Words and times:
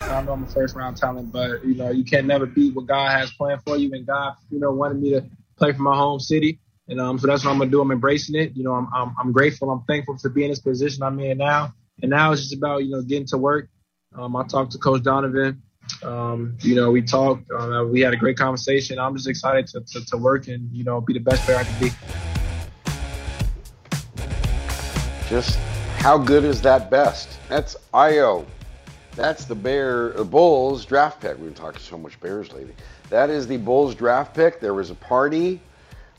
I 0.00 0.22
know 0.22 0.32
I'm 0.32 0.44
a 0.44 0.46
first 0.46 0.76
round 0.76 0.96
talent, 0.96 1.32
but 1.32 1.64
you 1.64 1.74
know, 1.74 1.90
you 1.90 2.04
can't 2.04 2.26
never 2.26 2.46
beat 2.46 2.74
what 2.74 2.86
God 2.86 3.10
has 3.10 3.32
planned 3.32 3.62
for 3.62 3.76
you. 3.76 3.92
And 3.92 4.06
God, 4.06 4.34
you 4.50 4.60
know, 4.60 4.72
wanted 4.72 5.00
me 5.00 5.10
to 5.10 5.24
play 5.56 5.72
for 5.72 5.82
my 5.82 5.96
home 5.96 6.20
city. 6.20 6.60
And 6.88 7.00
um, 7.00 7.18
so 7.18 7.26
that's 7.26 7.44
what 7.44 7.50
I'm 7.50 7.58
gonna 7.58 7.70
do. 7.70 7.80
I'm 7.80 7.90
embracing 7.90 8.40
it. 8.40 8.56
You 8.56 8.64
know, 8.64 8.74
I'm, 8.74 8.88
I'm 8.94 9.14
I'm 9.18 9.32
grateful. 9.32 9.70
I'm 9.70 9.82
thankful 9.82 10.16
to 10.18 10.30
be 10.30 10.44
in 10.44 10.50
this 10.50 10.60
position 10.60 11.02
I'm 11.02 11.18
in 11.20 11.38
now. 11.38 11.74
And 12.00 12.10
now 12.10 12.32
it's 12.32 12.42
just 12.42 12.54
about 12.54 12.84
you 12.84 12.90
know 12.90 13.02
getting 13.02 13.26
to 13.28 13.38
work. 13.38 13.68
Um, 14.14 14.36
I 14.36 14.46
talked 14.46 14.72
to 14.72 14.78
Coach 14.78 15.02
Donovan. 15.02 15.62
Um, 16.02 16.56
you 16.60 16.74
know, 16.74 16.90
we 16.90 17.02
talked. 17.02 17.50
Uh, 17.50 17.84
we 17.90 18.00
had 18.00 18.14
a 18.14 18.16
great 18.16 18.38
conversation. 18.38 18.98
I'm 18.98 19.16
just 19.16 19.28
excited 19.28 19.66
to, 19.68 19.80
to, 19.80 20.06
to 20.06 20.16
work 20.16 20.48
and 20.48 20.70
you 20.72 20.84
know 20.84 21.00
be 21.00 21.12
the 21.12 21.20
best 21.20 21.42
player 21.42 21.58
I 21.58 21.64
can 21.64 21.80
be. 21.80 21.90
Just 25.28 25.58
how 25.98 26.16
good 26.16 26.44
is 26.44 26.62
that 26.62 26.90
best? 26.90 27.28
That's 27.48 27.76
Ayo. 27.92 28.46
That's 29.18 29.46
the 29.46 29.56
Bear 29.56 30.10
the 30.10 30.24
Bulls 30.24 30.84
draft 30.84 31.20
pick. 31.20 31.34
We've 31.38 31.46
been 31.46 31.54
talking 31.54 31.80
so 31.80 31.98
much 31.98 32.20
Bears 32.20 32.52
lately. 32.52 32.72
That 33.10 33.30
is 33.30 33.48
the 33.48 33.56
Bulls 33.56 33.96
draft 33.96 34.32
pick. 34.32 34.60
There 34.60 34.74
was 34.74 34.90
a 34.90 34.94
party. 34.94 35.60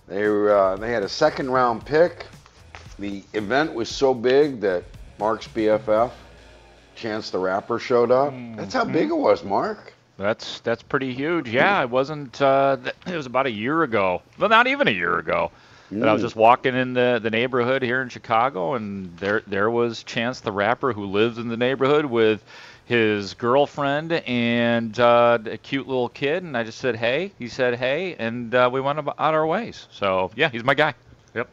They 0.10 0.26
uh, 0.26 0.76
they 0.76 0.92
had 0.92 1.04
a 1.04 1.08
second 1.08 1.50
round 1.50 1.86
pick. 1.86 2.26
The 3.00 3.24
event 3.34 3.74
was 3.74 3.88
so 3.88 4.14
big 4.14 4.60
that 4.60 4.84
Mark's 5.18 5.48
BFF, 5.48 6.12
Chance 6.96 7.30
the 7.30 7.40
Rapper, 7.40 7.80
showed 7.80 8.12
up. 8.12 8.34
That's 8.58 8.74
how 8.74 8.84
big 8.84 9.08
it 9.08 9.18
was, 9.18 9.46
Mark. 9.46 9.94
That's 10.18 10.60
that's 10.60 10.84
pretty 10.84 11.14
huge. 11.14 11.48
Yeah, 11.48 11.82
it 11.82 11.90
wasn't. 11.90 12.42
Uh, 12.42 12.76
it 13.08 13.16
was 13.16 13.28
about 13.28 13.46
a 13.46 13.52
year 13.52 13.84
ago. 13.84 14.22
Well, 14.38 14.50
not 14.50 14.68
even 14.68 14.90
a 14.90 14.92
year 14.92 15.18
ago. 15.20 15.52
That 15.92 16.08
I 16.10 16.14
was 16.14 16.22
Mm. 16.22 16.26
just 16.26 16.36
walking 16.36 16.76
in 16.76 16.94
the, 16.94 17.20
the 17.24 17.32
neighborhood 17.32 17.82
here 17.82 18.02
in 18.04 18.10
Chicago, 18.10 18.74
and 18.74 19.18
there 19.18 19.42
there 19.48 19.72
was 19.72 20.04
Chance 20.04 20.42
the 20.42 20.52
Rapper 20.52 20.92
who 20.92 21.06
lives 21.06 21.38
in 21.38 21.48
the 21.48 21.58
neighborhood 21.58 22.06
with 22.06 22.44
his 22.90 23.36
girlfriend 23.36 24.12
and 24.12 25.00
uh, 25.00 25.38
a 25.46 25.58
cute 25.58 25.88
little 25.88 26.10
kid. 26.10 26.42
And 26.42 26.58
I 26.58 26.64
just 26.64 26.80
said, 26.80 26.96
hey. 26.96 27.32
He 27.38 27.48
said, 27.48 27.76
hey, 27.76 28.16
and 28.16 28.54
uh, 28.56 28.68
we 28.74 28.82
went 28.82 28.98
about 28.98 29.16
our 29.20 29.46
ways. 29.46 29.86
So 29.92 30.32
yeah, 30.36 30.50
he's 30.50 30.64
my 30.64 30.74
guy. 30.74 30.96
Yep. 31.36 31.50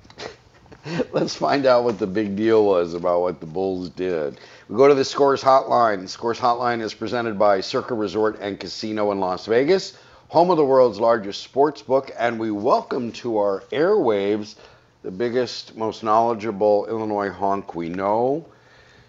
Let's 1.13 1.35
find 1.35 1.67
out 1.67 1.85
what 1.85 1.99
the 1.99 2.07
big 2.07 2.37
deal 2.37 2.65
was 2.65 2.95
about 2.95 3.21
what 3.21 3.41
the 3.41 3.47
Bulls 3.47 3.91
did. 3.91 4.41
We 4.71 4.77
go 4.79 4.89
to 4.89 4.95
the 4.95 5.05
Scores 5.05 5.43
Hotline. 5.43 6.01
The 6.01 6.09
Scores 6.09 6.41
Hotline 6.41 6.81
is 6.81 6.95
presented 6.95 7.39
by 7.39 7.61
Circa 7.61 7.93
Resort 7.93 8.39
and 8.41 8.59
Casino 8.59 9.13
in 9.13 9.21
Las 9.21 9.45
Vegas, 9.45 9.99
home 10.29 10.51
of 10.51 10.57
the 10.57 10.65
world's 10.65 10.99
largest 10.99 11.43
sports 11.43 11.83
book, 11.83 12.11
and 12.19 12.41
we 12.41 12.51
welcome 12.51 13.13
to 13.13 13.37
our 13.37 13.63
airwaves 13.73 14.55
the 15.03 15.11
biggest, 15.11 15.77
most 15.77 16.03
knowledgeable 16.03 16.87
Illinois 16.87 17.29
honk 17.29 17.75
we 17.75 17.91
know, 17.91 18.47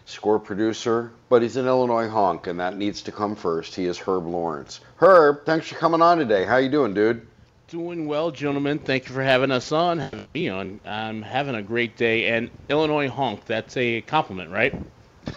score 0.07 0.39
producer, 0.39 1.11
but 1.27 1.41
he's 1.41 1.57
an 1.57 1.67
Illinois 1.67 2.07
honk, 2.07 2.47
and 2.47 2.59
that 2.61 2.77
needs 2.77 3.01
to 3.03 3.11
come 3.11 3.35
first. 3.35 3.75
He 3.75 3.85
is 3.85 3.97
Herb 3.99 4.25
Lawrence. 4.25 4.79
Herb, 4.95 5.45
thanks 5.45 5.67
for 5.67 5.75
coming 5.75 6.01
on 6.01 6.17
today. 6.17 6.45
How 6.45 6.57
you 6.57 6.69
doing, 6.69 6.93
dude? 6.93 7.27
Doing 7.67 8.07
well, 8.07 8.31
gentlemen. 8.31 8.79
Thank 8.79 9.09
you 9.09 9.13
for 9.13 9.21
having 9.21 9.51
us 9.51 9.73
on. 9.73 9.99
having 9.99 10.25
Me 10.33 10.47
on. 10.47 10.79
I'm 10.85 11.21
having 11.21 11.55
a 11.55 11.61
great 11.61 11.97
day. 11.97 12.29
And 12.29 12.49
Illinois 12.69 13.09
honk. 13.09 13.43
That's 13.45 13.75
a 13.75 13.99
compliment, 14.01 14.49
right? 14.49 14.73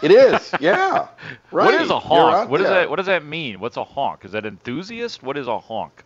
It 0.03 0.13
is, 0.13 0.55
yeah. 0.61 1.09
Right. 1.53 1.65
What 1.65 1.75
is 1.81 1.91
a 1.91 1.99
honk? 1.99 2.35
out 2.35 2.49
What 2.49 2.59
does 2.59 2.69
that 2.69 2.89
What 2.89 2.97
does 2.97 3.07
that 3.07 3.25
mean? 3.25 3.59
What's 3.59 3.77
a 3.77 3.83
honk? 3.83 4.25
Is 4.25 4.33
that 4.33 4.47
enthusiast? 4.47 5.21
What 5.21 5.37
is 5.37 5.49
a 5.49 5.59
honk? 5.59 6.05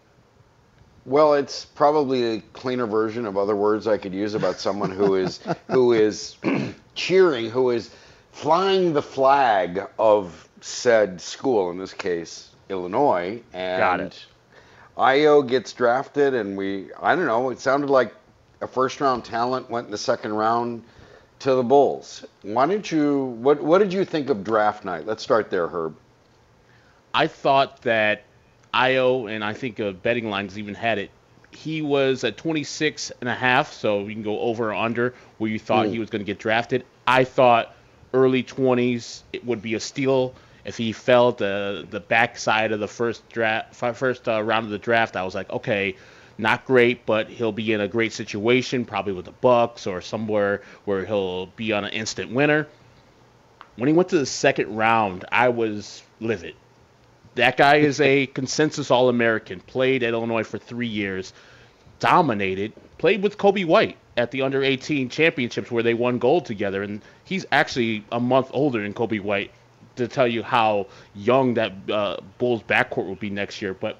Well, 1.05 1.35
it's 1.35 1.67
probably 1.67 2.37
a 2.37 2.41
cleaner 2.41 2.87
version 2.87 3.27
of 3.27 3.37
other 3.37 3.55
words 3.55 3.87
I 3.87 3.99
could 3.99 4.15
use 4.15 4.33
about 4.33 4.59
someone 4.59 4.91
who 4.91 5.17
is 5.17 5.41
who 5.71 5.93
is 5.93 6.37
cheering, 6.95 7.51
who 7.51 7.69
is 7.71 7.91
flying 8.35 8.93
the 8.93 9.01
flag 9.03 9.87
of 9.99 10.49
said 10.61 11.21
school, 11.21 11.71
in 11.71 11.79
this 11.79 11.93
case, 11.93 12.51
Illinois. 12.69 13.41
And 13.53 13.81
Got 13.81 14.01
it. 14.01 14.27
Ayo 14.99 15.47
gets 15.49 15.73
drafted, 15.73 16.35
and 16.35 16.57
we, 16.57 16.93
I 17.01 17.15
don't 17.15 17.27
know, 17.27 17.51
it 17.51 17.61
sounded 17.61 17.91
like 17.91 18.13
a 18.61 18.67
first 18.67 19.01
round 19.01 19.25
talent 19.25 19.71
went 19.71 19.87
in 19.87 19.91
the 19.93 19.99
second 19.99 20.33
round 20.35 20.83
to 21.41 21.55
the 21.55 21.63
Bulls. 21.63 22.25
Why 22.43 22.67
didn't 22.67 22.91
you, 22.91 23.25
what, 23.41 23.63
what 23.63 23.79
did 23.79 23.93
you 23.93 24.05
think 24.05 24.29
of 24.31 24.43
draft 24.45 24.85
night? 24.85 25.07
Let's 25.07 25.23
start 25.23 25.51
there, 25.51 25.69
Herb. 25.69 25.97
I 27.13 27.29
thought 27.29 27.83
that 27.83 28.23
Ayo, 28.73 29.31
and 29.31 29.45
I 29.45 29.53
think 29.53 29.79
uh, 29.79 29.93
betting 29.93 30.29
lines 30.29 30.59
even 30.59 30.75
had 30.75 30.99
it. 30.99 31.11
He 31.53 31.83
was 31.83 32.25
at 32.25 32.37
26 32.37 33.13
and 33.21 33.29
a 33.29 33.35
half, 33.35 33.73
so 33.73 34.01
you 34.01 34.13
can 34.13 34.25
go 34.25 34.41
over 34.41 34.71
or 34.71 34.75
under 34.75 35.15
where 35.39 35.49
you 35.51 35.61
thought 35.61 35.87
Mm. 35.87 35.91
he 35.93 35.99
was 36.01 36.11
going 36.11 36.21
to 36.21 36.27
get 36.27 36.41
drafted. 36.41 36.85
I 37.07 37.23
thought 37.23 37.73
early 38.15 38.43
20s 38.43 39.23
it 39.35 39.45
would 39.45 39.61
be 39.61 39.75
a 39.75 39.81
steal 39.81 40.35
if 40.65 40.79
he 40.79 40.93
fell 40.93 41.33
the 41.33 41.87
the 41.91 42.01
backside 42.01 42.73
of 42.73 42.81
the 42.81 42.89
first 42.89 43.29
draft, 43.29 43.75
first 43.75 44.29
uh, 44.29 44.43
round 44.43 44.65
of 44.65 44.71
the 44.71 44.79
draft. 44.79 45.17
I 45.17 45.23
was 45.23 45.35
like, 45.35 45.51
okay, 45.51 45.97
not 46.39 46.65
great, 46.65 47.07
but 47.07 47.29
he'll 47.29 47.53
be 47.53 47.73
in 47.73 47.81
a 47.81 47.89
great 47.89 48.13
situation, 48.13 48.85
probably 48.85 49.13
with 49.13 49.27
the 49.27 49.33
Bucks 49.33 49.87
or 49.87 50.01
somewhere 50.01 50.63
where 50.85 51.05
he'll 51.05 51.47
be 51.47 51.73
on 51.73 51.85
an 51.85 51.93
instant 51.93 52.33
winner. 52.33 52.67
When 53.77 53.89
he 53.89 53.93
went 53.93 54.09
to 54.11 54.19
the 54.19 54.27
second 54.27 54.75
round, 54.75 55.25
I 55.31 55.49
was 55.51 56.03
livid. 56.21 56.55
That 57.35 57.57
guy 57.57 57.77
is 57.77 58.01
a 58.01 58.27
consensus 58.35 58.91
All 58.91 59.09
American, 59.09 59.61
played 59.61 60.03
at 60.03 60.15
Illinois 60.15 60.45
for 60.45 60.59
three 60.59 60.87
years, 60.87 61.33
dominated, 61.99 62.73
played 62.99 63.23
with 63.23 63.39
Coby 63.39 63.65
White 63.65 63.97
at 64.17 64.31
the 64.31 64.43
under 64.43 64.63
18 64.63 65.09
championships 65.09 65.71
where 65.71 65.83
they 65.83 65.95
won 65.95 66.19
gold 66.19 66.47
together. 66.47 66.83
And 66.83 67.01
he's 67.25 67.47
actually 67.53 68.05
a 68.13 68.21
month 68.21 68.51
older 68.53 68.83
than 68.83 68.95
Coby 68.95 69.21
White 69.21 69.51
to 69.97 70.09
tell 70.09 70.27
you 70.27 70.43
how 70.43 70.87
young 71.15 71.55
that 71.55 71.73
uh, 71.91 72.17
Bulls 72.39 72.63
backcourt 72.63 73.07
will 73.07 73.15
be 73.17 73.31
next 73.31 73.63
year. 73.63 73.75
But 73.75 73.99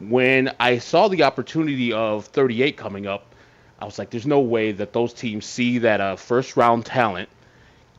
when 0.00 0.54
I 0.60 0.78
saw 0.78 1.08
the 1.08 1.24
opportunity 1.24 1.92
of 1.92 2.26
38 2.26 2.76
coming 2.76 3.06
up, 3.06 3.34
I 3.80 3.84
was 3.84 3.98
like, 3.98 4.10
there's 4.10 4.26
no 4.26 4.40
way 4.40 4.72
that 4.72 4.92
those 4.92 5.12
teams 5.12 5.46
see 5.46 5.78
that 5.78 6.00
a 6.00 6.16
first 6.16 6.56
round 6.56 6.84
talent 6.84 7.28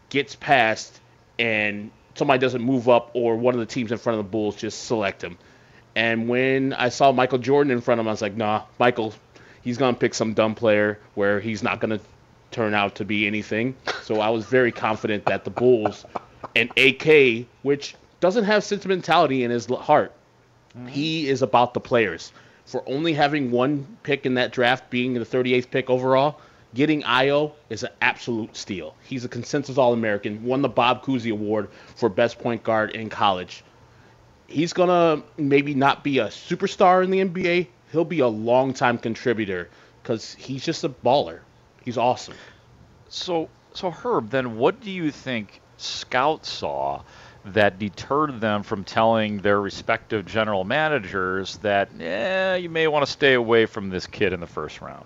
gets 0.09 0.35
past 0.35 0.99
and 1.37 1.91
somebody 2.15 2.39
doesn't 2.39 2.61
move 2.61 2.89
up 2.89 3.11
or 3.13 3.37
one 3.37 3.53
of 3.53 3.59
the 3.59 3.65
teams 3.65 3.91
in 3.91 3.97
front 3.97 4.19
of 4.19 4.25
the 4.25 4.29
Bulls 4.29 4.55
just 4.55 4.85
select 4.85 5.23
him. 5.23 5.37
And 5.95 6.27
when 6.27 6.73
I 6.73 6.89
saw 6.89 7.11
Michael 7.11 7.39
Jordan 7.39 7.71
in 7.71 7.81
front 7.81 7.99
of 7.99 8.05
him, 8.05 8.09
I 8.09 8.11
was 8.11 8.21
like, 8.21 8.35
nah, 8.35 8.63
Michael, 8.77 9.13
he's 9.61 9.77
going 9.77 9.93
to 9.93 9.99
pick 9.99 10.13
some 10.13 10.33
dumb 10.33 10.55
player 10.55 10.99
where 11.15 11.39
he's 11.39 11.63
not 11.63 11.79
going 11.79 11.97
to 11.97 12.03
turn 12.51 12.73
out 12.73 12.95
to 12.95 13.05
be 13.05 13.27
anything. 13.27 13.75
So 14.03 14.19
I 14.19 14.29
was 14.29 14.45
very 14.45 14.71
confident 14.71 15.25
that 15.25 15.43
the 15.43 15.51
Bulls 15.51 16.05
and 16.55 16.71
AK, 16.77 17.45
which 17.63 17.95
doesn't 18.19 18.45
have 18.45 18.63
sentimentality 18.63 19.43
in 19.43 19.51
his 19.51 19.67
heart. 19.67 20.13
Mm-hmm. 20.75 20.87
He 20.87 21.29
is 21.29 21.41
about 21.41 21.73
the 21.73 21.79
players. 21.79 22.31
For 22.65 22.83
only 22.87 23.13
having 23.13 23.51
one 23.51 23.97
pick 24.03 24.25
in 24.25 24.35
that 24.35 24.51
draft, 24.51 24.89
being 24.89 25.13
the 25.13 25.25
38th 25.25 25.71
pick 25.71 25.89
overall, 25.89 26.39
getting 26.73 27.01
Ayo 27.01 27.53
is 27.69 27.83
an 27.83 27.89
absolute 28.01 28.55
steal. 28.55 28.95
He's 29.03 29.25
a 29.25 29.29
consensus 29.29 29.77
All 29.77 29.93
American, 29.93 30.43
won 30.43 30.61
the 30.61 30.69
Bob 30.69 31.03
Cousy 31.03 31.31
Award 31.31 31.69
for 31.95 32.09
best 32.09 32.39
point 32.39 32.63
guard 32.63 32.91
in 32.91 33.09
college. 33.09 33.63
He's 34.47 34.73
gonna 34.73 35.23
maybe 35.37 35.73
not 35.73 36.03
be 36.03 36.19
a 36.19 36.27
superstar 36.27 37.03
in 37.03 37.11
the 37.11 37.19
NBA. 37.19 37.67
He'll 37.91 38.05
be 38.05 38.19
a 38.19 38.27
long 38.27 38.73
time 38.73 38.97
contributor 38.97 39.69
because 40.01 40.33
he's 40.35 40.63
just 40.63 40.83
a 40.83 40.89
baller. 40.89 41.39
He's 41.83 41.97
awesome. 41.97 42.35
So, 43.09 43.49
so 43.73 43.91
Herb, 43.91 44.29
then 44.29 44.57
what 44.57 44.81
do 44.81 44.91
you 44.91 45.11
think 45.11 45.61
scouts 45.77 46.51
saw 46.51 47.01
that 47.45 47.79
deterred 47.79 48.41
them 48.41 48.63
from 48.63 48.83
telling 48.83 49.37
their 49.39 49.59
respective 49.59 50.25
general 50.25 50.63
managers 50.63 51.57
that, 51.57 51.89
eh, 51.99 52.57
you 52.57 52.69
may 52.69 52.87
want 52.87 53.05
to 53.05 53.11
stay 53.11 53.33
away 53.33 53.65
from 53.65 53.89
this 53.89 54.05
kid 54.05 54.33
in 54.33 54.39
the 54.39 54.47
first 54.47 54.81
round? 54.81 55.05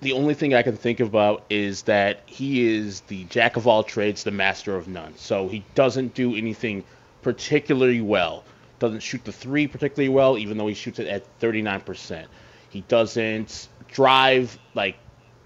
The 0.00 0.12
only 0.12 0.34
thing 0.34 0.54
I 0.54 0.62
can 0.62 0.76
think 0.76 1.00
about 1.00 1.44
is 1.48 1.82
that 1.82 2.24
he 2.26 2.66
is 2.76 3.00
the 3.02 3.24
jack 3.24 3.56
of 3.56 3.66
all 3.66 3.82
trades, 3.82 4.24
the 4.24 4.32
master 4.32 4.76
of 4.76 4.86
none. 4.86 5.14
So 5.16 5.48
he 5.48 5.64
doesn't 5.74 6.14
do 6.14 6.34
anything 6.34 6.84
particularly 7.22 8.02
well. 8.02 8.44
Doesn't 8.84 9.00
shoot 9.00 9.24
the 9.24 9.32
three 9.32 9.66
particularly 9.66 10.10
well, 10.10 10.36
even 10.36 10.58
though 10.58 10.66
he 10.66 10.74
shoots 10.74 10.98
it 10.98 11.06
at 11.06 11.24
39%. 11.40 12.26
He 12.68 12.82
doesn't 12.82 13.68
drive 13.88 14.58
like 14.74 14.96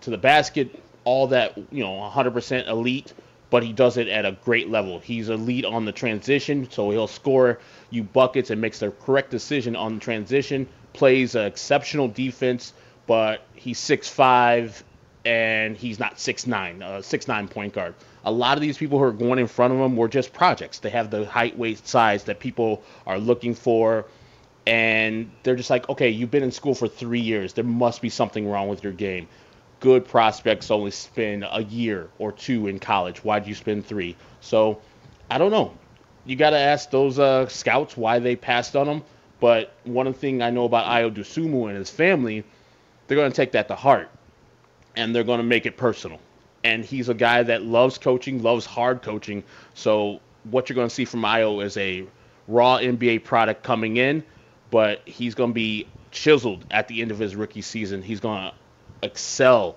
to 0.00 0.10
the 0.10 0.18
basket 0.18 0.82
all 1.04 1.28
that 1.28 1.56
you 1.70 1.84
know 1.84 2.10
100% 2.12 2.66
elite 2.66 3.12
but 3.50 3.62
he 3.62 3.72
does 3.72 3.96
it 3.96 4.08
at 4.08 4.26
a 4.26 4.32
great 4.44 4.68
level. 4.68 4.98
He's 4.98 5.28
elite 5.28 5.64
on 5.64 5.84
the 5.84 5.92
transition, 5.92 6.68
so 6.68 6.90
he'll 6.90 7.06
score 7.06 7.60
you 7.90 8.02
buckets 8.02 8.50
and 8.50 8.60
makes 8.60 8.80
the 8.80 8.90
correct 8.90 9.30
decision 9.30 9.76
on 9.76 9.94
the 9.94 10.00
transition. 10.00 10.66
Plays 10.92 11.36
exceptional 11.36 12.08
defense, 12.08 12.72
but 13.06 13.42
he's 13.54 13.78
6'5 13.78 14.82
and 15.24 15.76
he's 15.76 15.98
not 15.98 16.16
6'9, 16.16 16.82
uh, 16.82 17.00
6'9 17.00 17.50
point 17.50 17.72
guard. 17.72 17.94
A 18.24 18.32
lot 18.32 18.56
of 18.56 18.62
these 18.62 18.78
people 18.78 18.98
who 18.98 19.04
are 19.04 19.12
going 19.12 19.38
in 19.38 19.46
front 19.46 19.72
of 19.72 19.80
him 19.80 19.96
were 19.96 20.08
just 20.08 20.32
projects. 20.32 20.78
They 20.78 20.90
have 20.90 21.10
the 21.10 21.24
height, 21.24 21.56
weight, 21.58 21.86
size 21.86 22.24
that 22.24 22.40
people 22.40 22.82
are 23.06 23.18
looking 23.18 23.54
for, 23.54 24.04
and 24.66 25.30
they're 25.42 25.56
just 25.56 25.70
like, 25.70 25.88
okay, 25.88 26.10
you've 26.10 26.30
been 26.30 26.42
in 26.42 26.52
school 26.52 26.74
for 26.74 26.88
three 26.88 27.20
years. 27.20 27.52
There 27.54 27.64
must 27.64 28.02
be 28.02 28.10
something 28.10 28.48
wrong 28.48 28.68
with 28.68 28.82
your 28.82 28.92
game 28.92 29.28
good 29.80 30.06
prospects 30.06 30.70
only 30.70 30.90
spend 30.90 31.44
a 31.50 31.62
year 31.62 32.08
or 32.18 32.32
two 32.32 32.66
in 32.66 32.78
college. 32.78 33.22
Why 33.24 33.38
do 33.38 33.48
you 33.48 33.54
spend 33.54 33.86
three? 33.86 34.16
So 34.40 34.80
I 35.30 35.38
don't 35.38 35.50
know. 35.50 35.76
You 36.24 36.36
got 36.36 36.50
to 36.50 36.58
ask 36.58 36.90
those 36.90 37.18
uh, 37.18 37.48
scouts 37.48 37.96
why 37.96 38.18
they 38.18 38.36
passed 38.36 38.76
on 38.76 38.86
him. 38.86 39.02
But 39.40 39.72
one 39.84 40.12
thing 40.14 40.42
I 40.42 40.50
know 40.50 40.64
about 40.64 40.86
Ayo 40.86 41.14
Dosunmu 41.14 41.68
and 41.68 41.76
his 41.76 41.90
family, 41.90 42.44
they're 43.06 43.16
going 43.16 43.30
to 43.30 43.36
take 43.36 43.52
that 43.52 43.68
to 43.68 43.76
heart, 43.76 44.10
and 44.98 45.14
they're 45.14 45.24
going 45.24 45.38
to 45.38 45.44
make 45.44 45.64
it 45.64 45.76
personal. 45.76 46.18
And 46.64 46.84
he's 46.84 47.08
a 47.08 47.14
guy 47.14 47.44
that 47.44 47.62
loves 47.62 47.98
coaching, 47.98 48.42
loves 48.42 48.66
hard 48.66 49.00
coaching. 49.00 49.44
So 49.74 50.20
what 50.42 50.68
you're 50.68 50.74
going 50.74 50.88
to 50.88 50.94
see 50.94 51.04
from 51.04 51.22
Ayo 51.22 51.64
is 51.64 51.76
a 51.76 52.04
raw 52.48 52.78
NBA 52.78 53.24
product 53.24 53.62
coming 53.62 53.96
in, 53.96 54.24
but 54.70 55.00
he's 55.06 55.36
going 55.36 55.50
to 55.50 55.54
be 55.54 55.86
chiseled 56.10 56.64
at 56.70 56.88
the 56.88 57.00
end 57.00 57.12
of 57.12 57.18
his 57.18 57.36
rookie 57.36 57.62
season. 57.62 58.02
He's 58.02 58.20
going 58.20 58.42
to 58.42 58.54
excel 59.00 59.76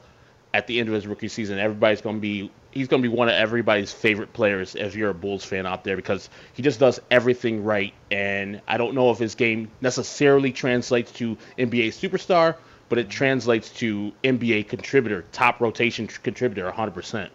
at 0.54 0.66
the 0.66 0.80
end 0.80 0.90
of 0.90 0.96
his 0.96 1.06
rookie 1.06 1.28
season. 1.28 1.60
Everybody's 1.60 2.02
going 2.02 2.16
to 2.18 2.22
be 2.22 2.52
he's 2.72 2.88
going 2.88 3.04
to 3.04 3.08
be 3.08 3.16
one 3.16 3.28
of 3.28 3.36
everybody's 3.36 3.92
favorite 3.92 4.34
players 4.34 4.76
if 4.76 4.96
you're 4.96 5.10
a 5.10 5.14
Bulls 5.14 5.44
fan 5.44 5.66
out 5.66 5.84
there 5.84 5.98
because 5.98 6.30
he 6.54 6.64
just 6.64 6.80
does 6.80 7.00
everything 7.12 7.64
right. 7.64 7.94
And 8.10 8.62
I 8.68 8.78
don't 8.78 8.96
know 8.96 9.12
if 9.12 9.20
his 9.20 9.36
game 9.36 9.70
necessarily 9.82 10.52
translates 10.52 11.12
to 11.14 11.38
NBA 11.58 11.90
superstar, 11.90 12.56
but 12.92 12.98
it 12.98 13.10
translates 13.10 13.70
to 13.70 14.12
NBA 14.26 14.68
contributor, 14.68 15.24
top 15.32 15.62
rotation 15.62 16.08
contributor, 16.08 16.70
100%. 16.70 17.30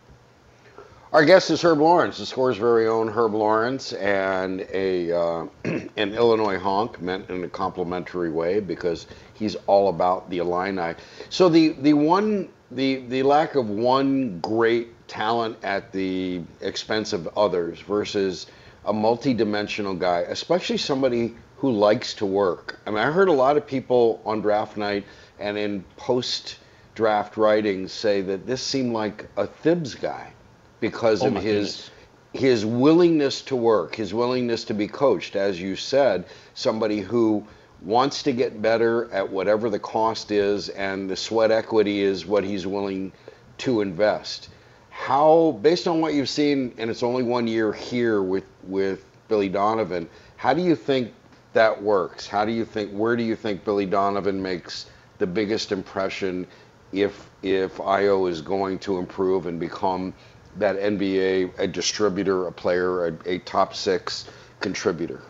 Our 1.15 1.25
guest 1.25 1.49
is 1.49 1.63
Herb 1.63 1.79
Lawrence, 1.79 2.19
the 2.19 2.27
score's 2.27 2.59
very 2.59 2.87
own 2.87 3.09
Herb 3.09 3.33
Lawrence, 3.33 3.95
and 3.95 4.67
a 4.71 5.13
uh, 5.13 5.47
an 5.65 6.13
Illinois 6.13 6.59
honk 6.59 7.01
meant 7.01 7.31
in 7.31 7.43
a 7.43 7.49
complimentary 7.49 8.31
way 8.31 8.61
because 8.61 9.07
he's 9.33 9.55
all 9.67 9.89
about 9.89 10.29
the 10.29 10.39
Illini. 10.39 10.95
So 11.31 11.49
the 11.49 11.71
the 11.71 11.95
one 11.95 12.51
the 12.71 12.97
the 13.09 13.23
lack 13.23 13.55
of 13.55 13.71
one 13.71 14.41
great 14.41 15.09
talent 15.09 15.57
at 15.63 15.91
the 15.91 16.43
expense 16.61 17.15
of 17.15 17.31
others 17.35 17.81
versus 17.81 18.47
a 18.85 18.93
multi-dimensional 18.93 19.95
guy, 19.95 20.19
especially 20.29 20.77
somebody 20.77 21.35
who 21.59 21.71
likes 21.71 22.15
to 22.15 22.27
work. 22.27 22.79
I 22.87 22.91
mean, 22.91 22.99
I 22.99 23.11
heard 23.11 23.29
a 23.29 23.33
lot 23.33 23.57
of 23.57 23.67
people 23.67 24.21
on 24.25 24.41
draft 24.41 24.77
night 24.77 25.05
and 25.39 25.57
in 25.57 25.85
post 25.97 26.59
draft 26.95 27.37
writings 27.37 27.93
say 27.93 28.21
that 28.23 28.47
this 28.47 28.63
seemed 28.63 28.93
like 28.93 29.27
a 29.37 29.47
Thibs 29.47 29.95
guy 29.95 30.33
because 30.81 31.23
oh 31.23 31.29
of 31.29 31.35
his 31.35 31.43
goodness. 31.43 31.91
his 32.33 32.67
willingness 32.67 33.43
to 33.43 33.57
work, 33.57 33.95
his 33.95 34.13
willingness 34.13 34.65
to 34.65 34.75
be 34.75 34.87
coached, 34.89 35.37
as 35.37 35.61
you 35.61 35.77
said, 35.77 36.25
somebody 36.55 37.01
who 37.01 37.47
wants 37.83 38.23
to 38.23 38.33
get 38.33 38.61
better 38.61 39.11
at 39.13 39.31
whatever 39.31 39.69
the 39.71 39.79
cost 39.79 40.31
is, 40.31 40.71
and 40.71 41.09
the 41.09 41.17
sweat 41.17 41.51
equity 41.51 42.01
is 42.01 42.27
what 42.27 42.43
he's 42.45 42.67
willing 42.67 43.13
to 43.59 43.81
invest. 43.81 44.49
How, 44.91 45.59
based 45.61 45.87
on 45.87 46.01
what 46.01 46.15
you've 46.15 46.29
seen, 46.29 46.75
and 46.79 46.91
it's 46.91 47.03
only 47.03 47.23
one 47.23 47.47
year 47.47 47.73
here 47.73 48.23
with 48.23 48.45
with 48.67 49.05
Billy 49.29 49.49
Donovan, 49.49 50.09
how 50.37 50.55
do 50.55 50.63
you 50.63 50.75
think 50.75 51.13
that 51.57 51.83
works? 51.83 52.27
How 52.27 52.45
do 52.45 52.53
you 52.53 52.65
think? 52.65 52.93
Where 52.93 53.17
do 53.17 53.23
you 53.23 53.35
think 53.35 53.65
Billy 53.65 53.87
Donovan 53.87 54.41
makes 54.41 54.87
the 55.19 55.27
biggest 55.27 55.73
impression 55.73 56.47
if 56.93 57.31
if 57.43 57.79
Ayo 57.79 58.31
is 58.31 58.43
going 58.43 58.79
to 58.81 58.99
improve 58.99 59.47
and 59.47 59.59
become 59.59 60.13
that 60.59 60.77
NBA 60.79 61.59
a 61.59 61.67
distributor, 61.67 62.47
a 62.47 62.53
player, 62.53 63.07
a, 63.07 63.17
a 63.25 63.39
top 63.39 63.75
six 63.75 64.29
contributor? 64.61 65.23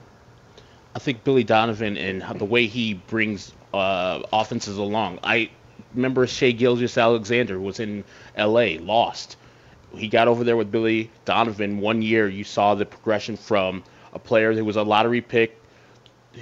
I 0.96 0.98
think 0.98 1.22
Billy 1.22 1.44
Donovan 1.44 1.96
and 1.96 2.24
the 2.38 2.44
way 2.44 2.66
he 2.66 2.94
brings 2.94 3.52
uh, 3.72 4.22
offenses 4.32 4.78
along. 4.78 5.20
I 5.22 5.50
remember 5.94 6.26
Shai 6.26 6.50
Gilgeous-Alexander 6.50 7.60
was 7.60 7.78
in 7.78 8.02
L.A. 8.34 8.78
lost. 8.78 9.36
He 9.94 10.08
got 10.08 10.26
over 10.26 10.42
there 10.42 10.56
with 10.56 10.72
Billy 10.72 11.10
Donovan 11.24 11.78
one 11.78 12.02
year. 12.02 12.28
You 12.28 12.44
saw 12.44 12.74
the 12.74 12.84
progression 12.84 13.36
from 13.36 13.84
a 14.12 14.18
player 14.18 14.52
who 14.52 14.64
was 14.64 14.76
a 14.76 14.82
lottery 14.82 15.20
pick 15.20 15.60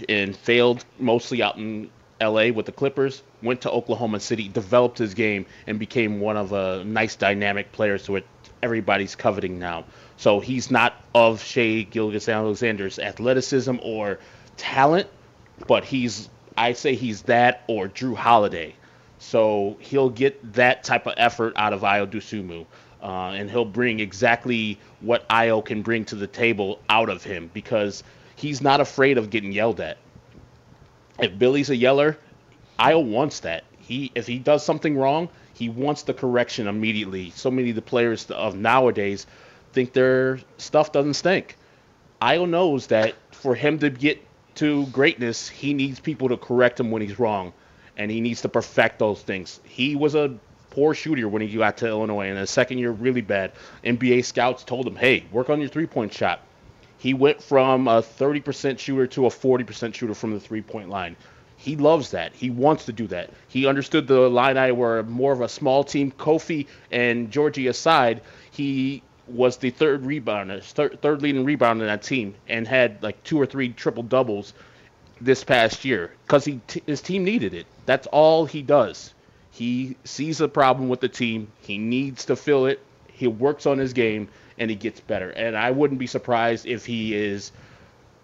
and 0.08 0.36
failed 0.36 0.84
mostly 0.98 1.42
out 1.42 1.56
in 1.56 1.90
LA 2.20 2.48
with 2.48 2.66
the 2.66 2.72
Clippers, 2.72 3.22
went 3.42 3.60
to 3.62 3.70
Oklahoma 3.70 4.20
City, 4.20 4.48
developed 4.48 4.98
his 4.98 5.14
game, 5.14 5.46
and 5.66 5.78
became 5.78 6.20
one 6.20 6.36
of 6.36 6.52
a 6.52 6.84
nice 6.84 7.16
dynamic 7.16 7.72
players 7.72 8.04
to 8.04 8.16
it 8.16 8.26
everybody's 8.62 9.14
coveting 9.14 9.58
now. 9.58 9.84
So 10.16 10.40
he's 10.40 10.70
not 10.70 10.94
of 11.14 11.42
Shai 11.42 11.82
Gilgeous-Alexander's 11.82 12.98
athleticism 12.98 13.76
or 13.82 14.18
talent, 14.56 15.08
but 15.66 15.84
he's 15.84 16.30
I 16.56 16.72
say 16.72 16.94
he's 16.94 17.22
that 17.22 17.64
or 17.66 17.88
Jrue 17.88 18.16
Holiday. 18.16 18.74
So 19.18 19.76
he'll 19.80 20.10
get 20.10 20.54
that 20.54 20.84
type 20.84 21.06
of 21.06 21.14
effort 21.16 21.54
out 21.56 21.72
of 21.72 21.82
Ayo 21.82 22.06
Dosunmu. 22.06 22.66
Uh, 23.02 23.32
and 23.32 23.50
he'll 23.50 23.66
bring 23.66 24.00
exactly 24.00 24.78
what 25.00 25.28
Ayo 25.28 25.62
can 25.62 25.82
bring 25.82 26.06
to 26.06 26.14
the 26.14 26.26
table 26.26 26.80
out 26.88 27.10
of 27.10 27.22
him 27.22 27.50
because 27.52 28.02
he's 28.36 28.60
not 28.60 28.80
afraid 28.80 29.18
of 29.18 29.30
getting 29.30 29.52
yelled 29.52 29.80
at. 29.80 29.98
If 31.20 31.38
Billy's 31.38 31.70
a 31.70 31.76
yeller, 31.76 32.18
Ayo 32.78 33.04
wants 33.04 33.40
that. 33.40 33.64
He 33.78 34.10
if 34.14 34.26
he 34.26 34.38
does 34.38 34.64
something 34.64 34.96
wrong, 34.96 35.28
he 35.52 35.68
wants 35.68 36.02
the 36.02 36.14
correction 36.14 36.66
immediately. 36.66 37.30
So 37.30 37.50
many 37.50 37.70
of 37.70 37.76
the 37.76 37.82
players 37.82 38.30
of 38.30 38.56
nowadays 38.56 39.26
think 39.72 39.92
their 39.92 40.40
stuff 40.58 40.92
doesn't 40.92 41.14
stink. 41.14 41.56
Ayo 42.20 42.48
knows 42.48 42.88
that 42.88 43.14
for 43.30 43.54
him 43.54 43.78
to 43.80 43.90
get 43.90 44.24
to 44.56 44.86
greatness, 44.86 45.48
he 45.48 45.74
needs 45.74 46.00
people 46.00 46.28
to 46.28 46.36
correct 46.36 46.78
him 46.80 46.90
when 46.90 47.02
he's 47.02 47.18
wrong, 47.18 47.52
and 47.96 48.10
he 48.10 48.20
needs 48.20 48.42
to 48.42 48.48
perfect 48.48 48.98
those 48.98 49.20
things. 49.20 49.60
He 49.64 49.96
was 49.96 50.14
a 50.14 50.36
poor 50.70 50.94
shooter 50.94 51.28
when 51.28 51.42
he 51.42 51.56
got 51.56 51.76
to 51.78 51.88
Illinois, 51.88 52.28
and 52.28 52.38
the 52.38 52.46
second 52.46 52.78
year 52.78 52.90
really 52.90 53.20
bad. 53.20 53.52
NBA 53.84 54.24
scouts 54.24 54.64
told 54.64 54.86
him, 54.86 54.96
"Hey, 54.96 55.24
work 55.30 55.50
on 55.50 55.60
your 55.60 55.68
three-point 55.68 56.12
shot." 56.12 56.40
He 57.04 57.12
went 57.12 57.42
from 57.42 57.86
a 57.86 58.00
30% 58.00 58.78
shooter 58.78 59.06
to 59.08 59.26
a 59.26 59.28
40% 59.28 59.92
shooter 59.92 60.14
from 60.14 60.32
the 60.32 60.40
three-point 60.40 60.88
line. 60.88 61.16
He 61.58 61.76
loves 61.76 62.12
that. 62.12 62.32
He 62.32 62.48
wants 62.48 62.86
to 62.86 62.94
do 62.94 63.06
that. 63.08 63.28
He 63.46 63.66
understood 63.66 64.06
the 64.06 64.22
Illini 64.22 64.72
were 64.72 65.02
more 65.02 65.34
of 65.34 65.42
a 65.42 65.48
small 65.50 65.84
team. 65.84 66.12
Kofi 66.12 66.66
and 66.90 67.30
Giorgi 67.30 67.68
aside, 67.68 68.22
he 68.50 69.02
was 69.28 69.58
the 69.58 69.68
third 69.68 70.04
rebounder, 70.04 70.62
third, 70.62 71.02
third 71.02 71.20
leading 71.20 71.44
rebounder 71.44 71.82
in 71.82 71.88
that 71.88 72.02
team, 72.02 72.36
and 72.48 72.66
had 72.66 73.02
like 73.02 73.22
two 73.22 73.38
or 73.38 73.44
three 73.44 73.68
triple 73.68 74.02
doubles 74.02 74.54
this 75.20 75.44
past 75.44 75.84
year 75.84 76.10
because 76.26 76.46
he 76.46 76.62
t- 76.66 76.82
his 76.86 77.02
team 77.02 77.22
needed 77.22 77.52
it. 77.52 77.66
That's 77.84 78.06
all 78.06 78.46
he 78.46 78.62
does. 78.62 79.12
He 79.50 79.98
sees 80.04 80.40
a 80.40 80.48
problem 80.48 80.88
with 80.88 81.00
the 81.00 81.10
team. 81.10 81.48
He 81.60 81.76
needs 81.76 82.24
to 82.24 82.34
fill 82.34 82.64
it. 82.64 82.80
He 83.12 83.26
works 83.26 83.66
on 83.66 83.76
his 83.76 83.92
game, 83.92 84.30
and 84.58 84.70
he 84.70 84.76
gets 84.76 85.00
better. 85.00 85.30
And 85.30 85.56
I 85.56 85.70
wouldn't 85.70 85.98
be 85.98 86.06
surprised 86.06 86.66
if 86.66 86.86
he 86.86 87.14
is 87.14 87.52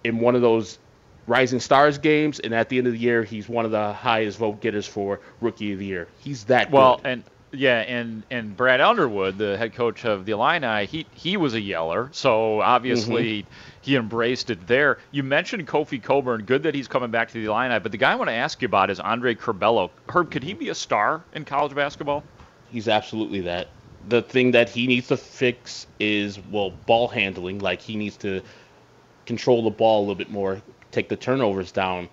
in 0.05 0.21
one 0.21 0.35
of 0.35 0.43
those 0.43 0.79
Rising 1.27 1.61
Stars 1.61 1.99
games, 1.99 2.41
and 2.41 2.55
at 2.55 2.69
the 2.69 2.79
end 2.79 2.87
of 2.87 2.93
the 2.93 2.99
year, 2.99 3.23
he's 3.23 3.49
one 3.49 3.65
of 3.65 3.71
the 3.71 3.93
highest 3.93 4.39
vote 4.39 4.61
getters 4.61 4.87
for 4.87 5.21
Rookie 5.41 5.73
of 5.73 5.79
the 5.79 5.87
Year. 5.87 6.09
He's 6.19 6.45
that 6.45 6.71
Well, 6.71 6.97
good. 6.97 7.07
and 7.07 7.25
yeah, 7.53 7.81
and 7.81 8.23
and 8.31 8.57
Brad 8.57 8.81
Underwood, 8.81 9.39
the 9.39 9.57
head 9.57 9.75
coach 9.75 10.05
of 10.05 10.25
the 10.25 10.33
Illini, 10.33 10.87
he 10.87 11.07
he 11.15 11.37
was 11.37 11.55
a 11.55 11.61
yeller, 11.61 12.09
so 12.13 12.61
obviously 12.61 13.43
mm-hmm. 13.43 13.51
he 13.83 13.97
embraced 13.97 14.51
it 14.51 14.67
there. 14.67 14.99
You 15.11 15.23
mentioned 15.23 15.67
Kofi 15.67 16.03
Cockburn, 16.03 16.45
good 16.45 16.63
that 16.63 16.75
he's 16.75 16.89
coming 16.89 17.11
back 17.11 17.29
to 17.29 17.35
the 17.35 17.51
Illini, 17.51 17.79
but 17.81 17.93
the 17.93 17.99
guy 17.99 18.13
I 18.13 18.15
want 18.17 18.29
to 18.29 18.35
ask 18.35 18.63
you 18.63 18.67
about 18.67 18.91
is 18.91 19.01
Andre 19.01 19.35
Curbelo. 19.35 19.91
Herb, 20.09 20.31
could 20.31 20.43
he 20.43 20.55
be 20.55 20.69
a 20.69 20.75
star 20.75 21.23
in 21.35 21.45
college 21.45 21.75
basketball? 21.75 22.23
He's 22.71 22.89
absolutely 22.89 23.43
that. 23.43 23.69
The 24.09 24.23
thing 24.23 24.53
that 24.53 24.69
he 24.69 24.87
needs 24.87 25.09
to 25.09 25.17
fix 25.17 25.87
is 25.99 26.39
well 26.51 26.71
ball 26.71 27.09
handling. 27.09 27.59
Like 27.59 27.81
he 27.81 27.97
needs 27.97 28.17
to 28.19 28.43
control 29.27 29.63
the 29.63 29.71
ball 29.71 30.01
a 30.01 30.03
little 30.03 30.15
bit 30.15 30.31
more, 30.31 30.61
take 30.91 31.09
the 31.09 31.17
turnovers 31.17 31.73
down, 31.73 32.09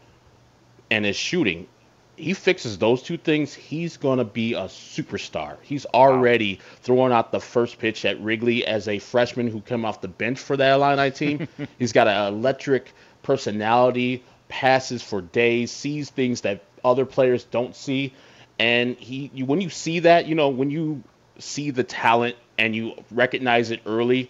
and 0.91 1.05
his 1.05 1.15
shooting. 1.15 1.67
He 2.15 2.33
fixes 2.33 2.79
those 2.79 3.03
two 3.03 3.17
things, 3.17 3.53
he's 3.53 3.97
gonna 3.97 4.23
be 4.23 4.53
a 4.53 4.63
superstar. 4.63 5.57
He's 5.61 5.85
already 5.85 6.59
throwing 6.81 7.13
out 7.13 7.31
the 7.31 7.39
first 7.39 7.77
pitch 7.77 8.05
at 8.05 8.19
Wrigley 8.19 8.65
as 8.65 8.87
a 8.87 8.97
freshman 8.97 9.47
who 9.47 9.61
came 9.61 9.85
off 9.85 10.01
the 10.01 10.07
bench 10.07 10.39
for 10.39 10.57
that 10.57 10.73
Illini 10.73 11.11
team. 11.11 11.47
he's 11.79 11.91
got 11.91 12.07
an 12.07 12.33
electric 12.33 12.91
personality, 13.21 14.23
passes 14.47 15.03
for 15.03 15.21
days, 15.21 15.71
sees 15.71 16.09
things 16.09 16.41
that 16.41 16.63
other 16.83 17.05
players 17.05 17.43
don't 17.43 17.75
see, 17.75 18.13
and 18.57 18.95
he 18.97 19.29
you, 19.33 19.45
when 19.45 19.61
you 19.61 19.69
see 19.69 19.99
that, 19.99 20.27
you 20.27 20.33
know 20.33 20.49
when 20.49 20.71
you 20.71 21.03
see 21.39 21.71
the 21.71 21.83
talent 21.83 22.35
and 22.57 22.75
you 22.75 22.93
recognize 23.11 23.71
it 23.71 23.81
early 23.85 24.29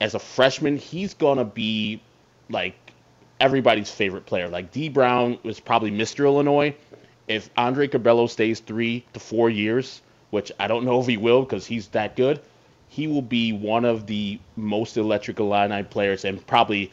as 0.00 0.14
a 0.14 0.18
freshman, 0.18 0.76
he's 0.76 1.14
gonna 1.14 1.44
be 1.44 2.00
like 2.50 2.74
everybody's 3.40 3.90
favorite 3.90 4.26
player. 4.26 4.48
Like 4.48 4.72
Dee 4.72 4.88
Brown 4.88 5.38
was 5.42 5.60
probably 5.60 5.90
Mr. 5.90 6.24
Illinois. 6.24 6.74
If 7.26 7.50
Andre 7.56 7.88
Curbelo 7.88 8.28
stays 8.28 8.60
three 8.60 9.04
to 9.12 9.20
four 9.20 9.50
years, 9.50 10.00
which 10.30 10.50
I 10.58 10.66
don't 10.66 10.84
know 10.84 11.00
if 11.00 11.06
he 11.06 11.16
will 11.16 11.42
because 11.42 11.66
he's 11.66 11.88
that 11.88 12.16
good, 12.16 12.40
he 12.88 13.06
will 13.06 13.22
be 13.22 13.52
one 13.52 13.84
of 13.84 14.06
the 14.06 14.38
most 14.56 14.96
electric 14.96 15.38
Illini 15.40 15.82
players 15.82 16.24
and 16.24 16.44
probably 16.46 16.90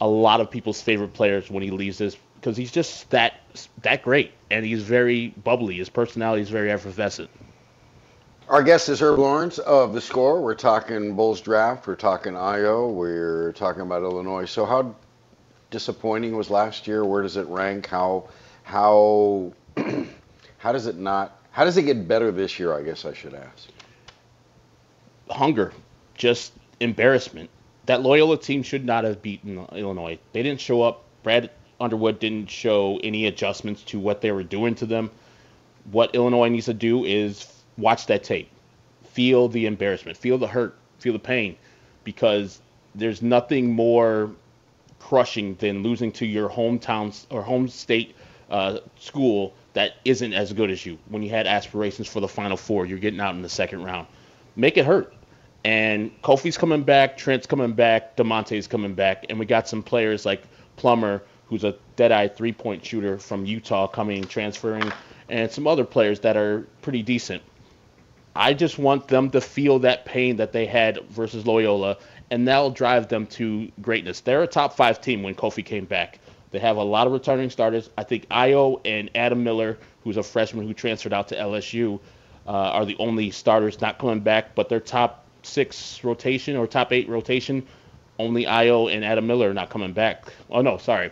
a 0.00 0.06
lot 0.08 0.40
of 0.40 0.50
people's 0.50 0.80
favorite 0.80 1.14
players 1.14 1.50
when 1.50 1.62
he 1.62 1.70
leaves 1.70 1.98
this 1.98 2.16
because 2.34 2.56
he's 2.56 2.70
just 2.70 3.10
that 3.10 3.40
that 3.82 4.02
great 4.02 4.32
and 4.50 4.64
he's 4.64 4.82
very 4.82 5.28
bubbly. 5.28 5.76
His 5.76 5.88
personality 5.88 6.42
is 6.42 6.50
very 6.50 6.70
effervescent. 6.70 7.30
Our 8.48 8.62
guest 8.62 8.88
is 8.88 9.00
Herb 9.02 9.18
Lawrence 9.18 9.58
of 9.58 9.92
The 9.94 10.00
Score. 10.00 10.40
We're 10.42 10.54
talking 10.54 11.16
Bulls 11.16 11.40
draft. 11.42 11.86
We're 11.86 11.96
talking 11.96 12.34
Ayo. 12.34 12.94
We're 12.94 13.52
talking 13.52 13.82
about 13.82 14.02
Illinois. 14.04 14.46
So 14.46 14.66
how 14.66 14.96
disappointing 15.70 16.36
was 16.36 16.50
last 16.50 16.86
year? 16.86 17.04
Where 17.04 17.22
does 17.22 17.36
it 17.36 17.46
rank? 17.48 17.86
How 17.88 18.30
how 18.64 19.52
how 20.58 20.72
does 20.72 20.86
it 20.86 20.96
not? 20.98 21.40
How 21.52 21.64
does 21.64 21.76
it 21.76 21.84
get 21.84 22.08
better 22.08 22.32
this 22.32 22.58
year? 22.58 22.72
I 22.74 22.82
guess 22.82 23.04
I 23.04 23.14
should 23.14 23.34
ask. 23.34 23.68
hunger, 25.30 25.72
just 26.16 26.52
embarrassment. 26.80 27.50
That 27.86 28.02
Loyola 28.02 28.38
team 28.38 28.62
should 28.62 28.84
not 28.84 29.04
have 29.04 29.22
beaten 29.22 29.66
Illinois. 29.72 30.18
They 30.32 30.42
didn't 30.42 30.60
show 30.60 30.82
up. 30.82 31.04
Brad 31.22 31.50
Underwood 31.80 32.20
didn't 32.20 32.50
show 32.50 33.00
any 33.04 33.26
adjustments 33.26 33.82
to 33.84 34.00
what 34.00 34.22
they 34.22 34.32
were 34.32 34.44
doing 34.44 34.74
to 34.76 34.86
them. 34.86 35.10
What 35.90 36.14
Illinois 36.14 36.48
needs 36.50 36.66
to 36.66 36.74
do 36.74 37.04
is 37.04 37.46
watch 37.78 38.06
that 38.06 38.24
tape, 38.24 38.50
feel 39.12 39.48
the 39.48 39.64
embarrassment, 39.64 40.18
feel 40.18 40.36
the 40.36 40.46
hurt, 40.46 40.76
feel 40.98 41.14
the 41.14 41.18
pain, 41.18 41.56
because 42.04 42.60
there's 42.94 43.22
nothing 43.22 43.72
more 43.72 44.30
crushing 44.98 45.54
than 45.54 45.82
losing 45.82 46.12
to 46.12 46.26
your 46.26 46.50
hometown 46.50 47.24
or 47.30 47.42
home 47.42 47.68
state 47.68 48.14
uh, 48.50 48.78
school 48.98 49.54
that 49.74 49.94
isn't 50.04 50.32
as 50.32 50.52
good 50.52 50.70
as 50.70 50.84
you. 50.84 50.98
When 51.08 51.22
you 51.22 51.30
had 51.30 51.46
aspirations 51.46 52.08
for 52.08 52.20
the 52.20 52.28
Final 52.28 52.56
Four, 52.56 52.86
you're 52.86 52.98
getting 52.98 53.20
out 53.20 53.34
in 53.34 53.42
the 53.42 53.48
second 53.48 53.84
round. 53.84 54.06
Make 54.56 54.76
it 54.76 54.84
hurt. 54.84 55.14
And 55.64 56.10
Kofi's 56.22 56.56
coming 56.56 56.82
back, 56.82 57.16
Trent's 57.16 57.46
coming 57.46 57.72
back, 57.72 58.16
Da'Monte's 58.16 58.66
coming 58.66 58.94
back, 58.94 59.26
and 59.28 59.38
we 59.38 59.46
got 59.46 59.68
some 59.68 59.82
players 59.82 60.24
like 60.24 60.42
Plummer, 60.76 61.22
who's 61.46 61.64
a 61.64 61.74
dead-eye 61.96 62.28
three-point 62.28 62.84
shooter 62.84 63.18
from 63.18 63.44
Utah, 63.44 63.86
coming 63.86 64.24
transferring, 64.24 64.90
and 65.28 65.50
some 65.50 65.66
other 65.66 65.84
players 65.84 66.20
that 66.20 66.36
are 66.36 66.66
pretty 66.82 67.02
decent. 67.02 67.42
I 68.34 68.54
just 68.54 68.78
want 68.78 69.08
them 69.08 69.30
to 69.30 69.40
feel 69.40 69.80
that 69.80 70.04
pain 70.04 70.36
that 70.36 70.52
they 70.52 70.66
had 70.66 71.00
versus 71.08 71.46
Loyola, 71.46 71.98
and 72.30 72.46
that'll 72.46 72.70
drive 72.70 73.08
them 73.08 73.26
to 73.26 73.70
greatness. 73.80 74.20
They're 74.20 74.42
a 74.42 74.46
top 74.46 74.74
five 74.76 75.00
team 75.00 75.22
when 75.22 75.34
Kofi 75.34 75.64
came 75.64 75.84
back. 75.86 76.20
They 76.50 76.58
have 76.60 76.76
a 76.76 76.82
lot 76.82 77.06
of 77.06 77.12
returning 77.12 77.50
starters. 77.50 77.90
I 77.98 78.04
think 78.04 78.28
Ayo 78.28 78.80
and 78.84 79.10
Adam 79.14 79.44
Miller, 79.44 79.78
who's 80.02 80.16
a 80.16 80.22
freshman 80.22 80.66
who 80.66 80.74
transferred 80.74 81.12
out 81.12 81.28
to 81.28 81.36
LSU, 81.36 82.00
uh, 82.46 82.50
are 82.50 82.84
the 82.84 82.96
only 82.98 83.30
starters 83.30 83.80
not 83.80 83.98
coming 83.98 84.20
back. 84.20 84.54
But 84.54 84.68
their 84.68 84.80
top 84.80 85.24
six 85.42 86.02
rotation 86.02 86.56
or 86.56 86.66
top 86.66 86.92
eight 86.92 87.08
rotation, 87.08 87.66
only 88.18 88.44
Ayo 88.44 88.92
and 88.92 89.04
Adam 89.04 89.26
Miller 89.26 89.50
are 89.50 89.54
not 89.54 89.70
coming 89.70 89.92
back. 89.92 90.32
Oh 90.50 90.62
no, 90.62 90.78
sorry, 90.78 91.10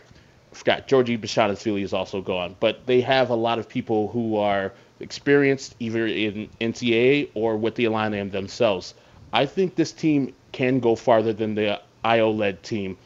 I 0.52 0.54
forgot. 0.54 0.88
Giorgi 0.88 1.18
Bezhanishvili 1.18 1.82
is 1.82 1.92
also 1.92 2.22
gone. 2.22 2.56
But 2.58 2.86
they 2.86 3.02
have 3.02 3.30
a 3.30 3.36
lot 3.36 3.58
of 3.58 3.68
people 3.68 4.08
who 4.08 4.36
are 4.36 4.72
experienced 5.00 5.74
either 5.78 6.06
in 6.06 6.48
NCAA 6.60 7.30
or 7.34 7.56
with 7.56 7.74
the 7.74 7.84
Illini 7.84 8.22
themselves. 8.28 8.94
I 9.32 9.46
think 9.46 9.74
this 9.74 9.92
team 9.92 10.34
can 10.52 10.80
go 10.80 10.96
farther 10.96 11.32
than 11.32 11.54
the 11.54 11.80
Ayo-led 12.04 12.62
team 12.62 12.96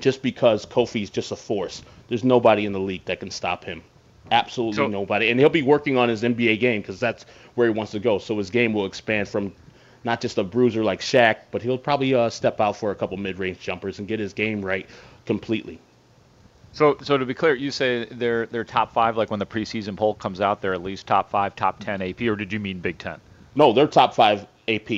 just 0.00 0.22
because 0.22 0.64
Kofi's 0.64 1.10
just 1.10 1.32
a 1.32 1.36
force. 1.36 1.82
There's 2.08 2.24
nobody 2.24 2.64
in 2.64 2.72
the 2.72 2.80
league 2.80 3.04
that 3.06 3.20
can 3.20 3.30
stop 3.30 3.64
him. 3.64 3.82
Absolutely 4.30 4.76
So- 4.76 4.86
nobody. 4.86 5.30
And 5.30 5.38
he'll 5.40 5.48
be 5.48 5.62
working 5.62 5.96
on 5.96 6.08
his 6.08 6.22
NBA 6.22 6.58
game 6.60 6.80
because 6.80 7.00
that's 7.00 7.26
where 7.54 7.66
he 7.66 7.72
wants 7.74 7.92
to 7.92 7.98
go. 7.98 8.18
So 8.18 8.38
his 8.38 8.50
game 8.50 8.72
will 8.72 8.86
expand 8.86 9.28
from 9.28 9.52
not 10.04 10.20
just 10.20 10.38
a 10.38 10.44
bruiser 10.44 10.82
like 10.84 11.00
Shaq, 11.00 11.36
but 11.50 11.60
he'll 11.60 11.76
probably 11.76 12.14
uh, 12.14 12.30
step 12.30 12.60
out 12.60 12.76
for 12.76 12.90
a 12.90 12.94
couple 12.94 13.16
mid-range 13.16 13.60
jumpers 13.60 13.98
and 13.98 14.08
get 14.08 14.18
his 14.20 14.32
game 14.32 14.64
right 14.64 14.86
completely. 15.26 15.78
So, 16.72 16.96
so 17.02 17.18
to 17.18 17.26
be 17.26 17.34
clear, 17.34 17.54
you 17.54 17.70
say 17.70 18.04
they're 18.04 18.46
they're 18.46 18.64
top 18.64 18.92
five. 18.92 19.16
Like 19.16 19.30
when 19.30 19.40
the 19.40 19.46
preseason 19.46 19.96
poll 19.96 20.14
comes 20.14 20.40
out, 20.40 20.60
they're 20.60 20.74
at 20.74 20.82
least 20.82 21.06
top 21.06 21.30
five, 21.30 21.56
top 21.56 21.80
ten 21.80 22.00
AP, 22.00 22.22
or 22.22 22.36
did 22.36 22.52
you 22.52 22.60
mean 22.60 22.80
Big 22.80 22.98
Ten? 22.98 23.20
No, 23.54 23.72
they're 23.72 23.88
top 23.88 24.14
five 24.14 24.46
AP 24.68 24.90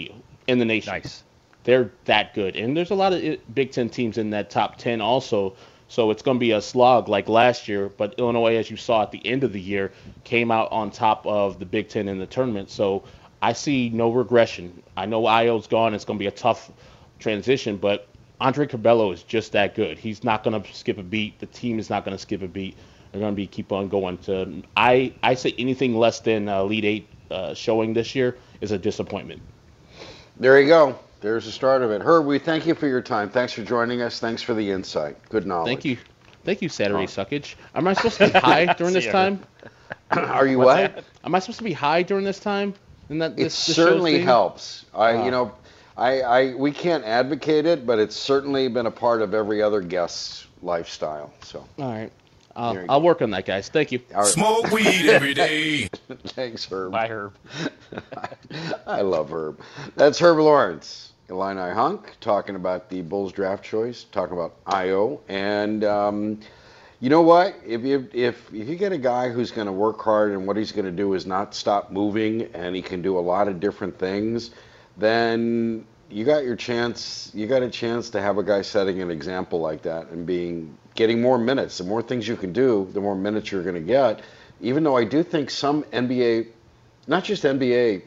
in 0.46 0.58
the 0.58 0.64
nation. 0.64 0.92
Nice. 0.92 1.24
They're 1.64 1.90
that 2.04 2.34
good. 2.34 2.56
And 2.56 2.76
there's 2.76 2.90
a 2.90 2.94
lot 2.94 3.12
of 3.12 3.22
eh, 3.22 3.36
Big 3.54 3.72
Ten 3.72 3.88
teams 3.88 4.18
in 4.18 4.30
that 4.30 4.50
top 4.50 4.76
10 4.76 5.00
also. 5.00 5.54
So 5.88 6.10
it's 6.10 6.22
going 6.22 6.38
to 6.38 6.40
be 6.40 6.52
a 6.52 6.60
slog 6.60 7.08
like 7.08 7.28
last 7.28 7.68
year. 7.68 7.88
But 7.88 8.14
Illinois, 8.18 8.56
as 8.56 8.70
you 8.70 8.76
saw 8.76 9.02
at 9.02 9.10
the 9.10 9.24
end 9.26 9.44
of 9.44 9.52
the 9.52 9.60
year, 9.60 9.92
came 10.24 10.50
out 10.50 10.72
on 10.72 10.90
top 10.90 11.26
of 11.26 11.58
the 11.58 11.66
Big 11.66 11.88
Ten 11.88 12.08
in 12.08 12.18
the 12.18 12.26
tournament. 12.26 12.70
So 12.70 13.04
I 13.40 13.52
see 13.52 13.90
no 13.90 14.10
regression. 14.10 14.82
I 14.96 15.06
know 15.06 15.22
Ayo's 15.22 15.66
gone. 15.66 15.94
It's 15.94 16.04
going 16.04 16.18
to 16.18 16.22
be 16.22 16.28
a 16.28 16.32
tough 16.32 16.70
transition. 17.18 17.76
But 17.76 18.08
Andre 18.42 18.66
Curbelo 18.66 19.14
is 19.14 19.22
just 19.22 19.52
that 19.52 19.76
good. 19.76 19.98
He's 19.98 20.24
not 20.24 20.42
going 20.42 20.60
to 20.60 20.74
skip 20.74 20.98
a 20.98 21.02
beat. 21.04 21.38
The 21.38 21.46
team 21.46 21.78
is 21.78 21.88
not 21.88 22.04
going 22.04 22.16
to 22.16 22.20
skip 22.20 22.42
a 22.42 22.48
beat. 22.48 22.76
They're 23.12 23.20
going 23.20 23.32
to 23.32 23.36
be 23.36 23.46
keep 23.46 23.70
on 23.70 23.88
going. 23.88 24.18
To 24.18 24.62
I 24.76 25.12
I 25.22 25.34
say 25.34 25.54
anything 25.58 25.96
less 25.96 26.18
than 26.20 26.48
uh, 26.48 26.62
Elite 26.62 26.84
Eight 26.84 27.08
uh, 27.30 27.54
showing 27.54 27.94
this 27.94 28.16
year 28.16 28.36
is 28.60 28.72
a 28.72 28.78
disappointment. 28.78 29.42
There 30.40 30.60
you 30.60 30.66
go. 30.66 30.98
There's 31.20 31.44
the 31.44 31.52
start 31.52 31.82
of 31.82 31.92
it. 31.92 32.02
Herb, 32.02 32.26
we 32.26 32.40
thank 32.40 32.66
you 32.66 32.74
for 32.74 32.88
your 32.88 33.00
time. 33.00 33.30
Thanks 33.30 33.52
for 33.52 33.62
joining 33.62 34.02
us. 34.02 34.18
Thanks 34.18 34.42
for 34.42 34.54
the 34.54 34.68
insight. 34.72 35.16
Good 35.28 35.46
knowledge. 35.46 35.68
Thank 35.68 35.84
you. 35.84 35.98
Thank 36.44 36.62
you, 36.62 36.68
Saturday 36.68 37.06
Suckage. 37.06 37.54
Am 37.76 37.86
I 37.86 37.92
supposed 37.92 38.16
to 38.16 38.26
be 38.28 38.38
high 38.40 38.72
during 38.74 38.92
this 38.92 39.06
time? 39.06 39.40
Are 40.10 40.46
you 40.48 40.58
what? 40.58 41.04
Am 41.22 41.34
I 41.34 41.38
supposed 41.38 41.58
to 41.58 41.64
be 41.64 41.72
high 41.72 42.02
during 42.02 42.24
this 42.24 42.40
time? 42.40 42.74
And 43.08 43.22
that 43.22 43.32
It 43.32 43.36
this, 43.36 43.66
this 43.66 43.76
certainly 43.76 44.20
helps. 44.20 44.84
I, 44.94 45.14
Wow. 45.14 45.24
you 45.24 45.30
know, 45.30 45.52
I, 45.96 46.20
I, 46.20 46.54
we 46.54 46.72
can't 46.72 47.04
advocate 47.04 47.66
it, 47.66 47.86
but 47.86 47.98
it's 47.98 48.16
certainly 48.16 48.68
been 48.68 48.86
a 48.86 48.90
part 48.90 49.22
of 49.22 49.34
every 49.34 49.62
other 49.62 49.80
guest's 49.80 50.46
lifestyle. 50.62 51.32
So, 51.42 51.66
All 51.78 51.92
right. 51.92 52.10
I'll, 52.54 52.84
I'll 52.88 53.02
work 53.02 53.22
on 53.22 53.30
that, 53.30 53.46
guys. 53.46 53.68
Thank 53.68 53.92
you. 53.92 54.00
all 54.14 54.22
right. 54.22 54.30
Smoke 54.30 54.70
weed 54.70 55.08
every 55.08 55.32
day. 55.34 55.84
Thanks, 56.26 56.66
Herb. 56.66 56.92
Bye, 56.92 57.08
Herb. 57.08 57.34
I 58.86 59.00
love 59.00 59.30
Herb. 59.30 59.60
That's 59.96 60.18
Herb 60.18 60.38
Lawrence, 60.38 61.12
Illini 61.30 61.72
Hunk, 61.72 62.14
talking 62.20 62.56
about 62.56 62.90
the 62.90 63.00
Bulls 63.00 63.32
draft 63.32 63.64
choice, 63.64 64.04
talking 64.04 64.36
about 64.36 64.62
Ayo, 64.66 65.20
and 65.28 65.82
um, 65.84 66.40
you 67.00 67.08
know 67.08 67.22
what? 67.22 67.54
If 67.66 67.82
you 67.82 68.06
if 68.12 68.52
if 68.52 68.68
you 68.68 68.76
get 68.76 68.92
a 68.92 68.98
guy 68.98 69.30
who's 69.30 69.50
going 69.50 69.66
to 69.66 69.72
work 69.72 70.00
hard 70.00 70.32
and 70.32 70.46
what 70.46 70.56
he's 70.56 70.72
going 70.72 70.84
to 70.84 70.92
do 70.92 71.14
is 71.14 71.24
not 71.26 71.54
stop 71.54 71.90
moving, 71.90 72.42
and 72.54 72.76
he 72.76 72.82
can 72.82 73.00
do 73.00 73.18
a 73.18 73.20
lot 73.20 73.48
of 73.48 73.60
different 73.60 73.98
things, 73.98 74.50
then 74.96 75.86
you 76.10 76.24
got 76.24 76.44
your 76.44 76.56
chance. 76.56 77.30
You 77.34 77.46
got 77.46 77.62
a 77.62 77.70
chance 77.70 78.10
to 78.10 78.20
have 78.20 78.38
a 78.38 78.42
guy 78.42 78.62
setting 78.62 79.00
an 79.00 79.10
example 79.10 79.60
like 79.60 79.82
that 79.82 80.08
and 80.08 80.26
being 80.26 80.76
getting 80.94 81.22
more 81.22 81.38
minutes. 81.38 81.78
The 81.78 81.84
more 81.84 82.02
things 82.02 82.28
you 82.28 82.36
can 82.36 82.52
do, 82.52 82.88
the 82.92 83.00
more 83.00 83.16
minutes 83.16 83.50
you're 83.50 83.62
going 83.62 83.74
to 83.74 83.80
get. 83.80 84.20
Even 84.60 84.84
though 84.84 84.96
I 84.96 85.04
do 85.04 85.22
think 85.22 85.50
some 85.50 85.84
NBA, 85.84 86.48
not 87.06 87.24
just 87.24 87.44
NBA 87.44 88.02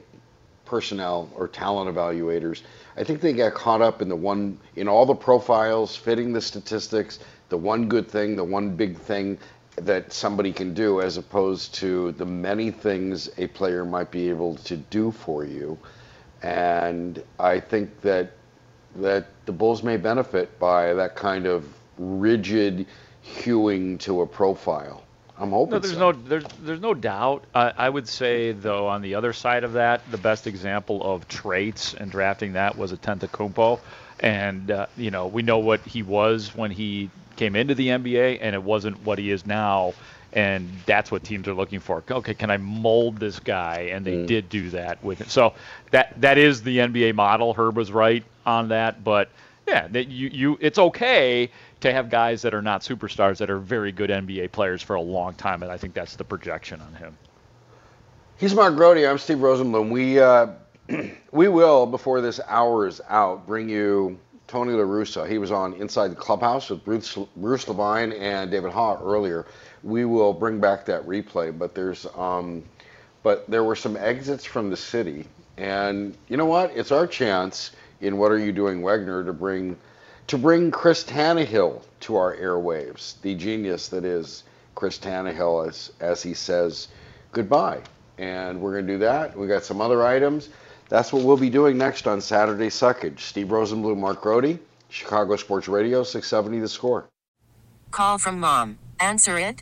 personnel 0.66 1.30
or 1.36 1.48
talent 1.48 1.94
evaluators, 1.94 2.62
I 2.96 3.04
think 3.04 3.22
they 3.22 3.34
got 3.34 3.54
caught 3.54 3.82
up 3.82 4.02
in 4.02 4.10
the 4.10 4.16
one, 4.16 4.60
in 4.76 4.88
all 4.88 5.06
the 5.06 5.16
profiles, 5.16 5.96
fitting 5.96 6.32
the 6.32 6.42
statistics, 6.42 7.20
the 7.50 7.58
one 7.58 7.90
good 7.90 8.08
thing, 8.08 8.36
the 8.36 8.44
one 8.44 8.76
big 8.76 8.98
thing 8.98 9.38
that 9.78 10.14
somebody 10.14 10.54
can 10.54 10.74
do, 10.74 11.02
as 11.02 11.18
opposed 11.18 11.76
to 11.76 12.14
the 12.14 12.26
many 12.26 12.72
things 12.72 13.30
a 13.38 13.48
player 13.48 13.84
might 13.84 14.12
be 14.12 14.30
able 14.30 14.56
to 14.56 14.78
do 14.78 15.12
for 15.12 15.44
you. 15.44 15.78
And 16.46 17.24
I 17.40 17.60
think 17.60 18.02
that 18.02 18.32
that 18.98 19.28
the 19.46 19.52
Bulls 19.52 19.84
may 19.84 19.98
benefit 19.98 20.58
by 20.60 20.94
that 20.94 21.16
kind 21.16 21.46
of 21.48 21.66
rigid 21.98 22.86
hewing 23.22 23.98
to 24.00 24.22
a 24.22 24.28
profile. 24.28 25.04
I'm 25.38 25.50
hoping. 25.50 25.72
No, 25.72 25.80
there's 25.80 25.94
so. 25.96 26.12
no 26.12 26.12
there's 26.12 26.46
there's 26.62 26.80
no 26.80 26.94
doubt. 26.94 27.44
I 27.54 27.74
I 27.78 27.90
would 27.90 28.08
say 28.08 28.52
though, 28.54 28.88
on 28.88 29.02
the 29.02 29.16
other 29.16 29.34
side 29.34 29.64
of 29.64 29.74
that, 29.74 30.10
the 30.12 30.18
best 30.18 30.48
example 30.48 31.04
of 31.04 31.28
traits 31.28 31.94
and 31.94 32.10
drafting 32.10 32.54
that 32.54 32.78
was 32.78 32.94
Antetokounmpo, 32.94 33.80
and 34.20 34.72
uh, 34.72 34.86
you 34.96 35.12
know 35.12 35.28
we 35.28 35.42
know 35.42 35.60
what 35.60 35.82
he 35.82 36.04
was 36.04 36.56
when 36.56 36.72
he 36.72 37.10
came 37.36 37.56
into 37.56 37.76
the 37.76 37.90
NBA, 37.90 38.38
and 38.40 38.56
it 38.56 38.64
wasn't 38.64 39.04
what 39.04 39.20
he 39.20 39.32
is 39.32 39.46
now. 39.46 39.94
And 40.36 40.70
that's 40.86 41.12
what 41.12 41.24
teams 41.24 41.48
are 41.48 41.54
looking 41.54 41.80
for. 41.80 42.04
Okay, 42.12 42.34
can 42.34 42.52
I 42.52 42.58
mold 42.58 43.18
this 43.18 43.40
guy? 43.40 43.90
And 43.94 44.06
they 44.06 44.18
Mm. 44.18 44.28
did 44.28 44.50
do 44.50 44.70
that 44.72 45.02
with 45.04 45.22
it. 45.22 45.30
So 45.30 45.54
that 45.92 46.20
that 46.22 46.38
is 46.38 46.62
the 46.62 46.80
NBA 46.80 47.14
model. 47.16 47.54
Herb 47.54 47.78
was 47.78 47.92
right 47.92 48.24
on 48.46 48.68
that, 48.70 49.04
but 49.04 49.30
yeah, 49.68 49.88
that 49.88 50.10
you 50.10 50.30
you 50.32 50.58
it's 50.62 50.78
okay 50.78 51.50
to 51.80 51.94
have 51.94 52.10
guys 52.10 52.42
that 52.42 52.54
are 52.54 52.62
not 52.62 52.82
superstars 52.82 53.38
that 53.38 53.50
are 53.50 53.60
very 53.60 53.92
good 53.94 54.10
NBA 54.10 54.52
players 54.52 54.82
for 54.82 54.96
a 54.96 55.02
long 55.02 55.34
time, 55.36 55.64
and 55.64 55.72
I 55.72 55.78
think 55.78 55.94
that's 55.94 56.16
the 56.18 56.24
projection 56.26 56.82
on 56.82 56.94
him. 56.96 57.18
He's 58.38 58.54
Mark 58.54 58.76
Grote. 58.76 58.98
I'm 58.98 59.18
Steve 59.18 59.38
Rosenblum. 59.38 59.90
We 59.90 60.20
uh, 60.20 60.48
we 61.32 61.48
will 61.48 61.86
before 61.86 62.20
this 62.22 62.42
hour 62.48 62.88
is 62.88 63.00
out 63.08 63.48
bring 63.48 63.70
you 63.70 64.20
Tony 64.48 64.74
La 64.74 64.84
Russa. 64.84 65.28
He 65.28 65.38
was 65.38 65.52
on 65.52 65.74
Inside 65.74 66.10
the 66.12 66.16
Clubhouse 66.16 66.70
with 66.70 66.84
Bruce 66.84 67.18
Bruce 67.38 67.68
Levine 67.68 68.12
and 68.12 68.52
David 68.52 68.72
Haugh 68.72 69.02
earlier. 69.04 69.46
We 69.86 70.04
will 70.04 70.34
bring 70.34 70.60
back 70.60 70.86
that 70.86 71.06
replay, 71.06 71.58
but 71.58 71.76
there's 71.76 72.08
um, 72.18 72.64
but 73.22 73.48
there 73.48 73.64
were 73.64 73.76
some 73.76 73.96
exits 73.96 74.44
from 74.44 74.72
the 74.72 74.78
city, 74.78 75.26
and 75.58 76.18
you 76.28 76.38
know 76.38 76.48
what? 76.48 76.72
It's 76.76 76.92
our 76.92 77.06
chance 77.06 77.72
in 78.02 78.18
What 78.18 78.32
Are 78.32 78.40
You 78.40 78.52
Doing, 78.52 78.82
Wegner, 78.82 79.24
to 79.24 79.32
bring 79.32 79.78
to 80.28 80.40
bring 80.40 80.72
Chris 80.72 81.04
Tannehill 81.04 81.84
to 82.02 82.16
our 82.16 82.36
airwaves, 82.36 83.22
the 83.22 83.36
genius 83.36 83.90
that 83.90 84.04
is 84.04 84.44
Chris 84.74 84.98
Tannehill, 84.98 85.68
as 85.68 85.92
as 86.00 86.24
he 86.24 86.34
says 86.34 86.88
goodbye. 87.32 87.82
And 88.18 88.62
we're 88.62 88.72
going 88.72 88.88
to 88.88 88.94
do 88.94 89.00
that. 89.00 89.38
We 89.38 89.46
got 89.46 89.64
some 89.64 89.82
other 89.82 90.04
items. 90.04 90.50
That's 90.90 91.14
what 91.14 91.24
we'll 91.24 91.38
be 91.38 91.50
doing 91.50 91.78
next 91.78 92.08
on 92.08 92.22
Saturday 92.22 92.70
Suckage. 92.70 93.20
Steve 93.20 93.48
Rosenblum, 93.48 93.98
Mark 93.98 94.22
Grote, 94.22 94.60
Chicago 94.90 95.36
Sports 95.36 95.68
Radio, 95.68 96.04
670 96.04 96.60
The 96.60 96.70
Score. 96.70 97.10
Call 97.92 98.18
from 98.18 98.40
mom. 98.40 98.78
Answer 99.00 99.38
it. 99.38 99.62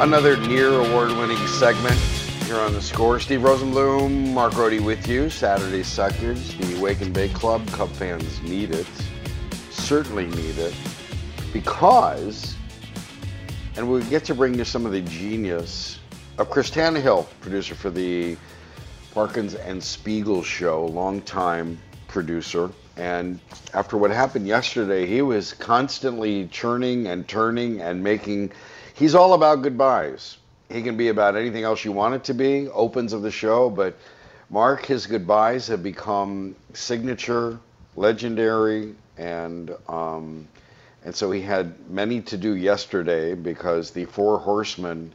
Another 0.00 0.36
near 0.36 0.68
award 0.68 1.10
winning 1.10 1.44
segment 1.48 1.96
here 2.44 2.54
on 2.54 2.72
the 2.72 2.80
score. 2.80 3.18
Steve 3.18 3.40
Rosenblum, 3.40 4.32
Mark 4.32 4.54
Grote 4.54 4.80
with 4.80 5.08
you. 5.08 5.28
Saturday 5.28 5.82
Suckers, 5.82 6.54
the 6.54 6.80
Wake 6.80 7.00
and 7.00 7.12
Bake 7.12 7.34
Club. 7.34 7.66
Cub 7.72 7.90
fans 7.90 8.40
need 8.42 8.70
it. 8.70 8.86
Certainly 9.70 10.28
need 10.28 10.56
it. 10.56 10.72
Because, 11.52 12.54
and 13.74 13.90
we 13.90 14.04
get 14.04 14.24
to 14.26 14.36
bring 14.36 14.54
you 14.54 14.64
some 14.64 14.86
of 14.86 14.92
the 14.92 15.00
genius 15.00 15.98
of 16.38 16.48
Chris 16.48 16.70
Tannehill, 16.70 17.26
producer 17.40 17.74
for 17.74 17.90
the 17.90 18.36
Parkins 19.12 19.56
and 19.56 19.82
Spiegel 19.82 20.44
show, 20.44 20.86
longtime 20.86 21.76
producer. 22.06 22.70
And 22.96 23.40
after 23.74 23.96
what 23.96 24.12
happened 24.12 24.46
yesterday, 24.46 25.06
he 25.06 25.22
was 25.22 25.54
constantly 25.54 26.46
churning 26.52 27.08
and 27.08 27.26
turning 27.26 27.80
and 27.80 28.00
making. 28.00 28.52
He's 28.98 29.14
all 29.14 29.34
about 29.34 29.62
goodbyes. 29.62 30.38
He 30.68 30.82
can 30.82 30.96
be 30.96 31.06
about 31.06 31.36
anything 31.36 31.62
else 31.62 31.84
you 31.84 31.92
want 31.92 32.16
it 32.16 32.24
to 32.24 32.34
be, 32.34 32.66
opens 32.66 33.12
of 33.12 33.22
the 33.22 33.30
show, 33.30 33.70
but 33.70 33.96
Mark, 34.50 34.84
his 34.86 35.06
goodbyes 35.06 35.68
have 35.68 35.84
become 35.84 36.56
signature, 36.72 37.60
legendary, 37.94 38.96
and 39.16 39.72
um, 39.88 40.48
and 41.04 41.14
so 41.14 41.30
he 41.30 41.40
had 41.40 41.88
many 41.88 42.22
to 42.22 42.36
do 42.36 42.56
yesterday 42.56 43.36
because 43.36 43.92
the 43.92 44.04
four 44.04 44.40
horsemen 44.40 45.12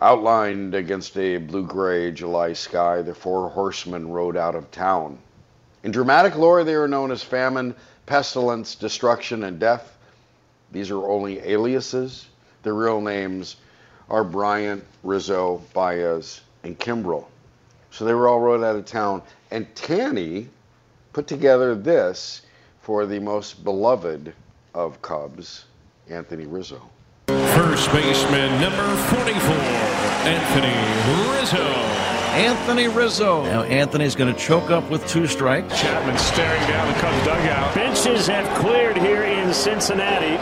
outlined 0.00 0.74
against 0.74 1.14
a 1.18 1.36
blue-gray 1.36 2.12
July 2.12 2.54
sky, 2.54 3.02
the 3.02 3.14
four 3.14 3.50
horsemen 3.50 4.08
rode 4.08 4.38
out 4.38 4.54
of 4.54 4.70
town. 4.70 5.18
In 5.84 5.92
dramatic 5.92 6.36
lore, 6.36 6.64
they 6.64 6.74
are 6.74 6.88
known 6.88 7.10
as 7.10 7.22
famine, 7.22 7.74
pestilence, 8.06 8.76
destruction, 8.76 9.44
and 9.44 9.58
death. 9.58 9.94
These 10.72 10.90
are 10.90 11.06
only 11.06 11.38
aliases. 11.40 12.28
Their 12.66 12.74
real 12.74 13.00
names 13.00 13.58
are 14.10 14.24
Bryant, 14.24 14.84
Rizzo, 15.04 15.62
Baez, 15.72 16.40
and 16.64 16.76
Kimbrel. 16.76 17.26
So 17.92 18.04
they 18.04 18.12
were 18.12 18.26
all 18.26 18.40
rode 18.40 18.64
out 18.64 18.74
of 18.74 18.84
town. 18.84 19.22
And 19.52 19.72
Tanny 19.76 20.48
put 21.12 21.28
together 21.28 21.76
this 21.76 22.42
for 22.80 23.06
the 23.06 23.20
most 23.20 23.62
beloved 23.62 24.34
of 24.74 25.00
Cubs, 25.00 25.66
Anthony 26.08 26.46
Rizzo. 26.46 26.82
First 27.28 27.92
baseman 27.92 28.60
number 28.60 28.96
44, 29.14 29.54
Anthony 30.26 31.38
Rizzo. 31.38 31.62
Anthony 32.34 32.88
Rizzo. 32.88 33.44
Now 33.44 33.62
Anthony's 33.62 34.16
going 34.16 34.34
to 34.34 34.40
choke 34.40 34.70
up 34.70 34.90
with 34.90 35.06
two 35.06 35.28
strikes. 35.28 35.80
Chapman 35.80 36.18
staring 36.18 36.62
down 36.62 36.92
the 36.92 36.98
Cubs 36.98 37.24
dugout. 37.24 37.74
Benches 37.76 38.26
have 38.26 38.58
cleared 38.58 38.96
here 38.98 39.22
in 39.22 39.54
Cincinnati. 39.54 40.36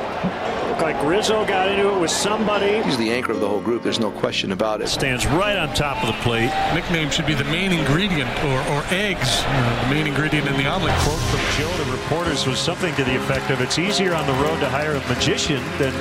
Looked 0.75 0.83
like 0.83 1.07
Rizzo 1.07 1.47
got 1.47 1.69
into 1.69 1.95
it 1.95 2.01
with 2.01 2.11
somebody. 2.11 2.83
He's 2.83 2.99
the 2.99 3.13
anchor 3.13 3.31
of 3.31 3.39
the 3.39 3.49
whole 3.49 3.61
group. 3.61 3.85
There's 3.85 4.01
no 4.01 4.11
question 4.11 4.51
about 4.51 4.83
it. 4.83 4.89
Stands 4.89 5.25
right 5.25 5.57
on 5.57 5.73
top 5.73 6.03
of 6.03 6.09
the 6.09 6.21
plate. 6.25 6.51
Nickname 6.75 7.11
should 7.11 7.27
be 7.27 7.35
the 7.35 7.45
main 7.45 7.71
ingredient, 7.71 8.29
or, 8.43 8.59
or 8.75 8.83
eggs, 8.91 9.45
uh, 9.47 9.85
the 9.85 9.95
main 9.95 10.09
ingredient 10.09 10.49
in 10.49 10.57
the 10.57 10.67
omelet. 10.67 10.93
Quote 11.07 11.21
from 11.31 11.39
Joe 11.55 11.71
to 11.71 11.93
reporters 11.93 12.45
was 12.45 12.59
something 12.59 12.93
to 12.97 13.05
the 13.05 13.15
effect 13.15 13.53
of 13.53 13.61
it's 13.61 13.79
easier 13.79 14.15
on 14.15 14.27
the 14.27 14.33
road 14.43 14.59
to 14.59 14.69
hire 14.69 14.95
a 14.95 15.01
magician 15.07 15.63
than 15.79 15.95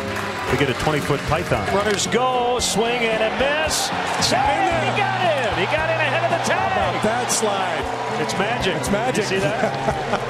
to 0.50 0.58
get 0.58 0.72
a 0.72 0.78
20-foot 0.82 1.20
python. 1.30 1.68
Runners 1.76 2.08
go, 2.08 2.58
swing 2.58 3.06
and 3.06 3.22
a 3.22 3.30
miss. 3.38 3.94
Save, 4.26 4.42
he 4.42 4.90
got 4.98 5.22
in. 5.22 5.54
He 5.54 5.70
got 5.70 5.86
in 5.94 6.02
ahead 6.02 6.26
of 6.26 6.32
the 6.34 6.50
tag. 6.50 6.74
How 6.74 6.90
about 6.90 7.04
that 7.04 7.30
slide? 7.30 7.86
It's 8.26 8.34
magic. 8.40 8.76
It's 8.78 8.90
magic. 8.90 9.22
You 9.26 9.38
see 9.38 9.38
that? 9.38 9.70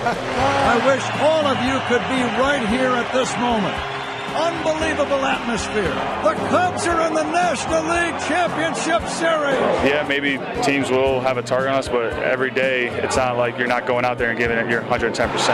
I 0.68 0.76
wish 0.84 1.04
all 1.24 1.48
of 1.48 1.56
you 1.64 1.80
could 1.88 2.04
be 2.12 2.20
right 2.44 2.68
here 2.68 2.92
at 2.92 3.08
this 3.14 3.32
moment. 3.40 3.93
Unbelievable 4.36 5.24
atmosphere. 5.26 5.93
The 6.24 6.34
Cubs 6.50 6.88
are 6.88 7.08
in 7.08 7.13
the 7.13 7.24
National 7.24 7.84
League 7.84 8.19
Championship 8.28 9.08
Series. 9.08 9.60
Yeah, 9.88 10.06
maybe 10.08 10.39
teams 10.63 10.89
will 10.89 11.22
have 11.22 11.38
a 11.38 11.43
target 11.43 11.69
on 11.72 11.76
us, 11.78 11.88
but 11.88 12.13
every 12.13 12.50
day 12.50 12.88
it's 12.88 13.15
not 13.15 13.38
like 13.38 13.58
you're 13.60 13.67
not 13.67 13.86
going 13.86 14.06
out 14.06 14.17
there 14.17 14.32
and 14.32 14.39
giving 14.39 14.58
it 14.58 14.69
your 14.69 14.82
110%. 14.82 15.13
The 15.13 15.30
Cubs 15.30 15.48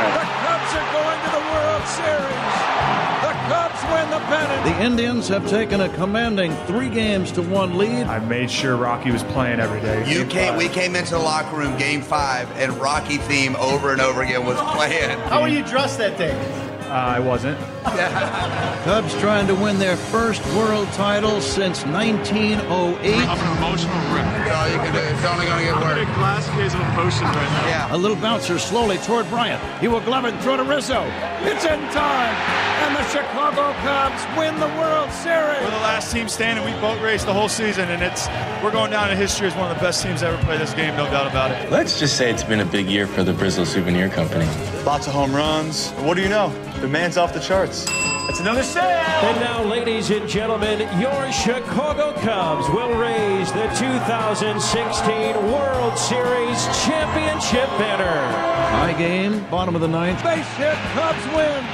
are 0.75 0.91
going 0.93 1.19
to 1.25 1.31
the 1.31 1.43
World 1.51 1.87
Series. 1.87 2.79
The 3.19 3.35
Cubs 3.51 3.83
win 3.91 4.09
the 4.11 4.19
pennant. 4.27 4.63
The 4.63 4.83
Indians 4.85 5.27
have 5.27 5.49
taken 5.49 5.81
a 5.81 5.89
commanding 5.89 6.53
three 6.65 6.89
games 6.89 7.33
to 7.33 7.41
one 7.41 7.77
lead. 7.77 8.05
I 8.05 8.19
made 8.19 8.49
sure 8.49 8.77
Rocky 8.77 9.11
was 9.11 9.23
playing 9.23 9.59
every 9.59 9.81
day. 9.81 10.09
You 10.09 10.23
came, 10.25 10.55
we 10.55 10.69
came 10.69 10.95
into 10.95 11.11
the 11.11 11.19
locker 11.19 11.57
room 11.57 11.77
game 11.77 12.01
five, 12.01 12.49
and 12.51 12.73
Rocky 12.79 13.17
theme 13.17 13.57
over 13.57 13.91
and 13.91 13.99
over 13.99 14.21
again 14.21 14.45
was 14.45 14.59
playing. 14.73 15.19
How 15.27 15.41
were 15.41 15.49
you 15.49 15.65
dressed 15.65 15.97
that 15.97 16.17
day? 16.17 16.68
Uh, 16.89 16.93
I 16.93 17.19
wasn't. 17.19 17.59
Cubs 18.83 19.13
trying 19.19 19.45
to 19.45 19.53
win 19.53 19.77
their 19.77 19.95
first 19.95 20.43
world 20.55 20.87
title 20.93 21.39
since 21.39 21.85
1908. 21.85 23.13
I'm 23.13 23.37
an 23.37 23.57
emotional 23.57 23.93
wreck. 24.11 24.25
all 24.51 24.67
you 24.67 24.77
can 24.79 24.93
do. 24.93 24.99
It's 24.99 25.23
only 25.25 25.45
going 25.45 25.59
to 25.59 25.65
get 25.71 25.75
worse. 25.75 25.99
Big 25.99 26.07
glass 26.15 26.49
case 26.49 26.73
of 26.73 26.81
emotions 26.81 27.29
right 27.29 27.51
now. 27.61 27.67
Yeah. 27.67 27.95
A 27.95 27.97
little 27.97 28.17
bouncer 28.17 28.57
slowly 28.57 28.97
toward 28.97 29.29
Bryant. 29.29 29.61
He 29.79 29.87
will 29.87 29.99
glove 30.01 30.25
it 30.25 30.33
and 30.33 30.41
throw 30.41 30.57
to 30.57 30.63
Rizzo. 30.63 31.03
It's 31.43 31.63
in 31.63 31.79
time. 31.93 32.33
And 32.81 32.95
the 32.95 33.03
Chicago 33.09 33.71
Cubs 33.83 34.25
win 34.35 34.59
the 34.59 34.67
World 34.79 35.11
Series. 35.11 35.61
We're 35.61 35.69
the 35.69 35.85
last 35.85 36.11
team 36.11 36.27
standing. 36.27 36.65
We 36.65 36.71
boat 36.81 36.99
raced 37.03 37.27
the 37.27 37.33
whole 37.33 37.49
season, 37.49 37.89
and 37.89 38.01
it's 38.01 38.27
we're 38.63 38.71
going 38.71 38.89
down 38.89 39.11
in 39.11 39.17
history 39.17 39.45
as 39.45 39.55
one 39.55 39.69
of 39.69 39.77
the 39.77 39.83
best 39.83 40.01
teams 40.01 40.23
ever 40.23 40.41
played 40.43 40.59
this 40.59 40.73
game, 40.73 40.95
no 40.97 41.05
doubt 41.05 41.27
about 41.27 41.51
it. 41.51 41.69
Let's 41.71 41.99
just 41.99 42.17
say 42.17 42.31
it's 42.31 42.43
been 42.43 42.61
a 42.61 42.65
big 42.65 42.87
year 42.87 43.05
for 43.05 43.23
the 43.23 43.33
Brizzle 43.33 43.67
Souvenir 43.67 44.09
Company. 44.09 44.47
Lots 44.85 45.05
of 45.05 45.13
home 45.13 45.35
runs. 45.35 45.91
What 45.91 46.15
do 46.15 46.23
you 46.23 46.29
know? 46.29 46.51
The 46.81 46.87
man's 46.87 47.17
off 47.17 47.33
the 47.33 47.41
charts. 47.41 47.83
That's 47.85 48.39
another 48.39 48.63
sale. 48.63 48.83
And 48.83 49.41
now, 49.41 49.63
ladies 49.63 50.11
and 50.11 50.29
gentlemen, 50.29 50.79
your 50.97 51.29
Chicago 51.29 52.13
Cubs 52.21 52.69
will 52.69 52.97
raise 52.97 53.51
the 53.51 53.67
2016 53.75 55.51
World 55.51 55.97
Series 55.97 56.63
championship 56.85 57.67
banner. 57.77 58.31
High 58.77 58.93
game, 58.97 59.43
bottom 59.49 59.75
of 59.75 59.81
the 59.81 59.89
ninth. 59.89 60.23
Base 60.23 60.47
hit, 60.53 60.75
Cubs 60.93 61.25
win. 61.35 61.65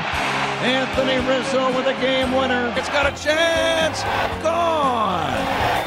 Anthony 0.65 1.17
Rizzo 1.27 1.67
with 1.77 1.85
a 1.85 2.01
game 2.01 2.31
winner. 2.31 2.73
It's 2.75 2.89
got 2.89 3.05
a 3.05 3.23
chance. 3.23 4.01
Gone. 4.41 5.29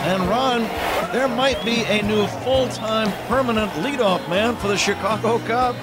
And 0.06 0.22
Ron, 0.28 0.62
there 1.12 1.26
might 1.26 1.62
be 1.64 1.82
a 1.86 2.02
new 2.02 2.28
full-time 2.44 3.10
permanent 3.26 3.72
leadoff 3.82 4.28
man 4.28 4.54
for 4.56 4.68
the 4.68 4.76
Chicago 4.76 5.38
Cubs. 5.40 5.82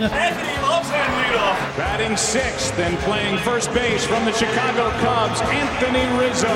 Anthony 1.05 1.37
leadoff. 1.37 1.77
Batting 1.77 2.17
sixth 2.17 2.77
and 2.79 2.97
playing 2.99 3.37
first 3.39 3.73
base 3.73 4.05
from 4.05 4.25
the 4.25 4.31
Chicago 4.31 4.89
Cubs, 5.01 5.41
Anthony 5.41 6.05
Rizzo. 6.17 6.47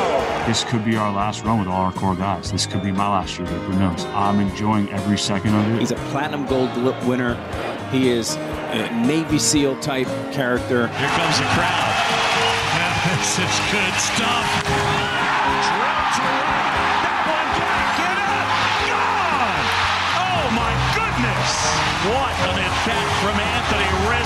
This 0.47 0.63
could 0.63 0.83
be 0.85 0.95
our 0.95 1.11
last 1.11 1.43
run 1.43 1.59
with 1.59 1.67
all 1.67 1.85
our 1.85 1.91
core 1.93 2.15
guys. 2.15 2.51
This 2.51 2.65
could 2.65 2.81
be 2.81 2.91
my 2.91 3.07
last 3.07 3.37
year 3.37 3.47
here. 3.47 3.59
Who 3.59 3.77
knows? 3.77 4.05
I'm 4.05 4.39
enjoying 4.39 4.89
every 4.91 5.17
second 5.17 5.53
of 5.55 5.75
it. 5.75 5.79
He's 5.79 5.91
a 5.91 5.95
platinum 6.09 6.45
gold 6.47 6.75
winner. 7.05 7.35
He 7.91 8.09
is 8.09 8.35
a 8.35 8.89
Navy 9.05 9.39
SEAL 9.39 9.79
type 9.81 10.07
character. 10.31 10.87
Here 10.87 11.09
comes 11.09 11.37
the 11.37 11.45
crowd. 11.53 11.93
This 13.17 13.39
is 13.39 13.59
good 13.71 13.95
stuff. 13.99 14.47
Drilled 15.59 16.09
to. 16.15 16.23
That 17.03 17.19
one 17.27 17.49
can't 17.59 17.91
get 17.99 18.17
up. 18.17 18.47
Gone. 18.87 19.65
Oh 20.19 20.45
my 20.55 20.73
goodness. 20.95 21.51
What 22.07 22.33
an 22.47 22.55
at-bat 22.63 23.09
from 23.19 23.35
Anthony 23.39 23.58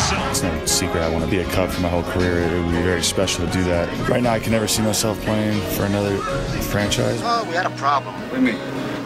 Rizzo. 0.04 0.30
It's 0.30 0.44
no 0.44 0.66
secret. 0.66 1.02
I 1.02 1.10
want 1.10 1.24
to 1.24 1.32
be 1.32 1.40
a 1.40 1.46
Cub 1.46 1.70
for 1.70 1.82
my 1.82 1.90
whole 1.90 2.04
career. 2.04 2.40
It 2.40 2.62
would 2.62 2.72
be 2.72 2.82
very 2.82 3.04
special 3.04 3.46
to 3.46 3.52
do 3.52 3.64
that. 3.64 4.10
Right 4.10 4.22
now, 4.22 4.34
I 4.34 4.40
can 4.40 4.52
never 4.52 4.68
see 4.68 4.82
myself 4.82 5.20
playing 5.22 5.60
for 5.76 5.86
another 5.86 6.18
franchise. 6.64 7.22
Oh, 7.24 7.46
we 7.48 7.56
had 7.56 7.66
a 7.66 7.76
problem. 7.78 8.14
What 8.16 8.32
do 8.32 8.36
you 8.38 8.54
mean? 8.54 8.60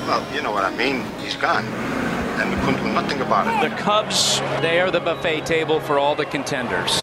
Well, 0.07 0.25
you 0.35 0.41
know 0.41 0.51
what 0.51 0.63
I 0.63 0.75
mean. 0.75 1.03
He's 1.19 1.35
gone. 1.35 1.65
And 1.65 2.49
we 2.49 2.55
couldn't 2.65 2.83
do 2.83 2.93
nothing 2.93 3.21
about 3.21 3.63
it. 3.63 3.69
The 3.69 3.75
Cubs, 3.75 4.39
they 4.61 4.79
are 4.79 4.91
the 4.91 4.99
buffet 4.99 5.45
table 5.45 5.79
for 5.79 5.99
all 5.99 6.15
the 6.15 6.25
contenders. 6.25 7.01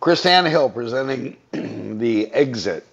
Chris 0.00 0.22
Tannehill 0.22 0.72
presenting 0.74 1.36
the 1.98 2.30
exit, 2.32 2.86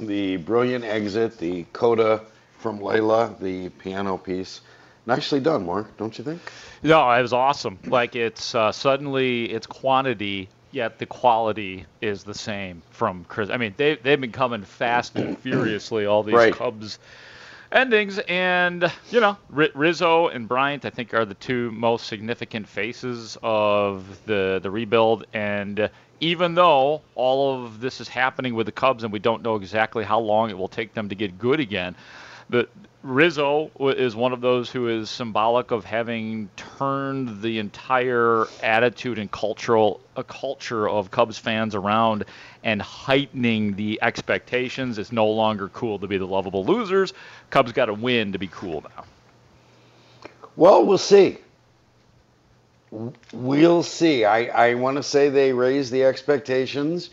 the 0.00 0.38
brilliant 0.38 0.84
exit, 0.84 1.36
the 1.38 1.64
coda 1.74 2.22
from 2.58 2.78
Layla, 2.78 3.38
the 3.38 3.68
piano 3.68 4.16
piece. 4.16 4.62
Nicely 5.06 5.40
done, 5.40 5.66
Mark, 5.66 5.96
don't 5.98 6.16
you 6.16 6.24
think? 6.24 6.40
No, 6.82 7.10
it 7.10 7.22
was 7.22 7.32
awesome. 7.32 7.78
Like 7.90 8.16
it's 8.16 8.54
uh, 8.54 8.72
suddenly 8.72 9.50
it's 9.50 9.66
quantity, 9.66 10.48
yet 10.70 10.98
the 10.98 11.06
quality 11.06 11.84
is 12.00 12.24
the 12.24 12.34
same 12.34 12.82
from 12.90 13.24
Chris. 13.24 13.50
I 13.50 13.56
mean, 13.58 13.74
they 13.76 13.96
they've 13.96 14.20
been 14.20 14.32
coming 14.32 14.62
fast 14.62 15.16
and 15.16 15.30
furiously 15.40 16.06
all 16.06 16.22
these 16.22 16.34
Right. 16.34 16.54
Cubs 16.54 16.98
endings, 17.70 18.18
and 18.28 18.90
you 19.10 19.20
know 19.20 19.36
R- 19.54 19.68
Rizzo 19.74 20.28
and 20.28 20.48
Bryant 20.48 20.84
I 20.84 20.90
think 20.90 21.12
are 21.12 21.24
the 21.24 21.34
two 21.34 21.70
most 21.72 22.06
significant 22.06 22.66
faces 22.68 23.36
of 23.42 24.20
the 24.26 24.58
the 24.62 24.70
rebuild. 24.70 25.26
And 25.34 25.90
even 26.20 26.54
though 26.54 27.02
all 27.14 27.64
of 27.64 27.80
this 27.80 28.00
is 28.00 28.08
happening 28.08 28.54
with 28.54 28.66
the 28.66 28.72
Cubs 28.72 29.04
and 29.04 29.12
we 29.12 29.18
don't 29.18 29.42
know 29.42 29.56
exactly 29.56 30.04
how 30.04 30.20
long 30.20 30.48
it 30.50 30.56
will 30.56 30.68
take 30.68 30.94
them 30.94 31.08
to 31.10 31.14
get 31.14 31.38
good 31.38 31.60
again, 31.60 31.96
the 32.48 32.68
Rizzo 33.02 33.70
is 33.80 34.16
one 34.16 34.32
of 34.32 34.40
those 34.40 34.70
who 34.70 34.88
is 34.88 35.10
symbolic 35.10 35.70
of 35.70 35.84
having 35.84 36.48
turned 36.56 37.42
the 37.42 37.58
entire 37.58 38.46
attitude 38.62 39.18
and 39.18 39.30
cultural 39.30 40.00
a 40.16 40.24
culture 40.24 40.88
of 40.88 41.10
Cubs 41.10 41.36
fans 41.36 41.74
around 41.74 42.24
and 42.62 42.80
heightening 42.80 43.74
the 43.74 43.98
expectations. 44.00 44.96
It's 44.96 45.12
no 45.12 45.26
longer 45.26 45.68
cool 45.68 45.98
to 45.98 46.06
be 46.06 46.16
the 46.16 46.26
lovable 46.26 46.64
losers. 46.64 47.12
Cubs 47.50 47.72
got 47.72 47.86
to 47.86 47.94
win 47.94 48.32
to 48.32 48.38
be 48.38 48.46
cool 48.46 48.82
now. 48.96 49.04
Well, 50.56 50.86
we'll 50.86 50.96
see. 50.96 51.38
We'll 53.32 53.82
see. 53.82 54.24
I, 54.24 54.68
I 54.70 54.74
want 54.74 54.96
to 54.96 55.02
say 55.02 55.28
they 55.28 55.52
raised 55.52 55.92
the 55.92 56.04
expectations. 56.04 57.10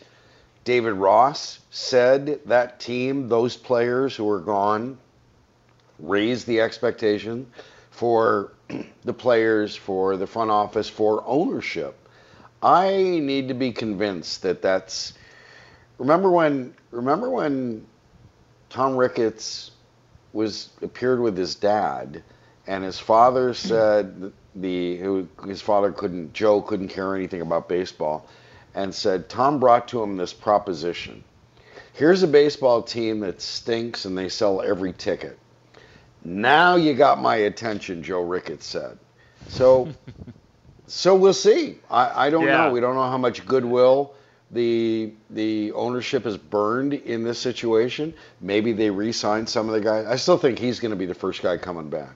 David 0.63 0.93
Ross 0.93 1.59
said 1.71 2.39
that 2.45 2.79
team, 2.79 3.27
those 3.27 3.57
players 3.57 4.15
who 4.15 4.29
are 4.29 4.39
gone, 4.39 4.97
raised 6.01 6.47
the 6.47 6.61
expectation 6.61 7.47
for 7.91 8.51
the 9.03 9.13
players, 9.13 9.75
for 9.75 10.17
the 10.17 10.27
front 10.27 10.51
office, 10.51 10.89
for 10.89 11.23
ownership. 11.25 11.97
I 12.63 13.19
need 13.21 13.47
to 13.47 13.53
be 13.53 13.71
convinced 13.71 14.43
that 14.43 14.61
that's. 14.61 15.13
Remember 15.97 16.29
when? 16.29 16.73
Remember 16.91 17.29
when 17.29 17.85
Tom 18.69 18.95
Ricketts 18.95 19.71
was 20.33 20.69
appeared 20.81 21.19
with 21.19 21.37
his 21.37 21.55
dad, 21.55 22.23
and 22.67 22.83
his 22.83 22.99
father 22.99 23.49
hmm. 23.49 23.53
said 23.53 24.33
the 24.55 25.25
his 25.45 25.61
father 25.61 25.91
couldn't 25.91 26.33
Joe 26.33 26.61
couldn't 26.61 26.89
care 26.89 27.15
anything 27.15 27.41
about 27.41 27.69
baseball, 27.69 28.27
and 28.75 28.93
said 28.93 29.29
Tom 29.29 29.59
brought 29.59 29.87
to 29.89 30.01
him 30.01 30.17
this 30.17 30.33
proposition. 30.33 31.23
Here's 31.93 32.23
a 32.23 32.27
baseball 32.27 32.81
team 32.81 33.19
that 33.21 33.41
stinks 33.41 34.05
and 34.05 34.17
they 34.17 34.29
sell 34.29 34.61
every 34.61 34.93
ticket. 34.93 35.37
Now 36.23 36.75
you 36.75 36.93
got 36.93 37.21
my 37.21 37.35
attention, 37.35 38.03
Joe 38.03 38.21
Ricketts 38.21 38.65
said. 38.65 38.97
So, 39.47 39.89
so 40.87 41.15
we'll 41.15 41.33
see. 41.33 41.79
I, 41.89 42.27
I 42.27 42.29
don't 42.29 42.45
Yeah. 42.45 42.65
know. 42.65 42.71
We 42.71 42.79
don't 42.79 42.95
know 42.95 43.09
how 43.09 43.17
much 43.17 43.45
goodwill 43.45 44.13
the 44.51 45.13
the 45.29 45.71
ownership 45.71 46.25
has 46.25 46.37
burned 46.37 46.93
in 46.93 47.23
this 47.23 47.39
situation. 47.39 48.13
Maybe 48.41 48.73
they 48.73 48.89
re-sign 48.89 49.47
some 49.47 49.67
of 49.67 49.73
the 49.73 49.81
guys. 49.81 50.05
I 50.05 50.17
still 50.17 50.37
think 50.37 50.59
he's 50.59 50.79
going 50.79 50.91
to 50.91 50.97
be 50.97 51.05
the 51.05 51.15
first 51.15 51.41
guy 51.41 51.57
coming 51.57 51.89
back. 51.89 52.15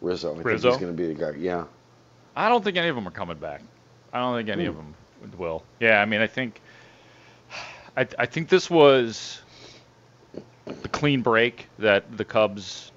Rizzo. 0.00 0.32
I 0.32 0.42
think 0.42 0.50
he's 0.50 0.62
going 0.62 0.80
to 0.80 0.92
be 0.92 1.06
the 1.06 1.14
guy. 1.14 1.32
Yeah. 1.38 1.64
I 2.36 2.48
don't 2.48 2.64
think 2.64 2.76
any 2.76 2.88
of 2.88 2.96
them 2.96 3.06
are 3.06 3.12
coming 3.12 3.38
back. 3.38 3.62
I 4.12 4.20
don't 4.20 4.36
think 4.36 4.48
any 4.48 4.66
of 4.66 4.74
hmm. 4.74 4.92
them 5.22 5.38
will. 5.38 5.62
Yeah, 5.80 6.00
I 6.00 6.04
mean, 6.04 6.20
I 6.20 6.26
think, 6.26 6.60
I, 7.96 8.06
I 8.18 8.26
think 8.26 8.48
this 8.48 8.68
was 8.68 9.40
the 10.66 10.88
clean 10.88 11.22
break 11.22 11.66
that 11.78 12.16
the 12.16 12.24
Cubs. 12.24 12.92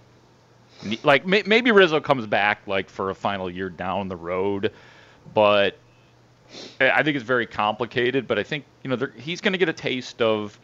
Like. 1.03 1.25
May, 1.25 1.43
maybe 1.45 1.71
Rizzo 1.71 1.99
comes 1.99 2.25
back 2.27 2.61
like 2.67 2.89
for 2.89 3.09
a 3.09 3.15
final 3.15 3.49
year 3.49 3.69
down 3.69 4.07
the 4.07 4.15
road, 4.15 4.71
but 5.33 5.77
I 6.79 7.03
think 7.03 7.15
it's 7.15 7.25
very 7.25 7.45
complicated. 7.45 8.27
But 8.27 8.39
I 8.39 8.43
think 8.43 8.65
you 8.83 8.89
know 8.89 9.07
he's 9.17 9.41
going 9.41 9.53
to 9.53 9.59
get 9.59 9.69
a 9.69 9.73
taste 9.73 10.21
of 10.21 10.59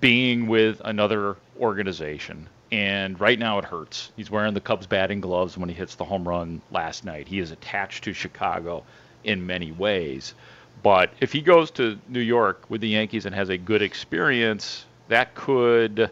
being 0.00 0.46
with 0.46 0.80
another 0.84 1.36
organization. 1.58 2.48
And 2.72 3.18
right 3.20 3.38
now 3.38 3.58
it 3.58 3.64
hurts. 3.64 4.10
He's 4.16 4.30
wearing 4.30 4.52
the 4.52 4.60
Cubs 4.60 4.86
batting 4.86 5.20
gloves 5.20 5.56
when 5.56 5.68
he 5.68 5.74
hits 5.74 5.94
the 5.94 6.04
home 6.04 6.26
run 6.26 6.60
last 6.72 7.04
night. 7.04 7.28
He 7.28 7.38
is 7.38 7.52
attached 7.52 8.02
to 8.04 8.12
Chicago 8.12 8.82
in 9.22 9.46
many 9.46 9.70
ways. 9.70 10.34
But 10.82 11.12
if 11.20 11.32
he 11.32 11.40
goes 11.40 11.70
to 11.72 11.98
New 12.08 12.20
York 12.20 12.64
with 12.68 12.80
the 12.80 12.88
Yankees 12.88 13.26
and 13.26 13.34
has 13.34 13.48
a 13.48 13.56
good 13.56 13.82
experience, 13.82 14.84
that 15.08 15.34
could 15.34 16.10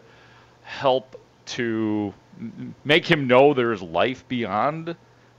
help 0.63 1.19
to 1.47 2.13
make 2.83 3.05
him 3.05 3.27
know 3.27 3.53
there's 3.53 3.81
life 3.81 4.27
beyond 4.27 4.95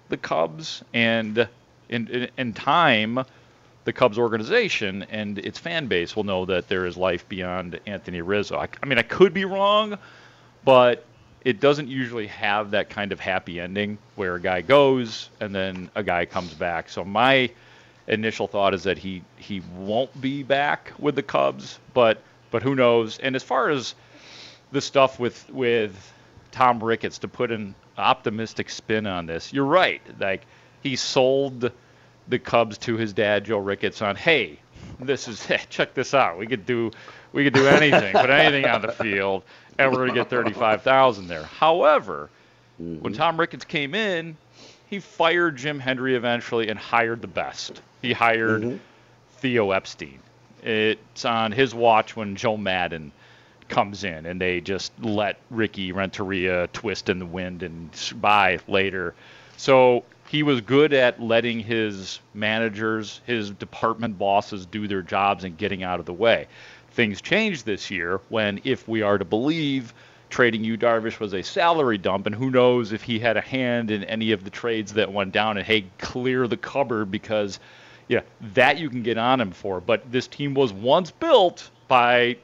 the 0.08 0.16
Cubs 0.16 0.82
and 0.94 1.48
in, 1.88 2.08
in, 2.08 2.28
in 2.36 2.52
time 2.52 3.24
the 3.84 3.92
Cubs 3.92 4.18
organization 4.18 5.04
and 5.10 5.38
its 5.38 5.58
fan 5.58 5.86
base 5.86 6.16
will 6.16 6.24
know 6.24 6.44
that 6.46 6.68
there 6.68 6.86
is 6.86 6.96
life 6.96 7.28
beyond 7.28 7.78
Anthony 7.86 8.20
Rizzo. 8.20 8.58
I, 8.58 8.68
I 8.82 8.86
mean, 8.86 8.98
I 8.98 9.02
could 9.02 9.32
be 9.32 9.44
wrong, 9.44 9.96
but 10.64 11.04
it 11.44 11.60
doesn't 11.60 11.86
usually 11.86 12.26
have 12.26 12.72
that 12.72 12.90
kind 12.90 13.12
of 13.12 13.20
happy 13.20 13.60
ending 13.60 13.98
where 14.16 14.34
a 14.34 14.40
guy 14.40 14.60
goes 14.60 15.30
and 15.40 15.54
then 15.54 15.88
a 15.94 16.02
guy 16.02 16.26
comes 16.26 16.52
back. 16.52 16.88
So 16.88 17.04
my 17.04 17.48
initial 18.08 18.48
thought 18.48 18.74
is 18.74 18.82
that 18.82 18.98
he 18.98 19.22
he 19.36 19.62
won't 19.76 20.20
be 20.20 20.42
back 20.42 20.92
with 20.98 21.14
the 21.14 21.22
Cubs, 21.22 21.78
but 21.94 22.20
but 22.50 22.64
who 22.64 22.74
knows? 22.74 23.18
And 23.18 23.36
as 23.36 23.44
far 23.44 23.70
as 23.70 23.94
the 24.72 24.80
stuff 24.80 25.20
with 25.20 25.48
with 25.50 26.12
Tom 26.56 26.82
Ricketts 26.82 27.18
to 27.18 27.28
put 27.28 27.52
an 27.52 27.74
optimistic 27.98 28.70
spin 28.70 29.06
on 29.06 29.26
this, 29.26 29.52
you're 29.52 29.66
right. 29.66 30.00
Like 30.18 30.46
he 30.82 30.96
sold 30.96 31.70
the 32.28 32.38
Cubs 32.38 32.78
to 32.78 32.96
his 32.96 33.12
dad 33.12 33.44
Joe 33.44 33.58
Ricketts 33.58 34.00
on, 34.00 34.16
hey, 34.16 34.58
this 34.98 35.28
is 35.28 35.46
check 35.68 35.92
this 35.92 36.14
out. 36.14 36.38
We 36.38 36.46
could 36.46 36.64
do 36.64 36.92
we 37.34 37.44
could 37.44 37.52
do 37.52 37.66
anything, 37.66 38.14
put 38.14 38.30
anything 38.30 38.64
on 38.64 38.80
the 38.80 38.90
field, 38.90 39.42
and 39.78 39.92
we're 39.92 39.98
going 39.98 40.08
to 40.08 40.14
get 40.14 40.30
thirty-five 40.30 40.80
thousand 40.80 41.28
there. 41.28 41.42
However, 41.42 42.30
mm-hmm. 42.80 43.02
when 43.02 43.12
Tom 43.12 43.38
Ricketts 43.38 43.66
came 43.66 43.94
in, 43.94 44.34
he 44.88 44.98
fired 44.98 45.56
Jim 45.56 45.78
Hendry 45.78 46.14
eventually 46.14 46.70
and 46.70 46.78
hired 46.78 47.20
the 47.20 47.28
best. 47.28 47.82
He 48.00 48.14
hired 48.14 48.62
mm-hmm. 48.62 48.76
Theo 49.40 49.72
Epstein. 49.72 50.20
It's 50.62 51.26
on 51.26 51.52
his 51.52 51.74
watch 51.74 52.16
when 52.16 52.34
Joe 52.34 52.56
Maddon 52.56 53.12
comes 53.68 54.04
in, 54.04 54.26
and 54.26 54.40
they 54.40 54.60
just 54.60 54.92
let 55.02 55.38
Ricky 55.50 55.92
Renteria 55.92 56.68
twist 56.68 57.08
in 57.08 57.18
the 57.18 57.26
wind 57.26 57.62
and 57.62 57.90
buy 58.20 58.58
later. 58.68 59.14
So 59.56 60.04
he 60.28 60.42
was 60.42 60.60
good 60.60 60.92
at 60.92 61.22
letting 61.22 61.60
his 61.60 62.20
managers, 62.34 63.20
his 63.26 63.50
department 63.50 64.18
bosses 64.18 64.66
do 64.66 64.88
their 64.88 65.02
jobs 65.02 65.44
and 65.44 65.56
getting 65.56 65.82
out 65.82 66.00
of 66.00 66.06
the 66.06 66.12
way. 66.12 66.48
Things 66.92 67.20
changed 67.20 67.66
this 67.66 67.90
year 67.90 68.20
when, 68.28 68.60
if 68.64 68.88
we 68.88 69.02
are 69.02 69.18
to 69.18 69.24
believe, 69.24 69.94
trading 70.30 70.64
Yu 70.64 70.76
Darvish 70.76 71.20
was 71.20 71.34
a 71.34 71.42
salary 71.42 71.98
dump, 71.98 72.26
and 72.26 72.34
who 72.34 72.50
knows 72.50 72.92
if 72.92 73.02
he 73.02 73.18
had 73.18 73.36
a 73.36 73.40
hand 73.40 73.90
in 73.90 74.02
any 74.04 74.32
of 74.32 74.44
the 74.44 74.50
trades 74.50 74.94
that 74.94 75.12
went 75.12 75.32
down 75.32 75.56
and 75.56 75.66
hey, 75.66 75.86
clear 75.98 76.48
the 76.48 76.56
cupboard 76.56 77.10
because, 77.10 77.60
yeah, 78.08 78.22
that 78.54 78.78
you 78.78 78.90
can 78.90 79.02
get 79.02 79.18
on 79.18 79.40
him 79.40 79.52
for. 79.52 79.80
But 79.80 80.10
this 80.10 80.26
team 80.26 80.54
was 80.54 80.72
once 80.72 81.10
built 81.10 81.70
by 81.86 82.36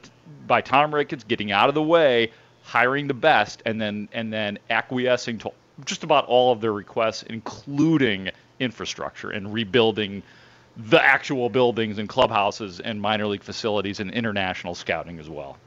by 0.47 0.61
Tom 0.61 0.93
Ricketts 0.93 1.23
getting 1.23 1.51
out 1.51 1.69
of 1.69 1.75
the 1.75 1.83
way, 1.83 2.31
hiring 2.63 3.07
the 3.07 3.13
best, 3.13 3.61
and 3.65 3.81
then 3.81 4.09
and 4.13 4.31
then 4.31 4.59
acquiescing 4.69 5.39
to 5.39 5.51
just 5.85 6.03
about 6.03 6.25
all 6.25 6.51
of 6.51 6.61
their 6.61 6.73
requests, 6.73 7.23
including 7.23 8.29
infrastructure 8.59 9.31
and 9.31 9.53
rebuilding 9.53 10.23
the 10.75 11.03
actual 11.03 11.49
buildings 11.49 11.97
and 11.97 12.09
clubhouses 12.09 12.79
and 12.79 13.01
minor 13.01 13.27
league 13.27 13.43
facilities 13.43 13.99
and 13.99 14.11
international 14.11 14.73
scouting 14.73 15.19
as 15.19 15.29
well. 15.29 15.57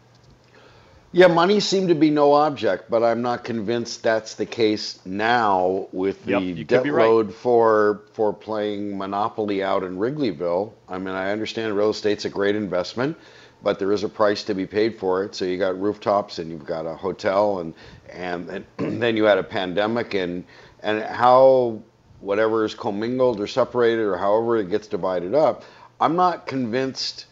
Yeah, 1.13 1.29
money 1.29 1.61
seemed 1.61 1.89
to 1.89 1.95
be 1.95 2.11
no 2.11 2.35
object, 2.35 2.91
but 2.91 3.03
I'm 3.03 3.23
not 3.23 3.45
convinced 3.45 4.03
that's 4.03 4.35
the 4.35 4.45
case 4.45 4.99
now 5.07 5.89
with 5.93 6.23
the 6.25 6.39
yep, 6.39 6.67
debt 6.67 6.87
load 6.87 7.27
right. 7.27 7.35
for 7.35 8.03
for 8.13 8.35
playing 8.35 8.99
Monopoly 8.99 9.63
out 9.63 9.83
in 9.83 9.97
Wrigleyville. 9.97 10.73
I 10.89 10.99
mean, 10.99 11.15
I 11.15 11.31
understand 11.31 11.77
real 11.77 11.91
estate's 11.91 12.25
a 12.25 12.29
great 12.29 12.57
investment, 12.57 13.17
but 13.63 13.79
there 13.79 13.93
is 13.93 14.05
a 14.05 14.09
price 14.09 14.45
to 14.45 14.55
be 14.55 14.67
paid 14.67 14.99
for 14.99 15.25
it. 15.25 15.35
So 15.35 15.45
you 15.45 15.59
got 15.59 15.81
rooftops 15.81 16.39
and 16.39 16.51
you've 16.51 16.67
got 16.67 16.87
a 16.87 16.95
hotel 16.95 17.59
and 17.61 17.75
and, 18.11 18.65
and 18.79 19.03
then 19.03 19.17
you 19.17 19.25
had 19.25 19.39
a 19.39 19.43
pandemic 19.43 20.15
and 20.15 20.45
and 20.83 21.03
how 21.03 21.81
whatever 22.21 22.65
is 22.65 22.75
commingled 22.75 23.41
or 23.41 23.47
separated 23.47 24.03
or 24.03 24.17
however 24.17 24.57
it 24.59 24.71
gets 24.71 24.87
divided 24.87 25.35
up. 25.35 25.65
I'm 26.01 26.17
not 26.17 26.47
convinced, 26.47 27.27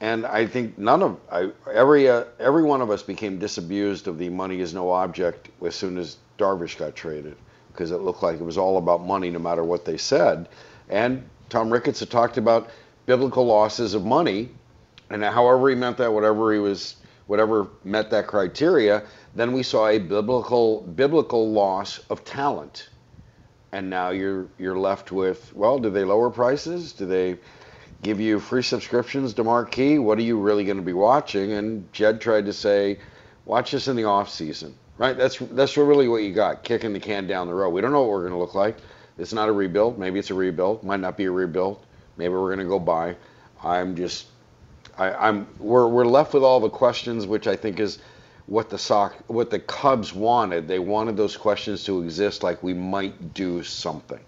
and 0.00 0.24
I 0.26 0.46
think 0.46 0.78
none 0.78 1.02
of 1.02 1.18
I, 1.30 1.50
every 1.72 2.08
uh, 2.08 2.24
every 2.38 2.62
one 2.62 2.80
of 2.80 2.90
us 2.90 3.02
became 3.02 3.38
disabused 3.38 4.08
of 4.08 4.18
the 4.18 4.28
money 4.28 4.60
is 4.60 4.74
no 4.74 4.90
object 4.90 5.50
as 5.64 5.74
soon 5.74 5.98
as 5.98 6.16
Darvish 6.38 6.78
got 6.78 6.96
traded 6.96 7.36
because 7.72 7.90
it 7.90 7.98
looked 7.98 8.22
like 8.22 8.36
it 8.36 8.44
was 8.44 8.58
all 8.58 8.78
about 8.78 9.04
money 9.04 9.30
no 9.30 9.38
matter 9.38 9.64
what 9.64 9.84
they 9.84 9.96
said. 9.96 10.48
And 10.88 11.22
Tom 11.48 11.70
Ricketts 11.70 12.00
had 12.00 12.10
talked 12.10 12.36
about 12.36 12.70
biblical 13.06 13.44
losses 13.44 13.94
of 13.94 14.04
money 14.04 14.50
and 15.14 15.24
however 15.24 15.68
he 15.68 15.74
meant 15.74 15.96
that, 15.98 16.12
whatever 16.12 16.52
he 16.52 16.58
was, 16.58 16.96
whatever 17.26 17.68
met 17.84 18.10
that 18.10 18.26
criteria, 18.26 19.04
then 19.34 19.52
we 19.52 19.62
saw 19.62 19.88
a 19.88 19.98
biblical 19.98 20.82
biblical 20.82 21.50
loss 21.50 22.00
of 22.10 22.24
talent. 22.24 22.88
And 23.72 23.88
now 23.88 24.10
you're 24.10 24.48
you're 24.58 24.78
left 24.78 25.12
with, 25.12 25.54
well, 25.54 25.78
do 25.78 25.90
they 25.90 26.04
lower 26.04 26.30
prices? 26.30 26.92
Do 26.92 27.06
they 27.06 27.38
give 28.02 28.20
you 28.20 28.40
free 28.40 28.62
subscriptions 28.62 29.32
to 29.34 29.44
Marquee? 29.44 29.98
What 29.98 30.18
are 30.18 30.22
you 30.22 30.38
really 30.38 30.64
going 30.64 30.76
to 30.76 30.82
be 30.82 30.92
watching? 30.92 31.52
And 31.52 31.90
Jed 31.92 32.20
tried 32.20 32.46
to 32.46 32.52
say, 32.52 32.98
watch 33.44 33.70
this 33.70 33.88
in 33.88 33.96
the 33.96 34.04
off 34.04 34.28
season, 34.28 34.74
right? 34.98 35.16
That's 35.16 35.38
that's 35.38 35.76
really 35.76 36.08
what 36.08 36.22
you 36.22 36.32
got, 36.32 36.64
kicking 36.64 36.92
the 36.92 37.00
can 37.00 37.26
down 37.26 37.46
the 37.46 37.54
road. 37.54 37.70
We 37.70 37.80
don't 37.80 37.92
know 37.92 38.02
what 38.02 38.10
we're 38.10 38.20
going 38.20 38.32
to 38.32 38.38
look 38.38 38.54
like. 38.54 38.76
It's 39.18 39.32
not 39.32 39.48
a 39.48 39.52
rebuild. 39.52 39.98
Maybe 39.98 40.18
it's 40.18 40.30
a 40.30 40.34
rebuild. 40.34 40.82
Might 40.84 41.00
not 41.00 41.16
be 41.16 41.24
a 41.24 41.30
rebuild. 41.30 41.84
Maybe 42.16 42.34
we're 42.34 42.48
going 42.54 42.58
to 42.58 42.64
go 42.64 42.78
buy. 42.78 43.16
I'm 43.62 43.94
just 43.94 44.26
I, 44.98 45.28
am 45.28 45.46
we're 45.58 45.88
we're 45.88 46.04
left 46.04 46.34
with 46.34 46.42
all 46.42 46.60
the 46.60 46.68
questions, 46.68 47.26
which 47.26 47.46
I 47.46 47.56
think 47.56 47.80
is 47.80 47.98
what 48.46 48.70
the 48.70 48.78
sock 48.78 49.14
what 49.28 49.50
the 49.50 49.58
Cubs 49.58 50.12
wanted. 50.12 50.68
They 50.68 50.78
wanted 50.78 51.16
those 51.16 51.36
questions 51.36 51.84
to 51.84 52.02
exist, 52.02 52.42
like 52.42 52.62
we 52.62 52.74
might 52.74 53.34
do 53.34 53.62
something. 53.62 54.20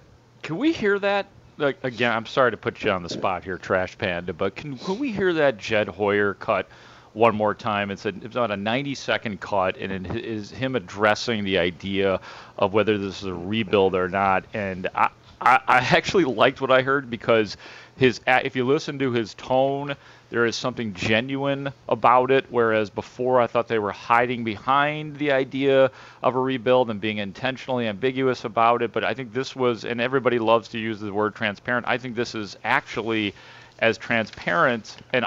Can 0.43 0.59
we 0.59 0.73
hear 0.73 0.99
that? 0.99 1.27
Like, 1.57 1.79
again, 1.85 2.13
I'm 2.13 2.27
sorry 2.27 2.51
to 2.51 2.57
put 2.57 2.83
you 2.83 2.91
on 2.91 3.03
the 3.03 3.09
spot 3.09 3.45
here, 3.45 3.59
Trash 3.59 3.97
Panda, 3.97 4.33
but 4.33 4.57
can, 4.57 4.77
can 4.77 4.99
we 4.99 5.13
hear 5.13 5.33
that 5.35 5.57
Jed 5.57 5.87
Hoyer 5.89 6.35
cut 6.35 6.69
one 7.13 7.37
more 7.37 7.55
time? 7.55 7.93
It's, 7.93 8.05
a, 8.07 8.09
it's 8.09 8.35
about 8.35 8.51
a 8.51 8.57
90 8.57 8.97
second 8.97 9.41
cut, 9.41 9.77
and 9.77 9.93
it 9.93 10.25
is 10.25 10.51
him 10.51 10.75
addressing 10.75 11.45
the 11.45 11.59
idea 11.59 12.21
of 12.59 12.73
whether 12.73 12.99
this 12.99 13.23
is 13.23 13.29
a 13.29 13.35
rebuild 13.35 13.95
or 13.95 14.09
not. 14.09 14.45
And 14.53 14.89
I, 14.97 15.11
I, 15.41 15.61
I 15.69 15.79
actually 15.79 16.25
liked 16.25 16.61
what 16.61 16.73
I 16.73 16.83
heard 16.83 17.09
because 17.09 17.57
his 17.97 18.21
if 18.27 18.57
you 18.57 18.67
listen 18.67 18.99
to 18.99 19.13
his 19.13 19.35
tone 19.35 19.95
there 20.35 20.47
is 20.47 20.57
something 20.57 20.93
genuine 20.95 21.73
about 21.89 22.33
it, 22.33 22.45
whereas 22.51 22.91
before 22.91 23.41
I 23.41 23.47
thought 23.47 23.69
they 23.69 23.79
were 23.79 23.93
hiding 23.93 24.43
behind 24.43 25.17
the 25.17 25.31
idea 25.31 25.93
of 26.25 26.35
a 26.35 26.41
rebuild 26.41 26.91
and 26.91 27.01
being 27.01 27.19
intentionally 27.19 27.87
ambiguous 27.87 28.45
about 28.45 28.83
it. 28.83 28.93
But 28.93 29.05
I 29.05 29.15
think 29.15 29.33
this 29.33 29.55
was, 29.55 29.85
and 29.85 30.01
everybody 30.01 30.41
loves 30.41 30.67
to 30.71 30.79
use 30.81 30.99
the 30.99 31.13
word 31.13 31.37
transparent. 31.37 31.87
I 31.87 31.99
think 31.99 32.17
this 32.17 32.35
is 32.35 32.57
actually 32.65 33.33
as 33.79 33.97
transparent, 33.97 34.97
and 35.13 35.25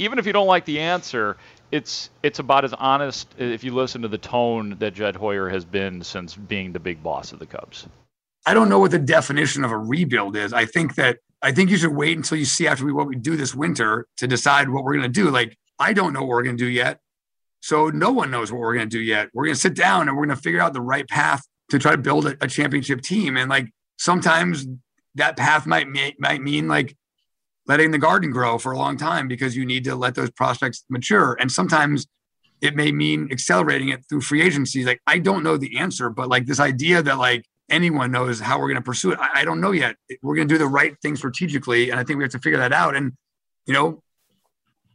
even 0.00 0.18
if 0.18 0.26
you 0.26 0.32
don't 0.32 0.48
like 0.48 0.64
the 0.64 0.80
answer, 0.80 1.36
it's 1.70 2.10
it's 2.24 2.40
about 2.40 2.64
as 2.64 2.72
honest 2.72 3.32
uh, 3.40 3.44
if 3.44 3.62
you 3.62 3.72
listen 3.72 4.02
to 4.02 4.08
the 4.08 4.18
tone 4.18 4.74
that 4.80 4.94
Jed 4.94 5.14
Hoyer 5.14 5.48
has 5.48 5.64
been 5.64 6.02
since 6.02 6.34
being 6.34 6.72
the 6.72 6.80
big 6.80 7.04
boss 7.04 7.30
of 7.32 7.38
the 7.38 7.46
Cubs. 7.46 7.86
I 8.46 8.54
don't 8.54 8.68
know 8.68 8.80
what 8.80 8.90
the 8.90 8.98
definition 8.98 9.62
of 9.62 9.70
a 9.70 9.78
rebuild 9.78 10.36
is. 10.36 10.52
I 10.52 10.64
think 10.64 10.96
that 10.96 11.18
I 11.42 11.52
think 11.52 11.70
you 11.70 11.76
should 11.76 11.94
wait 11.94 12.16
until 12.16 12.38
you 12.38 12.44
see 12.44 12.66
after 12.66 12.84
we, 12.84 12.92
what 12.92 13.06
we 13.06 13.16
do 13.16 13.36
this 13.36 13.54
winter 13.54 14.06
to 14.18 14.26
decide 14.26 14.68
what 14.68 14.84
we're 14.84 14.92
going 14.94 15.02
to 15.02 15.08
do. 15.08 15.30
Like, 15.30 15.56
I 15.78 15.92
don't 15.92 16.12
know 16.12 16.20
what 16.20 16.28
we're 16.28 16.42
going 16.42 16.56
to 16.56 16.64
do 16.64 16.70
yet. 16.70 17.00
So 17.60 17.88
no 17.88 18.10
one 18.10 18.30
knows 18.30 18.52
what 18.52 18.60
we're 18.60 18.74
going 18.74 18.88
to 18.88 18.96
do 18.96 19.02
yet. 19.02 19.28
We're 19.32 19.44
going 19.44 19.54
to 19.54 19.60
sit 19.60 19.74
down 19.74 20.08
and 20.08 20.16
we're 20.16 20.26
going 20.26 20.36
to 20.36 20.42
figure 20.42 20.60
out 20.60 20.72
the 20.72 20.80
right 20.80 21.08
path 21.08 21.42
to 21.70 21.78
try 21.78 21.92
to 21.92 21.98
build 21.98 22.26
a, 22.26 22.36
a 22.40 22.48
championship 22.48 23.00
team. 23.02 23.36
And 23.36 23.48
like 23.48 23.70
sometimes 23.98 24.66
that 25.14 25.36
path 25.36 25.66
might 25.66 25.88
might 26.18 26.42
mean 26.42 26.68
like 26.68 26.96
letting 27.66 27.90
the 27.90 27.98
garden 27.98 28.30
grow 28.30 28.58
for 28.58 28.72
a 28.72 28.78
long 28.78 28.96
time 28.96 29.28
because 29.28 29.56
you 29.56 29.64
need 29.64 29.84
to 29.84 29.94
let 29.94 30.14
those 30.14 30.30
prospects 30.30 30.84
mature. 30.88 31.36
And 31.38 31.50
sometimes 31.50 32.06
it 32.60 32.76
may 32.76 32.92
mean 32.92 33.28
accelerating 33.30 33.90
it 33.90 34.04
through 34.08 34.22
free 34.22 34.42
agency. 34.42 34.84
Like 34.84 35.00
I 35.06 35.18
don't 35.18 35.42
know 35.42 35.56
the 35.56 35.78
answer, 35.78 36.10
but 36.10 36.28
like 36.28 36.46
this 36.46 36.60
idea 36.60 37.02
that 37.02 37.18
like 37.18 37.44
anyone 37.70 38.10
knows 38.10 38.40
how 38.40 38.58
we're 38.58 38.68
going 38.68 38.76
to 38.76 38.82
pursue 38.82 39.12
it. 39.12 39.18
I, 39.18 39.40
I 39.40 39.44
don't 39.44 39.60
know 39.60 39.70
yet. 39.70 39.96
We're 40.22 40.36
going 40.36 40.48
to 40.48 40.54
do 40.54 40.58
the 40.58 40.66
right 40.66 40.96
thing 41.00 41.16
strategically, 41.16 41.90
and 41.90 41.98
I 41.98 42.04
think 42.04 42.18
we 42.18 42.24
have 42.24 42.32
to 42.32 42.38
figure 42.38 42.58
that 42.58 42.72
out. 42.72 42.96
And 42.96 43.12
you 43.66 43.74
know, 43.74 44.02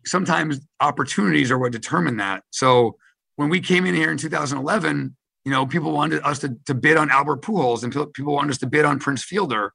sometimes 0.05 0.59
opportunities 0.79 1.51
are 1.51 1.57
what 1.57 1.71
determine 1.71 2.17
that. 2.17 2.43
So 2.51 2.97
when 3.35 3.49
we 3.49 3.59
came 3.59 3.85
in 3.85 3.95
here 3.95 4.11
in 4.11 4.17
2011, 4.17 5.15
you 5.43 5.51
know, 5.51 5.65
people 5.65 5.91
wanted 5.91 6.23
us 6.23 6.39
to, 6.39 6.57
to 6.65 6.73
bid 6.73 6.97
on 6.97 7.09
Albert 7.11 7.41
Pujols 7.41 7.83
and 7.83 8.13
people 8.13 8.33
wanted 8.33 8.51
us 8.51 8.57
to 8.59 8.67
bid 8.67 8.85
on 8.85 8.99
Prince 8.99 9.23
Fielder. 9.23 9.73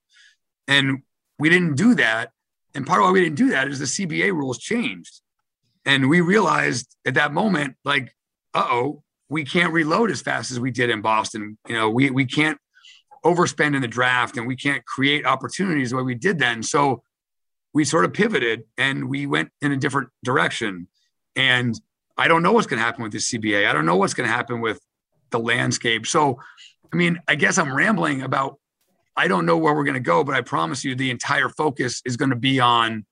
And 0.67 1.03
we 1.39 1.49
didn't 1.49 1.77
do 1.77 1.95
that. 1.95 2.33
And 2.75 2.87
part 2.87 3.01
of 3.01 3.07
why 3.07 3.13
we 3.13 3.21
didn't 3.21 3.37
do 3.37 3.51
that 3.51 3.69
is 3.69 3.79
the 3.79 3.85
CBA 3.85 4.33
rules 4.33 4.59
changed. 4.59 5.21
And 5.85 6.09
we 6.09 6.21
realized 6.21 6.97
at 7.07 7.15
that 7.15 7.33
moment, 7.33 7.77
like, 7.85 8.15
uh 8.55 8.67
oh, 8.69 9.03
we 9.29 9.45
can't 9.45 9.73
reload 9.73 10.11
as 10.11 10.21
fast 10.21 10.51
as 10.51 10.59
we 10.59 10.71
did 10.71 10.91
in 10.91 11.01
Boston. 11.01 11.57
You 11.69 11.75
know, 11.75 11.89
we, 11.89 12.11
we 12.11 12.27
can't 12.27 12.59
overspend 13.25 13.75
in 13.75 13.83
the 13.83 13.89
draft 13.89 14.37
and 14.37 14.47
we 14.47 14.57
can't 14.57 14.85
create 14.85 15.27
opportunities 15.27 15.91
the 15.91 15.97
way 15.97 16.03
we 16.03 16.15
did 16.15 16.39
then. 16.39 16.63
So 16.63 17.03
we 17.73 17.85
sort 17.85 18.05
of 18.05 18.13
pivoted 18.13 18.65
and 18.79 19.09
we 19.09 19.27
went 19.27 19.51
in 19.61 19.73
a 19.73 19.77
different 19.77 20.09
direction. 20.25 20.89
And 21.37 21.79
I 22.17 22.29
don't 22.29 22.43
know 22.43 22.53
what's 22.53 22.67
going 22.67 22.79
to 22.79 22.85
happen 22.85 23.03
with 23.03 23.13
the 23.13 23.19
CBA. 23.19 23.69
I 23.69 23.73
don't 23.73 23.87
know 23.87 23.97
what's 23.97 24.15
going 24.15 24.29
to 24.29 24.35
happen 24.35 24.61
with 24.61 24.81
the 25.31 25.39
landscape. 25.39 26.07
So, 26.07 26.41
I 26.93 26.97
mean, 26.97 27.19
I 27.29 27.35
guess 27.35 27.59
I'm 27.59 27.75
rambling 27.75 28.23
about 28.23 28.59
I 29.17 29.29
don't 29.29 29.45
know 29.45 29.59
where 29.59 29.75
we're 29.75 29.85
going 29.85 29.95
to 29.95 30.01
go, 30.01 30.25
but 30.25 30.35
I 30.35 30.41
promise 30.41 30.85
you 30.85 30.95
the 30.95 31.11
entire 31.11 31.49
focus 31.49 32.01
is 32.05 32.17
going 32.17 32.31
to 32.31 32.37
be 32.37 32.59
on, 32.59 33.05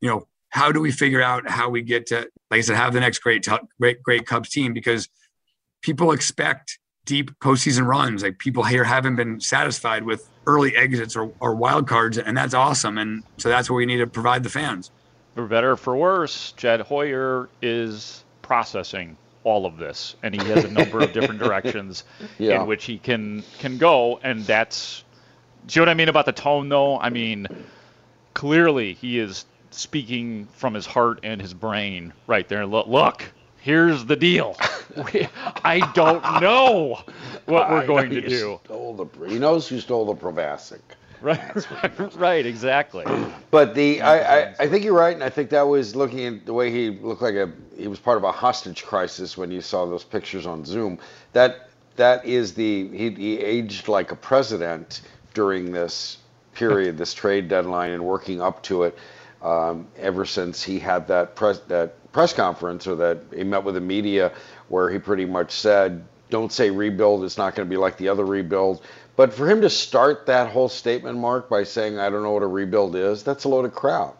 you 0.00 0.08
know, 0.08 0.26
how 0.50 0.70
do 0.70 0.80
we 0.80 0.92
figure 0.92 1.22
out 1.22 1.48
how 1.48 1.68
we 1.68 1.82
get 1.82 2.06
to, 2.06 2.28
like 2.50 2.58
I 2.58 2.60
said, 2.60 2.76
have 2.76 2.92
the 2.92 3.00
next 3.00 3.20
great, 3.20 3.46
great, 3.80 4.02
great 4.02 4.26
Cubs 4.26 4.50
team 4.50 4.72
because 4.72 5.08
people 5.82 6.12
expect 6.12 6.78
deep 7.04 7.38
postseason 7.40 7.86
runs. 7.86 8.22
Like 8.22 8.38
people 8.38 8.62
here 8.62 8.84
haven't 8.84 9.16
been 9.16 9.40
satisfied 9.40 10.04
with 10.04 10.28
early 10.46 10.76
exits 10.76 11.16
or, 11.16 11.32
or 11.40 11.54
wild 11.54 11.88
cards, 11.88 12.18
and 12.18 12.36
that's 12.36 12.54
awesome. 12.54 12.98
And 12.98 13.22
so 13.36 13.48
that's 13.48 13.70
what 13.70 13.76
we 13.76 13.86
need 13.86 13.98
to 13.98 14.06
provide 14.06 14.42
the 14.42 14.50
fans. 14.50 14.90
For 15.34 15.46
better 15.46 15.72
or 15.72 15.76
for 15.76 15.96
worse, 15.96 16.52
Jed 16.52 16.80
Hoyer 16.80 17.48
is 17.60 18.24
processing 18.42 19.16
all 19.42 19.66
of 19.66 19.76
this, 19.76 20.16
and 20.22 20.34
he 20.34 20.48
has 20.48 20.64
a 20.64 20.70
number 20.70 21.00
of 21.00 21.12
different 21.12 21.40
directions 21.42 22.04
yeah. 22.38 22.60
in 22.60 22.66
which 22.66 22.84
he 22.84 22.98
can 22.98 23.42
can 23.58 23.78
go, 23.78 24.18
and 24.22 24.44
that's. 24.44 25.04
see 25.66 25.80
what 25.80 25.88
I 25.88 25.94
mean 25.94 26.08
about 26.08 26.26
the 26.26 26.32
tone, 26.32 26.68
though? 26.68 26.98
I 26.98 27.10
mean, 27.10 27.48
clearly 28.32 28.94
he 28.94 29.18
is 29.18 29.44
speaking 29.70 30.46
from 30.54 30.72
his 30.72 30.86
heart 30.86 31.20
and 31.24 31.40
his 31.40 31.52
brain 31.52 32.12
right 32.26 32.48
there. 32.48 32.64
Look, 32.64 32.86
look 32.86 33.24
here's 33.64 34.04
the 34.04 34.14
deal. 34.14 34.56
I 35.64 35.90
don't 35.94 36.22
know 36.42 37.00
what 37.46 37.70
we're 37.70 37.86
going 37.86 38.10
to 38.10 38.20
do. 38.20 38.60
Stole 38.64 38.94
the, 38.94 39.26
he 39.26 39.38
knows 39.38 39.66
who 39.66 39.80
stole 39.80 40.04
the 40.04 40.14
Provasic. 40.14 40.80
Right, 41.24 42.16
right, 42.16 42.44
exactly. 42.44 43.06
But 43.50 43.74
the 43.74 44.02
I, 44.02 44.18
I, 44.18 44.54
I, 44.60 44.68
think 44.68 44.84
you're 44.84 44.92
right, 44.92 45.14
and 45.14 45.24
I 45.24 45.30
think 45.30 45.48
that 45.50 45.62
was 45.62 45.96
looking 45.96 46.26
at 46.26 46.44
the 46.44 46.52
way 46.52 46.70
he 46.70 46.90
looked 46.90 47.22
like 47.22 47.34
a 47.34 47.50
he 47.78 47.88
was 47.88 47.98
part 47.98 48.18
of 48.18 48.24
a 48.24 48.32
hostage 48.32 48.84
crisis 48.84 49.34
when 49.34 49.50
you 49.50 49.62
saw 49.62 49.86
those 49.86 50.04
pictures 50.04 50.44
on 50.44 50.66
Zoom. 50.66 50.98
That 51.32 51.70
that 51.96 52.26
is 52.26 52.52
the 52.52 52.88
he, 52.88 53.08
he 53.08 53.38
aged 53.38 53.88
like 53.88 54.12
a 54.12 54.16
president 54.16 55.00
during 55.32 55.72
this 55.72 56.18
period, 56.52 56.98
this 57.02 57.14
trade 57.14 57.48
deadline, 57.48 57.92
and 57.92 58.04
working 58.04 58.42
up 58.42 58.62
to 58.64 58.82
it. 58.82 58.98
Um, 59.40 59.86
ever 59.96 60.26
since 60.26 60.62
he 60.62 60.78
had 60.78 61.08
that 61.08 61.36
press 61.36 61.60
that 61.68 61.94
press 62.14 62.32
conference 62.32 62.86
or 62.86 62.96
that 62.96 63.18
he 63.36 63.44
met 63.44 63.64
with 63.64 63.74
the 63.74 63.80
media 63.82 64.32
where 64.68 64.88
he 64.88 64.98
pretty 64.98 65.26
much 65.26 65.50
said, 65.50 66.02
"Don't 66.30 66.50
say 66.50 66.70
rebuild. 66.70 67.24
It's 67.24 67.36
not 67.36 67.54
going 67.54 67.68
to 67.68 67.70
be 67.70 67.76
like 67.76 67.98
the 67.98 68.08
other 68.08 68.24
rebuild." 68.24 68.80
But 69.16 69.34
for 69.34 69.48
him 69.48 69.60
to 69.60 69.70
start 69.70 70.26
that 70.26 70.50
whole 70.50 70.70
statement, 70.70 71.18
Mark, 71.18 71.50
by 71.50 71.64
saying, 71.64 71.98
"I 71.98 72.08
don't 72.08 72.22
know 72.22 72.32
what 72.32 72.42
a 72.42 72.46
rebuild 72.46 72.96
is," 72.96 73.22
that's 73.22 73.44
a 73.44 73.48
load 73.48 73.66
of 73.66 73.74
crap. 73.74 74.16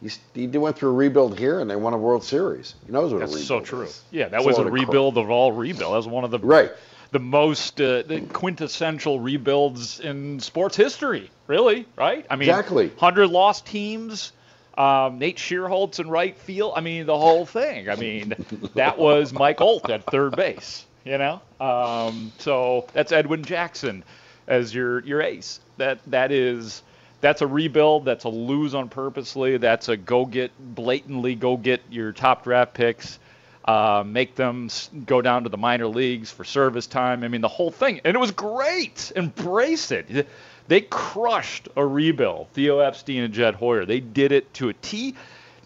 He, 0.00 0.10
he 0.32 0.46
went 0.46 0.78
through 0.78 0.90
a 0.90 0.92
rebuild 0.92 1.36
here, 1.36 1.58
and 1.58 1.68
they 1.68 1.74
won 1.74 1.92
a 1.92 1.98
World 1.98 2.22
Series. 2.22 2.76
He 2.86 2.92
knows 2.92 3.12
what 3.12 3.18
that's 3.18 3.32
a 3.32 3.38
rebuild 3.38 3.48
so 3.48 3.60
true. 3.60 3.82
Is. 3.86 4.00
Yeah, 4.12 4.28
that 4.28 4.44
was 4.44 4.58
a, 4.58 4.62
a 4.62 4.70
rebuild 4.70 5.18
of 5.18 5.28
all 5.28 5.50
rebuild. 5.50 5.92
That 5.92 5.96
was 5.96 6.06
one 6.06 6.22
of 6.22 6.30
the 6.30 6.38
right 6.38 6.70
the 7.10 7.18
most 7.18 7.80
uh, 7.80 8.02
the 8.02 8.20
quintessential 8.32 9.20
rebuilds 9.20 10.00
in 10.00 10.40
sports 10.40 10.76
history. 10.76 11.30
Really, 11.46 11.86
right? 11.96 12.26
I 12.28 12.36
mean, 12.36 12.48
exactly. 12.48 12.90
Hundred 12.98 13.28
lost 13.28 13.66
teams 13.66 14.32
um, 14.78 15.18
Nate 15.18 15.36
Schierholtz 15.36 15.98
in 15.98 16.08
right 16.08 16.38
field. 16.38 16.74
I 16.76 16.80
mean, 16.80 17.04
the 17.04 17.18
whole 17.18 17.44
thing. 17.44 17.90
I 17.90 17.96
mean, 17.96 18.34
that 18.74 18.96
was 18.96 19.32
Mike 19.32 19.60
Olt 19.60 19.90
at 19.90 20.04
third 20.04 20.36
base. 20.36 20.86
You 21.04 21.18
know, 21.18 21.40
um, 21.60 22.32
so 22.38 22.86
that's 22.92 23.12
Edwin 23.12 23.42
Jackson 23.42 24.04
as 24.46 24.74
your 24.74 25.00
your 25.00 25.22
ace. 25.22 25.60
That 25.78 25.98
that 26.08 26.30
is 26.30 26.82
that's 27.20 27.42
a 27.42 27.46
rebuild. 27.46 28.04
That's 28.04 28.24
a 28.24 28.28
lose 28.28 28.74
on 28.74 28.88
purposely. 28.88 29.56
That's 29.56 29.88
a 29.88 29.96
go 29.96 30.26
get 30.26 30.52
blatantly 30.74 31.34
go 31.34 31.56
get 31.56 31.80
your 31.90 32.12
top 32.12 32.44
draft 32.44 32.74
picks. 32.74 33.18
Uh, 33.64 34.02
make 34.06 34.34
them 34.34 34.70
go 35.04 35.20
down 35.20 35.42
to 35.42 35.48
the 35.50 35.58
minor 35.58 35.88
leagues 35.88 36.30
for 36.30 36.44
service 36.44 36.86
time. 36.86 37.22
I 37.22 37.28
mean, 37.28 37.42
the 37.42 37.48
whole 37.48 37.70
thing, 37.70 38.00
and 38.04 38.14
it 38.14 38.18
was 38.18 38.30
great. 38.30 39.12
Embrace 39.14 39.90
it. 39.90 40.26
They 40.68 40.82
crushed 40.82 41.68
a 41.76 41.84
rebuild, 41.84 42.48
Theo 42.52 42.78
Epstein 42.80 43.22
and 43.22 43.34
Jed 43.34 43.54
Hoyer. 43.54 43.86
They 43.86 44.00
did 44.00 44.32
it 44.32 44.52
to 44.54 44.68
a 44.68 44.74
T. 44.74 45.14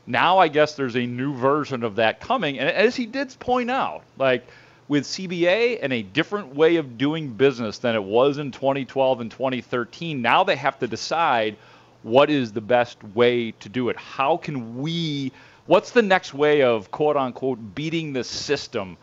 Now 0.06 0.38
I 0.38 0.48
guess 0.48 0.74
there's 0.74 0.96
a 0.96 1.06
new 1.06 1.34
version 1.34 1.82
of 1.82 1.96
that 1.96 2.20
coming. 2.20 2.58
And 2.58 2.68
as 2.68 2.94
he 2.94 3.06
did 3.06 3.36
point 3.40 3.70
out, 3.70 4.02
like 4.16 4.46
with 4.86 5.04
CBA 5.04 5.80
and 5.82 5.92
a 5.92 6.02
different 6.02 6.54
way 6.54 6.76
of 6.76 6.98
doing 6.98 7.28
business 7.28 7.78
than 7.78 7.96
it 7.96 8.02
was 8.02 8.38
in 8.38 8.52
2012 8.52 9.20
and 9.20 9.30
2013, 9.30 10.22
now 10.22 10.44
they 10.44 10.56
have 10.56 10.78
to 10.78 10.86
decide 10.86 11.56
what 12.02 12.30
is 12.30 12.52
the 12.52 12.60
best 12.60 13.02
way 13.14 13.52
to 13.52 13.68
do 13.68 13.88
it. 13.88 13.96
How 13.96 14.36
can 14.36 14.78
we, 14.80 15.32
what's 15.66 15.90
the 15.90 16.02
next 16.02 16.32
way 16.34 16.62
of 16.62 16.90
quote 16.90 17.16
unquote 17.16 17.74
beating 17.74 18.12
the 18.12 18.22
system 18.24 18.96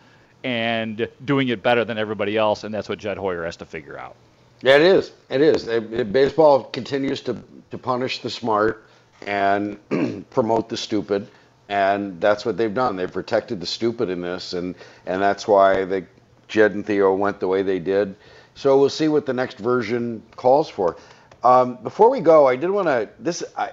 and 0.44 1.10
doing 1.26 1.50
it 1.50 1.62
better 1.62 1.84
than 1.84 1.98
everybody 1.98 2.38
else? 2.38 2.64
And 2.64 2.74
that's 2.74 2.88
what 2.88 3.00
Jed 3.00 3.18
Hoyer 3.18 3.44
has 3.44 3.58
to 3.58 3.66
figure 3.66 3.98
out. 3.98 4.16
Yeah, 4.62 4.76
it 4.76 4.82
is. 4.82 5.12
It 5.30 5.42
is. 5.42 5.68
It, 5.68 5.94
it, 5.94 6.14
baseball 6.14 6.66
continues 6.66 7.22
to, 7.22 7.42
to 7.72 7.78
punish 7.78 8.22
the 8.22 8.30
smart 8.30 8.86
and 9.26 9.80
promote 10.32 10.68
the 10.70 10.76
stupid, 10.78 11.30
and 11.70 12.20
that's 12.20 12.46
what 12.46 12.58
they've 12.58 12.74
done. 12.74 12.98
They've 12.98 13.12
protected 13.12 13.62
the 13.62 13.66
stupid 13.66 14.10
in 14.10 14.22
this, 14.22 14.54
and 14.54 14.76
and 15.06 15.22
that's 15.22 15.48
why 15.48 15.86
they, 15.86 16.06
Jed 16.50 16.74
and 16.74 16.86
Theo 16.86 17.14
went 17.16 17.40
the 17.40 17.48
way 17.48 17.62
they 17.64 17.80
did. 17.80 18.16
So 18.56 18.78
we'll 18.78 18.90
see 18.90 19.08
what 19.08 19.26
the 19.26 19.34
next 19.34 19.60
version 19.60 20.24
calls 20.36 20.70
for. 20.70 20.98
Um, 21.44 21.78
before 21.82 22.10
we 22.10 22.20
go, 22.20 22.48
I 22.48 22.58
did 22.58 22.70
want 22.70 22.88
to 22.88 23.10
this. 23.20 23.44
I, 23.58 23.72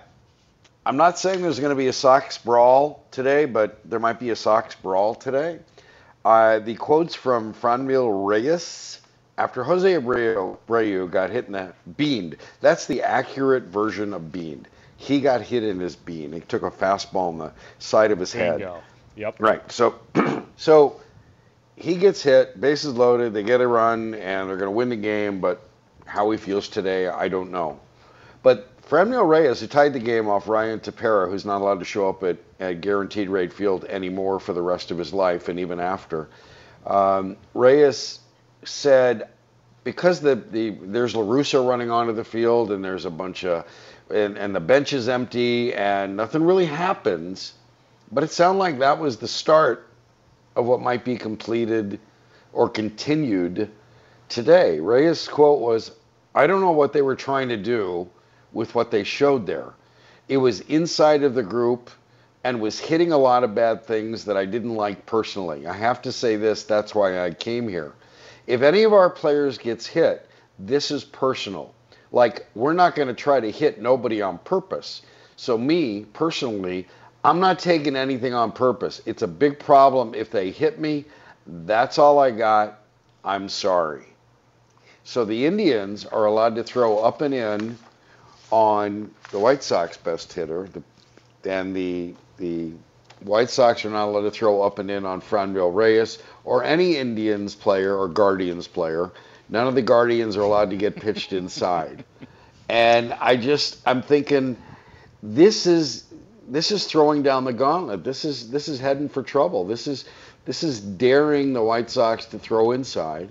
I'm 0.84 0.96
not 0.96 1.18
saying 1.18 1.42
there's 1.42 1.58
going 1.58 1.70
to 1.70 1.76
be 1.76 1.88
a 1.88 1.92
Sox 1.92 2.38
brawl 2.38 3.04
today, 3.10 3.44
but 3.44 3.80
there 3.84 3.98
might 3.98 4.20
be 4.20 4.30
a 4.30 4.36
Sox 4.36 4.76
brawl 4.76 5.16
today. 5.16 5.58
Uh, 6.24 6.60
the 6.60 6.76
quotes 6.76 7.14
from 7.16 7.54
Franmil 7.54 8.26
Reyes 8.28 9.00
after 9.38 9.62
Jose 9.62 9.92
Abreu, 9.92 10.56
Abreu 10.66 11.10
got 11.10 11.30
hit 11.30 11.46
in 11.46 11.52
the 11.52 11.72
beaned, 11.96 12.36
that's 12.60 12.86
the 12.86 13.02
accurate 13.02 13.64
version 13.64 14.14
of 14.14 14.32
beaned. 14.32 14.68
He 14.96 15.20
got 15.20 15.42
hit 15.42 15.62
in 15.62 15.78
his 15.78 15.94
bean. 15.94 16.32
He 16.32 16.40
took 16.40 16.62
a 16.62 16.70
fastball 16.70 17.28
on 17.28 17.38
the 17.38 17.52
side 17.78 18.10
of 18.10 18.18
his 18.18 18.32
head. 18.32 18.60
Yep. 19.16 19.36
Right. 19.38 19.70
So, 19.70 19.96
so 20.56 21.00
he 21.76 21.96
gets 21.96 22.22
hit, 22.22 22.58
bases 22.60 22.94
loaded. 22.94 23.34
They 23.34 23.42
get 23.42 23.60
a 23.60 23.66
run, 23.66 24.14
and 24.14 24.48
they're 24.48 24.56
going 24.56 24.70
to 24.70 24.76
win 24.76 24.88
the 24.88 24.96
game. 24.96 25.40
But 25.40 25.62
how 26.06 26.30
he 26.30 26.38
feels 26.38 26.68
today, 26.68 27.08
I 27.08 27.28
don't 27.28 27.50
know. 27.50 27.78
But 28.42 28.70
Franmil 28.88 29.28
Reyes, 29.28 29.60
who 29.60 29.66
tied 29.66 29.92
the 29.92 29.98
game 29.98 30.28
off 30.28 30.48
Ryan 30.48 30.80
Tepera, 30.80 31.28
who's 31.28 31.44
not 31.44 31.60
allowed 31.60 31.80
to 31.80 31.84
show 31.84 32.08
up 32.08 32.22
at, 32.22 32.38
at 32.60 32.80
guaranteed 32.80 33.28
rate 33.28 33.52
field 33.52 33.84
anymore 33.86 34.40
for 34.40 34.54
the 34.54 34.62
rest 34.62 34.90
of 34.90 34.96
his 34.98 35.12
life 35.12 35.48
and 35.48 35.58
even 35.58 35.80
after, 35.80 36.28
um, 36.86 37.36
Reyes 37.52 38.20
said, 38.68 39.28
because 39.84 40.20
the, 40.20 40.34
the 40.34 40.70
there's 40.70 41.14
La 41.14 41.22
Russa 41.22 41.66
running 41.66 41.90
onto 41.90 42.12
the 42.12 42.24
field 42.24 42.72
and 42.72 42.84
there's 42.84 43.04
a 43.04 43.10
bunch 43.10 43.44
of 43.44 43.64
and, 44.10 44.36
and 44.36 44.54
the 44.54 44.60
bench 44.60 44.92
is 44.92 45.08
empty 45.08 45.74
and 45.74 46.16
nothing 46.16 46.42
really 46.42 46.66
happens, 46.66 47.54
but 48.10 48.24
it 48.24 48.30
sounded 48.30 48.58
like 48.58 48.78
that 48.78 48.98
was 48.98 49.16
the 49.16 49.28
start 49.28 49.88
of 50.54 50.66
what 50.66 50.80
might 50.80 51.04
be 51.04 51.16
completed 51.16 52.00
or 52.52 52.68
continued 52.68 53.70
today. 54.28 54.80
Reyes' 54.80 55.28
quote 55.28 55.60
was, 55.60 55.92
I 56.34 56.46
don't 56.46 56.60
know 56.60 56.72
what 56.72 56.92
they 56.92 57.02
were 57.02 57.16
trying 57.16 57.48
to 57.50 57.56
do 57.56 58.08
with 58.52 58.74
what 58.74 58.90
they 58.90 59.04
showed 59.04 59.46
there. 59.46 59.72
It 60.28 60.38
was 60.38 60.60
inside 60.60 61.22
of 61.22 61.34
the 61.34 61.42
group 61.42 61.90
and 62.42 62.60
was 62.60 62.78
hitting 62.78 63.12
a 63.12 63.18
lot 63.18 63.44
of 63.44 63.54
bad 63.54 63.84
things 63.84 64.24
that 64.24 64.36
I 64.36 64.44
didn't 64.44 64.74
like 64.74 65.04
personally. 65.06 65.66
I 65.66 65.74
have 65.74 66.02
to 66.02 66.12
say 66.12 66.36
this, 66.36 66.64
that's 66.64 66.94
why 66.94 67.24
I 67.24 67.32
came 67.32 67.68
here. 67.68 67.92
If 68.46 68.62
any 68.62 68.84
of 68.84 68.92
our 68.92 69.10
players 69.10 69.58
gets 69.58 69.86
hit, 69.86 70.28
this 70.58 70.90
is 70.90 71.04
personal. 71.04 71.74
Like, 72.12 72.46
we're 72.54 72.72
not 72.72 72.94
going 72.94 73.08
to 73.08 73.14
try 73.14 73.40
to 73.40 73.50
hit 73.50 73.80
nobody 73.80 74.22
on 74.22 74.38
purpose. 74.38 75.02
So, 75.36 75.58
me 75.58 76.06
personally, 76.12 76.86
I'm 77.24 77.40
not 77.40 77.58
taking 77.58 77.96
anything 77.96 78.32
on 78.34 78.52
purpose. 78.52 79.02
It's 79.04 79.22
a 79.22 79.28
big 79.28 79.58
problem 79.58 80.14
if 80.14 80.30
they 80.30 80.50
hit 80.50 80.78
me. 80.78 81.04
That's 81.46 81.98
all 81.98 82.18
I 82.18 82.30
got. 82.30 82.80
I'm 83.24 83.48
sorry. 83.48 84.06
So, 85.04 85.24
the 85.24 85.44
Indians 85.44 86.06
are 86.06 86.26
allowed 86.26 86.54
to 86.56 86.64
throw 86.64 86.98
up 86.98 87.20
and 87.20 87.34
in 87.34 87.76
on 88.50 89.10
the 89.32 89.38
White 89.38 89.62
Sox 89.62 89.96
best 89.96 90.32
hitter, 90.32 90.68
the, 90.72 91.50
and 91.50 91.74
the, 91.74 92.14
the 92.38 92.72
White 93.26 93.50
Sox 93.50 93.84
are 93.84 93.90
not 93.90 94.06
allowed 94.06 94.22
to 94.22 94.30
throw 94.30 94.62
up 94.62 94.78
and 94.78 94.90
in 94.90 95.04
on 95.04 95.20
Franmil 95.20 95.74
Reyes 95.74 96.18
or 96.44 96.62
any 96.62 96.96
Indians 96.96 97.54
player 97.54 97.96
or 97.96 98.08
Guardians 98.08 98.68
player. 98.68 99.10
None 99.48 99.66
of 99.66 99.74
the 99.74 99.82
Guardians 99.82 100.36
are 100.36 100.42
allowed 100.42 100.70
to 100.70 100.76
get 100.76 100.96
pitched 100.96 101.32
inside. 101.32 102.04
And 102.68 103.12
I 103.14 103.36
just 103.36 103.78
I'm 103.86 104.02
thinking 104.02 104.56
this 105.22 105.66
is 105.66 106.04
this 106.48 106.70
is 106.70 106.86
throwing 106.86 107.22
down 107.22 107.44
the 107.44 107.52
gauntlet. 107.52 108.04
This 108.04 108.24
is 108.24 108.50
this 108.50 108.68
is 108.68 108.78
heading 108.78 109.08
for 109.08 109.22
trouble. 109.22 109.64
This 109.64 109.86
is 109.88 110.04
this 110.44 110.62
is 110.62 110.80
daring 110.80 111.52
the 111.52 111.62
White 111.62 111.90
Sox 111.90 112.26
to 112.26 112.38
throw 112.38 112.70
inside 112.70 113.28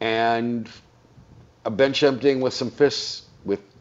and 0.00 0.68
a 1.64 1.70
bench 1.70 2.02
emptying 2.02 2.40
with 2.40 2.52
some 2.52 2.70
fists 2.70 3.22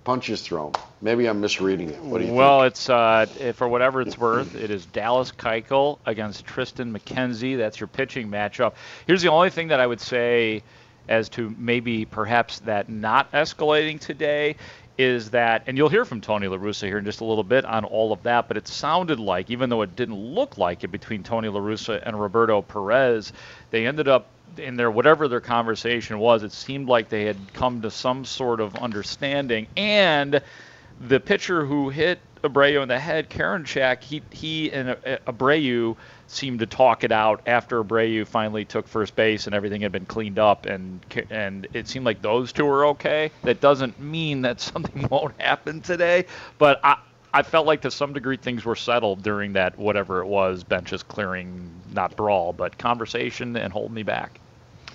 punches 0.03 0.41
thrown. 0.41 0.73
Maybe 1.01 1.27
I'm 1.27 1.41
misreading 1.41 1.89
it. 1.89 2.01
What 2.01 2.21
do 2.21 2.27
you 2.27 2.33
well, 2.33 2.61
think? 2.61 2.71
it's 2.71 2.89
uh, 2.89 3.25
for 3.55 3.67
whatever 3.67 4.01
it's 4.01 4.17
worth, 4.17 4.55
it 4.55 4.71
is 4.71 4.85
Dallas 4.85 5.31
Keuchel 5.31 5.99
against 6.05 6.45
Triston 6.45 6.95
McKenzie. 6.95 7.57
That's 7.57 7.79
your 7.79 7.87
pitching 7.87 8.29
matchup. 8.29 8.73
Here's 9.07 9.21
the 9.21 9.29
only 9.29 9.49
thing 9.49 9.69
that 9.69 9.79
I 9.79 9.87
would 9.87 10.01
say 10.01 10.63
as 11.07 11.29
to 11.29 11.53
maybe 11.57 12.05
perhaps 12.05 12.59
that 12.59 12.89
not 12.89 13.31
escalating 13.31 13.99
today 13.99 14.55
is 14.97 15.31
that, 15.31 15.63
and 15.67 15.77
you'll 15.77 15.89
hear 15.89 16.05
from 16.05 16.21
Tony 16.21 16.47
La 16.47 16.57
Russa 16.57 16.85
here 16.85 16.99
in 16.99 17.05
just 17.05 17.21
a 17.21 17.25
little 17.25 17.43
bit 17.43 17.65
on 17.65 17.85
all 17.85 18.11
of 18.11 18.23
that, 18.23 18.47
but 18.47 18.57
it 18.57 18.67
sounded 18.67 19.19
like, 19.19 19.49
even 19.49 19.69
though 19.69 19.81
it 19.81 19.95
didn't 19.95 20.15
look 20.15 20.57
like 20.57 20.83
it 20.83 20.89
between 20.89 21.23
Tony 21.23 21.47
La 21.47 21.59
Russa 21.59 22.01
and 22.05 22.19
Roberto 22.19 22.61
Perez, 22.61 23.33
they 23.71 23.87
ended 23.87 24.07
up 24.07 24.27
in 24.57 24.75
their 24.75 24.91
whatever 24.91 25.27
their 25.27 25.41
conversation 25.41 26.19
was, 26.19 26.43
it 26.43 26.51
seemed 26.51 26.87
like 26.87 27.09
they 27.09 27.25
had 27.25 27.53
come 27.53 27.81
to 27.81 27.91
some 27.91 28.25
sort 28.25 28.59
of 28.59 28.75
understanding. 28.75 29.67
And 29.77 30.41
the 30.99 31.19
pitcher 31.19 31.65
who 31.65 31.89
hit 31.89 32.19
Abreu 32.43 32.81
in 32.81 32.87
the 32.87 32.99
head, 32.99 33.29
Karinchak, 33.29 34.01
he 34.03 34.21
he 34.31 34.71
and 34.71 34.89
Abreu 35.27 35.95
seemed 36.27 36.59
to 36.59 36.65
talk 36.65 37.03
it 37.03 37.11
out 37.11 37.41
after 37.45 37.83
Abreu 37.83 38.25
finally 38.25 38.65
took 38.65 38.87
first 38.87 39.15
base 39.15 39.45
and 39.45 39.55
everything 39.55 39.81
had 39.81 39.91
been 39.91 40.05
cleaned 40.05 40.39
up, 40.39 40.65
and 40.65 41.05
and 41.29 41.67
it 41.73 41.87
seemed 41.87 42.05
like 42.05 42.21
those 42.21 42.51
two 42.51 42.65
were 42.65 42.87
okay. 42.87 43.31
That 43.43 43.61
doesn't 43.61 43.99
mean 43.99 44.41
that 44.41 44.59
something 44.71 45.07
won't 45.09 45.39
happen 45.39 45.81
today, 45.81 46.25
but 46.57 46.79
I. 46.83 46.97
I 47.33 47.43
felt 47.43 47.65
like 47.65 47.81
to 47.81 47.91
some 47.91 48.13
degree 48.13 48.37
things 48.37 48.65
were 48.65 48.75
settled 48.75 49.23
during 49.23 49.53
that 49.53 49.77
whatever 49.77 50.19
it 50.21 50.27
was 50.27 50.63
benches 50.63 51.03
clearing, 51.03 51.71
not 51.93 52.15
brawl, 52.15 52.53
but 52.53 52.77
conversation 52.77 53.55
and 53.55 53.71
hold 53.71 53.91
me 53.91 54.03
back. 54.03 54.39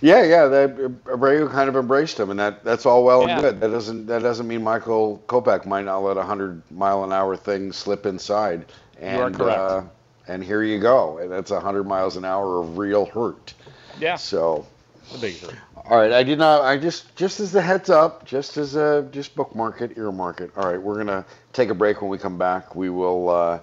Yeah, 0.02 0.22
yeah. 0.24 0.46
They, 0.46 0.66
Abreu 0.66 1.50
kind 1.50 1.70
of 1.70 1.76
embraced 1.76 2.20
him, 2.20 2.28
and 2.30 2.38
that, 2.38 2.62
that's 2.62 2.84
all 2.84 3.02
well 3.04 3.26
Yeah. 3.26 3.34
and 3.34 3.42
good. 3.42 3.60
That 3.60 3.70
doesn't 3.70 4.06
that 4.06 4.22
doesn't 4.22 4.46
mean 4.46 4.62
Michael 4.62 5.22
Kopech 5.26 5.64
might 5.64 5.86
not 5.86 6.00
let 6.00 6.18
a 6.18 6.22
hundred 6.22 6.62
mile 6.70 7.02
an 7.04 7.12
hour 7.12 7.36
thing 7.36 7.72
slip 7.72 8.04
inside. 8.04 8.66
And, 9.00 9.16
You 9.16 9.22
are 9.22 9.30
correct. 9.30 9.58
Uh, 9.58 9.82
and 10.28 10.44
here 10.44 10.62
you 10.62 10.78
go. 10.80 11.18
And 11.18 11.30
that's 11.30 11.50
a 11.50 11.60
hundred 11.60 11.84
miles 11.84 12.16
an 12.16 12.24
hour 12.26 12.60
of 12.60 12.76
real 12.76 13.06
hurt. 13.06 13.54
Yeah. 13.98 14.16
So. 14.16 14.66
The 15.12 15.18
big 15.18 15.36
three. 15.36 15.54
All 15.88 15.96
right, 15.96 16.10
I 16.10 16.24
did 16.24 16.40
not. 16.40 16.62
I 16.62 16.78
just, 16.78 17.14
just 17.14 17.38
as 17.38 17.54
a 17.54 17.62
heads 17.62 17.90
up, 17.90 18.24
just 18.24 18.56
as 18.56 18.74
a, 18.74 19.08
just 19.12 19.36
bookmark 19.36 19.80
it, 19.82 19.96
earmark 19.96 20.40
it. 20.40 20.50
All 20.56 20.68
right, 20.68 20.82
we're 20.82 20.96
gonna 20.96 21.24
take 21.52 21.68
a 21.68 21.74
break. 21.74 22.02
When 22.02 22.10
we 22.10 22.18
come 22.18 22.36
back, 22.36 22.74
we 22.74 22.90
will, 22.90 23.28
uh, 23.28 23.60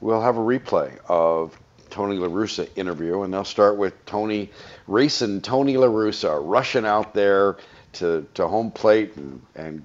we'll 0.00 0.20
have 0.20 0.36
a 0.36 0.40
replay 0.40 0.96
of 1.08 1.58
Tony 1.90 2.16
La 2.16 2.28
Russa 2.28 2.68
interview, 2.76 3.22
and 3.22 3.34
they'll 3.34 3.44
start 3.44 3.76
with 3.76 3.92
Tony 4.06 4.52
racing 4.86 5.40
Tony 5.40 5.76
La 5.76 5.88
Russa, 5.88 6.40
rushing 6.44 6.86
out 6.86 7.12
there 7.12 7.56
to, 7.94 8.24
to 8.34 8.46
home 8.46 8.70
plate, 8.70 9.16
and, 9.16 9.42
and, 9.56 9.84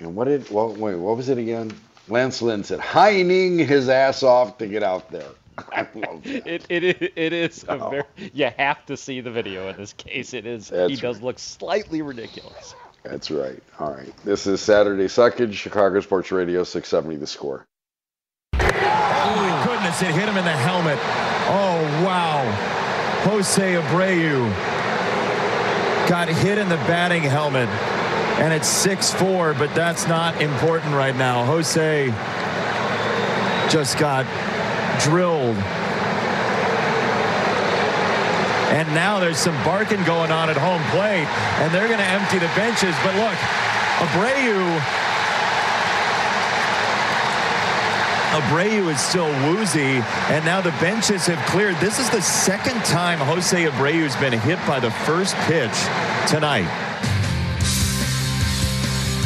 and 0.00 0.16
what 0.16 0.24
did, 0.24 0.48
what, 0.48 0.78
wait, 0.78 0.94
what 0.94 1.18
was 1.18 1.28
it 1.28 1.36
again? 1.36 1.70
Lance 2.08 2.40
Lynn 2.40 2.64
said, 2.64 2.80
high-kneeing 2.80 3.58
his 3.58 3.90
ass 3.90 4.22
off 4.22 4.56
to 4.56 4.66
get 4.66 4.82
out 4.82 5.10
there. 5.10 5.28
I 5.72 5.86
love 5.94 6.22
that. 6.24 6.46
It, 6.46 6.66
it, 6.68 6.84
it, 6.84 7.12
it 7.16 7.32
is 7.32 7.64
a 7.68 7.78
very, 7.78 8.04
you 8.32 8.50
have 8.56 8.84
to 8.86 8.96
see 8.96 9.20
the 9.20 9.30
video 9.30 9.68
in 9.68 9.76
this 9.76 9.92
case. 9.92 10.34
It 10.34 10.46
is, 10.46 10.68
he 10.70 10.76
That's 10.76 11.00
does 11.00 11.22
look 11.22 11.38
slightly 11.38 12.02
ridiculous. 12.02 12.74
That's 13.02 13.30
right. 13.30 13.62
All 13.78 13.92
right. 13.92 14.12
This 14.24 14.46
is 14.46 14.60
Saturday 14.60 15.06
Suckage, 15.06 15.54
Chicago 15.54 16.00
Sports 16.00 16.30
Radio, 16.32 16.64
670 16.64 17.16
The 17.16 17.26
Score. 17.26 17.66
Oh 18.54 18.58
my 18.60 19.64
goodness, 19.64 20.02
it 20.02 20.14
hit 20.14 20.28
him 20.28 20.36
in 20.36 20.44
the 20.44 20.50
helmet. 20.50 20.98
Oh 21.50 22.04
wow. 22.04 22.44
Jose 23.22 23.74
Abreu 23.74 24.48
got 26.08 26.28
hit 26.28 26.58
in 26.58 26.68
the 26.68 26.76
batting 26.76 27.22
helmet. 27.22 27.68
And 28.38 28.54
it's 28.54 28.86
6-4, 28.86 29.58
but 29.58 29.74
that's 29.74 30.06
not 30.06 30.40
important 30.40 30.94
right 30.94 31.16
now. 31.16 31.44
Jose 31.44 32.06
just 33.68 33.98
got 33.98 34.24
drilled. 35.00 35.56
And 38.74 38.86
now 38.94 39.18
there's 39.18 39.38
some 39.38 39.56
barking 39.64 40.02
going 40.04 40.30
on 40.30 40.50
at 40.50 40.56
home 40.56 40.82
plate, 40.90 41.26
and 41.62 41.74
they're 41.74 41.88
going 41.88 41.98
to 41.98 42.04
empty 42.04 42.38
the 42.38 42.50
benches. 42.54 42.94
But 43.02 43.14
look, 43.16 43.38
Abreu 44.04 44.78
Abreu 48.38 48.92
is 48.92 49.00
still 49.00 49.26
woozy, 49.48 50.02
and 50.28 50.44
now 50.44 50.60
the 50.60 50.70
benches 50.72 51.26
have 51.26 51.44
cleared. 51.48 51.74
This 51.76 51.98
is 51.98 52.10
the 52.10 52.20
second 52.20 52.84
time 52.84 53.18
Jose 53.20 53.64
Abreu's 53.64 54.14
been 54.16 54.38
hit 54.38 54.58
by 54.66 54.78
the 54.78 54.90
first 54.90 55.34
pitch 55.46 55.72
tonight. 56.28 56.68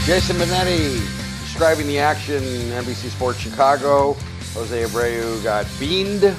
Jason 0.07 0.37
Benetti 0.37 1.01
describing 1.43 1.89
the 1.89 1.99
action, 1.99 2.43
NBC 2.43 3.11
Sports 3.11 3.39
Chicago. 3.39 4.17
Jose 4.55 4.83
Abreu 4.83 5.43
got 5.43 5.67
beamed. 5.81 6.25
And 6.25 6.37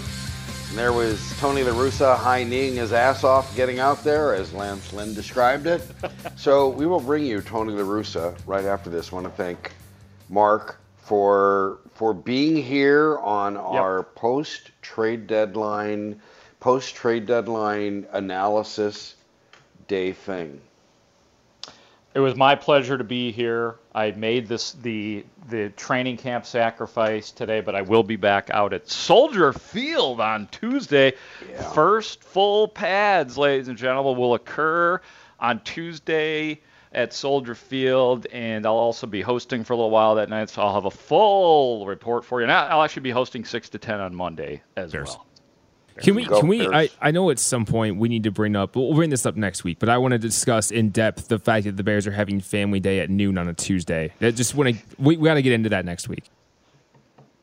there 0.77 0.93
was 0.93 1.19
Tony 1.39 1.63
La 1.63 1.71
Russa 1.71 2.15
high-kneeing 2.15 2.75
his 2.75 2.93
ass 2.93 3.23
off 3.23 3.55
getting 3.55 3.79
out 3.79 4.03
there, 4.03 4.35
as 4.35 4.53
Lance 4.53 4.93
Lynn 4.93 5.15
described 5.15 5.65
it. 5.65 5.81
so 6.35 6.69
we 6.69 6.85
will 6.85 6.99
bring 6.99 7.25
you 7.25 7.41
Tony 7.41 7.73
La 7.73 7.83
Russa 7.83 8.37
right 8.45 8.65
after 8.65 8.91
this. 8.91 9.11
I 9.11 9.15
want 9.15 9.27
to 9.27 9.33
thank 9.33 9.71
Mark 10.29 10.79
for 10.97 11.79
for 11.95 12.13
being 12.13 12.55
here 12.55 13.17
on 13.19 13.57
our 13.57 14.03
post 14.03 14.71
trade 14.81 15.27
deadline 15.27 16.21
post 16.59 16.95
trade 16.95 17.25
deadline 17.25 18.07
analysis 18.13 19.15
day 19.87 20.11
thing. 20.11 20.61
It 22.15 22.19
was 22.19 22.35
my 22.35 22.53
pleasure 22.53 22.97
to 22.97 23.03
be 23.03 23.31
here. 23.31 23.75
I 23.95 24.11
made 24.11 24.47
this 24.47 24.73
the 24.73 25.25
the 25.49 25.69
training 25.69 26.17
camp 26.17 26.45
sacrifice 26.45 27.31
today, 27.31 27.59
but 27.61 27.75
I 27.75 27.81
will 27.81 28.03
be 28.03 28.15
back 28.17 28.49
out 28.51 28.71
at 28.71 28.87
Soldier 28.87 29.51
Field 29.51 30.21
on 30.21 30.47
Tuesday. 30.47 31.13
First 31.73 32.23
full 32.23 32.67
pads, 32.67 33.37
ladies 33.37 33.67
and 33.67 33.77
gentlemen, 33.77 34.17
will 34.17 34.35
occur 34.35 35.01
on 35.39 35.59
Tuesday 35.61 36.61
at 36.93 37.13
Soldier 37.13 37.55
Field, 37.55 38.27
and 38.31 38.67
I'll 38.67 38.73
also 38.73 39.07
be 39.07 39.21
hosting 39.21 39.63
for 39.63 39.73
a 39.73 39.75
little 39.75 39.89
while 39.89 40.15
that 40.15 40.29
night, 40.29 40.51
so 40.51 40.61
I'll 40.61 40.75
have 40.75 40.85
a 40.85 40.91
full 40.91 41.87
report 41.87 42.23
for 42.23 42.39
you. 42.39 42.43
And 42.43 42.51
I'll 42.51 42.83
actually 42.83 43.01
be 43.01 43.09
hosting 43.09 43.43
six 43.43 43.69
to 43.69 43.79
ten 43.79 43.99
on 43.99 44.13
Monday 44.13 44.61
as 44.77 44.93
well. 44.93 45.25
Can 45.97 46.15
we? 46.15 46.25
Can 46.25 46.47
we? 46.47 46.67
I, 46.67 46.89
I 47.01 47.11
know 47.11 47.29
at 47.29 47.39
some 47.39 47.65
point 47.65 47.97
we 47.97 48.09
need 48.09 48.23
to 48.23 48.31
bring 48.31 48.55
up. 48.55 48.75
We'll 48.75 48.93
bring 48.93 49.09
this 49.09 49.25
up 49.25 49.35
next 49.35 49.63
week, 49.63 49.79
but 49.79 49.89
I 49.89 49.97
want 49.97 50.13
to 50.13 50.17
discuss 50.17 50.71
in 50.71 50.89
depth 50.89 51.27
the 51.27 51.39
fact 51.39 51.65
that 51.65 51.77
the 51.77 51.83
Bears 51.83 52.07
are 52.07 52.11
having 52.11 52.39
Family 52.41 52.79
Day 52.79 52.99
at 52.99 53.09
noon 53.09 53.37
on 53.37 53.47
a 53.47 53.53
Tuesday. 53.53 54.13
I 54.21 54.31
just 54.31 54.55
want 54.55 54.75
to. 54.75 54.83
We, 54.97 55.17
we 55.17 55.27
got 55.27 55.35
to 55.35 55.41
get 55.41 55.53
into 55.53 55.69
that 55.69 55.85
next 55.85 56.09
week. 56.09 56.25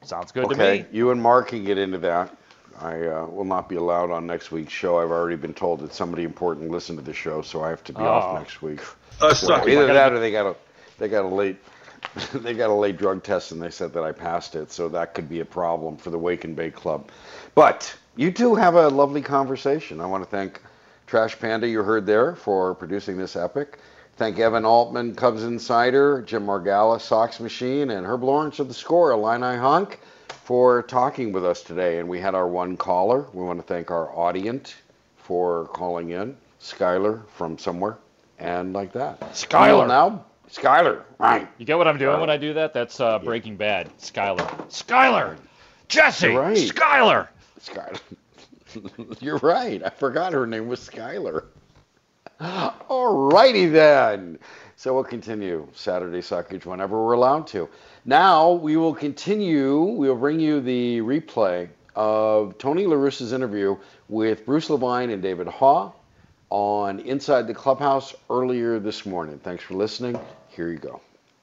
Sounds 0.03 0.33
good 0.33 0.45
okay, 0.47 0.87
you 0.91 1.11
and 1.11 1.23
Mark 1.23 1.49
can 1.49 1.65
get 1.65 1.79
into 1.79 1.99
that. 1.99 2.37
I 2.81 3.07
uh, 3.07 3.27
will 3.27 3.45
not 3.45 3.69
be 3.69 3.77
allowed 3.77 4.11
on 4.11 4.27
next 4.27 4.51
week's 4.51 4.73
show. 4.73 4.99
I've 4.99 5.11
already 5.11 5.37
been 5.37 5.53
told 5.53 5.81
that 5.81 5.93
somebody 5.93 6.25
important 6.25 6.71
listened 6.71 6.99
to 6.99 7.05
the 7.05 7.13
show, 7.13 7.43
so 7.43 7.63
I 7.63 7.69
have 7.69 7.85
to 7.85 7.93
be 7.93 8.01
Oh. 8.01 8.07
off 8.07 8.39
next 8.39 8.63
week. 8.63 8.81
Uh, 9.21 9.35
So 9.35 9.49
suck. 9.49 9.69
either 9.69 9.87
that 9.87 10.13
or 10.13 10.19
they 10.19 10.33
got 10.33 10.47
a 10.47 10.57
they 10.99 11.09
got 11.09 11.25
a 11.25 11.29
late 11.29 11.59
they 12.35 12.55
got 12.55 12.71
a 12.71 12.75
late 12.75 12.97
drug 12.97 13.23
test 13.23 13.53
and 13.53 13.61
they 13.61 13.69
said 13.71 13.93
that 13.93 14.03
I 14.03 14.13
passed 14.13 14.55
it, 14.55 14.73
so 14.73 14.89
that 14.89 15.13
could 15.13 15.29
be 15.29 15.41
a 15.41 15.45
problem 15.45 15.99
for 15.99 16.09
the 16.09 16.19
Wake 16.19 16.45
and 16.45 16.57
Bake 16.57 16.75
Club. 16.75 17.11
But 17.55 17.95
you 18.21 18.31
two 18.31 18.55
have 18.55 18.75
a 18.75 18.87
lovely 18.89 19.23
conversation. 19.23 19.99
I 19.99 20.05
want 20.05 20.23
to 20.23 20.29
thank 20.29 20.61
Trash 21.07 21.39
Panda 21.39 21.67
you 21.67 21.83
heard 21.83 22.05
there 22.05 22.35
for 22.35 22.75
producing 22.75 23.17
this 23.17 23.35
epic. 23.35 23.79
Thank 24.17 24.39
Evan 24.39 24.67
Altman, 24.67 25.15
Cubs 25.15 25.43
Insider, 25.43 26.21
Jim 26.21 26.45
Margala, 26.45 27.01
Sox 27.01 27.41
Machine, 27.41 27.89
and 27.89 28.05
Herb 28.07 28.23
Lawrence 28.23 28.59
of 28.59 28.69
the 28.69 28.75
Score, 28.75 29.13
Illini 29.13 29.57
Hunk, 29.57 30.01
for 30.45 30.83
talking 30.83 31.33
with 31.33 31.47
us 31.47 31.63
today. 31.63 31.99
And 31.99 32.11
we 32.11 32.21
had 32.21 32.35
our 32.35 32.47
one 32.47 32.77
caller. 32.77 33.25
We 33.33 33.43
want 33.43 33.59
to 33.59 33.67
thank 33.67 33.91
our 33.91 34.15
audience 34.15 34.75
for 35.17 35.69
calling 35.69 36.11
in, 36.11 36.37
Skylar 36.61 37.27
from 37.39 37.57
somewhere, 37.57 37.97
and 38.39 38.75
like 38.75 38.93
that. 38.93 39.19
Skylar. 39.33 39.89
Now, 39.89 40.27
Skylar, 40.53 41.05
right? 41.17 41.49
You 41.57 41.65
get 41.65 41.79
what 41.79 41.89
I'm 41.89 41.97
doing 41.97 42.21
when 42.21 42.29
I 42.29 42.37
do 42.37 42.53
that? 42.53 42.75
That's 42.75 43.01
uh, 43.01 43.19
Breaking 43.19 43.57
Bad. 43.57 43.89
Skylar. 43.97 44.47
Skylar. 44.69 45.39
Jesse. 45.89 46.29
Right. 46.29 46.59
Skylar. 46.59 47.29
Skylar. 47.61 48.01
You're 49.21 49.39
right. 49.39 49.83
I 49.85 49.91
forgot 49.91 50.33
her 50.33 50.47
name 50.47 50.69
was 50.69 50.81
Skylar. 50.81 51.45
All 52.89 53.31
righty 53.31 53.67
then. 53.67 54.39
So 54.77 54.95
we'll 54.95 55.05
continue 55.05 55.69
Saturday 55.75 56.21
Suckage 56.21 56.65
whenever 56.65 57.05
we're 57.05 57.13
allowed 57.13 57.47
to. 57.49 57.69
Now 58.07 58.53
we 58.53 58.77
will 58.79 58.95
continue. 58.95 59.81
We'll 59.81 60.17
bring 60.17 60.41
you 60.41 60.61
the 60.61 61.01
replay 61.01 61.69
of 61.95 62.57
Tony 62.57 62.87
La 62.87 62.97
Russa's 62.97 63.33
interview 63.33 63.77
with 64.09 64.47
Bruce 64.47 64.71
Levine 64.71 65.11
and 65.11 65.23
David 65.23 65.49
Haugh 65.49 65.93
on 66.49 67.01
Inside 67.01 67.47
the 67.47 67.55
Clubhouse 67.55 68.15
earlier 68.31 68.79
this 68.79 69.05
morning. 69.05 69.39
Thanks 69.39 69.63
for 69.63 69.75
listening. 69.75 70.19
Here 70.49 70.71
you 70.71 70.79
go. 70.79 71.01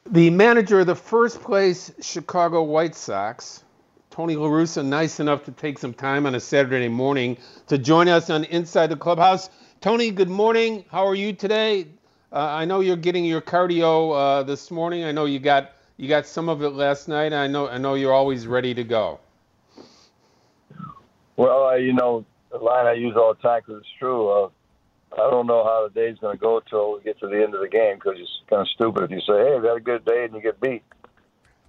The 0.10 0.30
manager 0.30 0.80
of 0.80 0.88
the 0.88 0.96
first 0.96 1.42
place 1.42 1.92
Chicago 2.02 2.64
White 2.64 2.96
Sox, 2.96 3.64
Tony 4.18 4.36
La 4.36 4.48
Russa 4.48 4.84
nice 4.84 5.20
enough 5.20 5.44
to 5.44 5.52
take 5.52 5.78
some 5.78 5.94
time 5.94 6.26
on 6.26 6.34
a 6.34 6.40
Saturday 6.40 6.88
morning 6.88 7.38
to 7.68 7.78
join 7.78 8.08
us 8.08 8.32
on 8.32 8.46
Inside 8.46 8.88
the 8.88 8.96
Clubhouse. 8.96 9.48
Tony, 9.80 10.10
good 10.10 10.28
morning. 10.28 10.84
How 10.90 11.06
are 11.06 11.14
you 11.14 11.34
today? 11.34 11.86
Uh, 12.34 12.38
I 12.40 12.66
know 12.66 12.80
you're 12.80 12.96
getting 12.96 13.26
your 13.26 13.42
cardio 13.42 14.16
uh, 14.16 14.42
this 14.42 14.72
morning. 14.72 15.04
I 15.04 15.12
know 15.12 15.26
you 15.26 15.38
got 15.38 15.74
you 15.98 16.10
got 16.10 16.26
some 16.26 16.50
of 16.50 16.64
it 16.64 16.70
last 16.70 17.08
night. 17.08 17.32
I 17.32 17.46
know 17.46 17.68
I 17.68 17.78
know 17.78 17.94
you're 17.94 18.12
always 18.12 18.48
ready 18.48 18.74
to 18.74 18.84
go. 18.84 19.20
Well, 21.36 21.68
uh, 21.68 21.76
you 21.76 21.94
know, 21.94 22.26
the 22.52 22.58
line 22.58 22.88
I 22.88 22.94
use 22.94 23.14
all 23.16 23.36
the 23.36 23.42
time 23.48 23.62
because 23.64 23.82
it's 23.82 24.00
true. 24.00 24.30
Uh, 24.32 24.50
I 25.14 25.30
don't 25.30 25.46
know 25.46 25.64
how 25.64 25.88
the 25.88 25.94
day's 25.94 26.18
going 26.18 26.36
to 26.36 26.42
go 26.42 26.60
till 26.68 26.96
we 26.96 27.04
get 27.04 27.20
to 27.20 27.28
the 27.28 27.36
end 27.36 27.54
of 27.54 27.62
the 27.62 27.70
game 27.70 27.98
because 27.98 28.16
it's 28.18 28.32
kind 28.50 28.64
of 28.64 28.68
stupid 28.70 29.04
if 29.04 29.12
you 29.12 29.22
say, 29.22 29.46
"Hey, 29.46 29.60
we 29.60 29.68
had 29.68 29.78
a 29.78 29.80
good 29.80 30.06
day," 30.06 30.26
and 30.26 30.34
you 30.34 30.42
get 30.42 30.60
beat. 30.60 30.82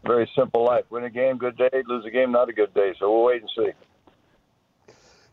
Very 0.04 0.30
simple 0.36 0.64
life. 0.64 0.84
Win 0.90 1.04
a 1.04 1.10
game, 1.10 1.38
good 1.38 1.56
day. 1.56 1.70
Lose 1.86 2.04
a 2.06 2.10
game, 2.10 2.32
not 2.32 2.48
a 2.48 2.52
good 2.52 2.72
day. 2.74 2.94
So 2.98 3.10
we'll 3.12 3.24
wait 3.24 3.42
and 3.42 3.50
see. 3.56 3.70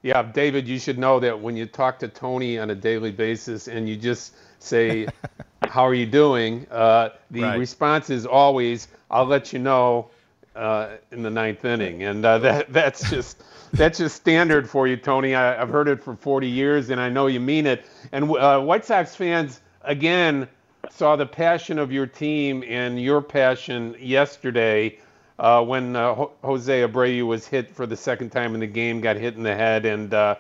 Yeah, 0.01 0.22
David, 0.22 0.68
you 0.68 0.78
should 0.78 0.99
know 0.99 1.20
that 1.20 1.39
when 1.39 1.57
you 1.57 1.66
talk 1.66 1.97
to 1.99 2.07
Tony 2.07 2.59
on 2.59 2.70
a 2.70 2.76
daily 2.76 3.11
basis 3.11 3.68
and 3.68 3.89
you 3.89 3.95
just 3.95 4.36
say, 4.59 5.07
"How 5.63 5.84
are 5.88 5.93
you 5.93 6.05
doing?" 6.05 6.68
Uh, 6.70 7.09
the 7.32 7.41
Right. 7.41 7.57
response 7.59 8.09
is 8.09 8.26
always, 8.26 8.88
"I'll 9.09 9.26
let 9.26 9.51
you 9.53 9.59
know 9.59 10.09
uh, 10.55 10.97
in 11.11 11.24
the 11.24 11.32
ninth 11.32 11.66
inning," 11.66 12.03
and 12.03 12.24
uh, 12.24 12.38
that 12.39 12.72
that's 12.72 13.09
just 13.09 13.41
that's 13.74 13.97
just 13.97 14.16
standard 14.16 14.70
for 14.70 14.88
you, 14.88 14.95
Tony. 14.95 15.34
I, 15.36 15.59
I've 15.59 15.70
heard 15.70 15.88
it 15.88 16.03
for 16.03 16.16
40 16.16 16.47
years, 16.47 16.89
and 16.91 17.01
I 17.01 17.09
know 17.09 17.28
you 17.28 17.39
mean 17.39 17.66
it. 17.66 17.86
And 18.11 18.30
uh, 18.30 18.61
White 18.61 18.86
Sox 18.86 19.16
fans 19.16 19.61
again 19.82 20.47
saw 20.91 21.15
the 21.15 21.25
passion 21.25 21.79
of 21.79 21.91
your 21.91 22.07
team 22.07 22.63
and 22.67 23.01
your 23.01 23.21
passion 23.21 23.95
yesterday 23.99 24.97
uh, 25.39 25.63
when 25.63 25.95
uh, 25.95 26.13
Ho- 26.13 26.31
Jose 26.43 26.81
Abreu 26.81 27.25
was 27.25 27.47
hit 27.47 27.69
for 27.69 27.86
the 27.86 27.97
second 27.97 28.29
time 28.29 28.53
in 28.53 28.61
the 28.61 28.67
game, 28.67 29.01
got 29.01 29.17
hit 29.17 29.36
in 29.36 29.43
the 29.43 29.55
head, 29.55 29.86
and 29.86 30.13
uh, 30.13 30.36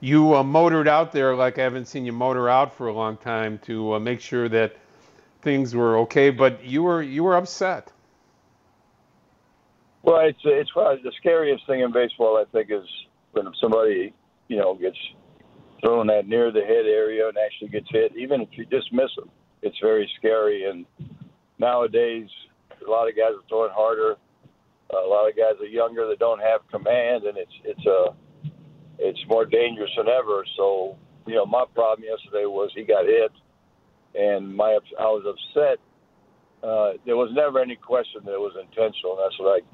you 0.00 0.34
uh, 0.34 0.42
motored 0.42 0.88
out 0.88 1.12
there 1.12 1.34
like 1.34 1.58
I 1.58 1.62
haven't 1.62 1.86
seen 1.86 2.04
you 2.04 2.12
motor 2.12 2.48
out 2.48 2.74
for 2.74 2.88
a 2.88 2.92
long 2.92 3.16
time 3.16 3.58
to 3.64 3.94
uh, 3.94 4.00
make 4.00 4.20
sure 4.20 4.48
that 4.48 4.76
things 5.42 5.74
were 5.74 5.98
okay. 5.98 6.30
But 6.30 6.64
you 6.64 6.82
were 6.82 7.02
you 7.02 7.22
were 7.22 7.36
upset. 7.36 7.92
Well, 10.02 10.20
it's 10.20 10.40
it's 10.44 10.70
the 10.74 11.12
scariest 11.18 11.66
thing 11.66 11.80
in 11.80 11.92
baseball. 11.92 12.36
I 12.36 12.44
think 12.50 12.70
is 12.70 12.88
when 13.32 13.46
somebody 13.60 14.12
you 14.48 14.56
know 14.56 14.74
gets 14.74 14.98
thrown 15.80 16.08
that 16.08 16.26
near 16.26 16.50
the 16.50 16.60
head 16.60 16.86
area 16.86 17.28
and 17.28 17.36
actually 17.38 17.68
gets 17.68 17.88
hit, 17.90 18.12
even 18.16 18.40
if 18.40 18.48
you 18.52 18.66
just 18.66 18.92
miss 18.92 19.10
them. 19.16 19.30
It's 19.62 19.76
very 19.82 20.10
scary. 20.18 20.68
And 20.68 20.86
nowadays, 21.58 22.28
a 22.86 22.90
lot 22.90 23.08
of 23.08 23.16
guys 23.16 23.32
are 23.32 23.48
throwing 23.48 23.72
harder. 23.72 24.16
A 24.92 25.06
lot 25.06 25.28
of 25.28 25.36
guys 25.36 25.54
are 25.60 25.66
younger 25.66 26.08
that 26.08 26.18
don't 26.18 26.40
have 26.40 26.60
command, 26.70 27.24
and 27.24 27.38
it's 27.38 27.52
it's 27.64 27.86
a 27.86 28.06
it's 28.98 29.20
more 29.28 29.44
dangerous 29.44 29.90
than 29.96 30.08
ever. 30.08 30.44
So 30.56 30.96
you 31.26 31.34
know, 31.34 31.46
my 31.46 31.64
problem 31.74 32.04
yesterday 32.08 32.46
was 32.46 32.70
he 32.74 32.82
got 32.82 33.04
hit, 33.04 33.30
and 34.14 34.54
my 34.54 34.78
I 34.98 35.04
was 35.04 35.24
upset. 35.26 35.78
Uh, 36.62 36.98
there 37.06 37.16
was 37.16 37.30
never 37.32 37.60
any 37.60 37.76
question 37.76 38.20
that 38.24 38.34
it 38.34 38.40
was 38.40 38.52
intentional. 38.60 39.16
That's 39.16 39.38
what 39.38 39.62
I 39.62 39.66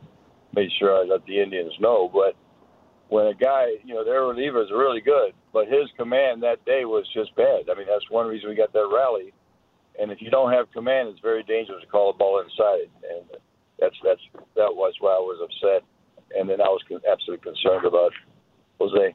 made 0.54 0.70
sure 0.78 0.94
I 0.94 1.04
let 1.04 1.24
the 1.26 1.40
Indians 1.40 1.72
know. 1.80 2.10
But 2.12 2.36
when 3.08 3.26
a 3.26 3.34
guy, 3.34 3.76
you 3.84 3.94
know, 3.94 4.04
their 4.04 4.20
relievers 4.20 4.70
are 4.70 4.78
really 4.78 5.00
good, 5.00 5.32
but 5.52 5.66
his 5.66 5.88
command 5.96 6.42
that 6.42 6.64
day 6.64 6.84
was 6.84 7.06
just 7.14 7.34
bad. 7.36 7.70
I 7.70 7.74
mean, 7.76 7.86
that's 7.88 8.08
one 8.10 8.26
reason 8.26 8.48
we 8.48 8.54
got 8.54 8.72
that 8.72 8.88
rally. 8.92 9.32
And 10.00 10.10
if 10.10 10.20
you 10.20 10.30
don't 10.30 10.52
have 10.52 10.70
command, 10.72 11.08
it's 11.08 11.20
very 11.20 11.42
dangerous 11.42 11.82
to 11.82 11.86
call 11.88 12.10
a 12.10 12.12
ball 12.12 12.40
inside. 12.40 12.90
And 13.10 13.24
that's 13.78 13.96
that's 14.04 14.20
that 14.54 14.74
was 14.74 14.94
why 15.00 15.10
I 15.12 15.18
was 15.18 15.40
upset. 15.42 15.82
And 16.36 16.48
then 16.48 16.60
I 16.60 16.64
was 16.64 16.82
absolutely 17.10 17.50
concerned 17.52 17.86
about 17.86 18.12
Jose. 18.80 19.14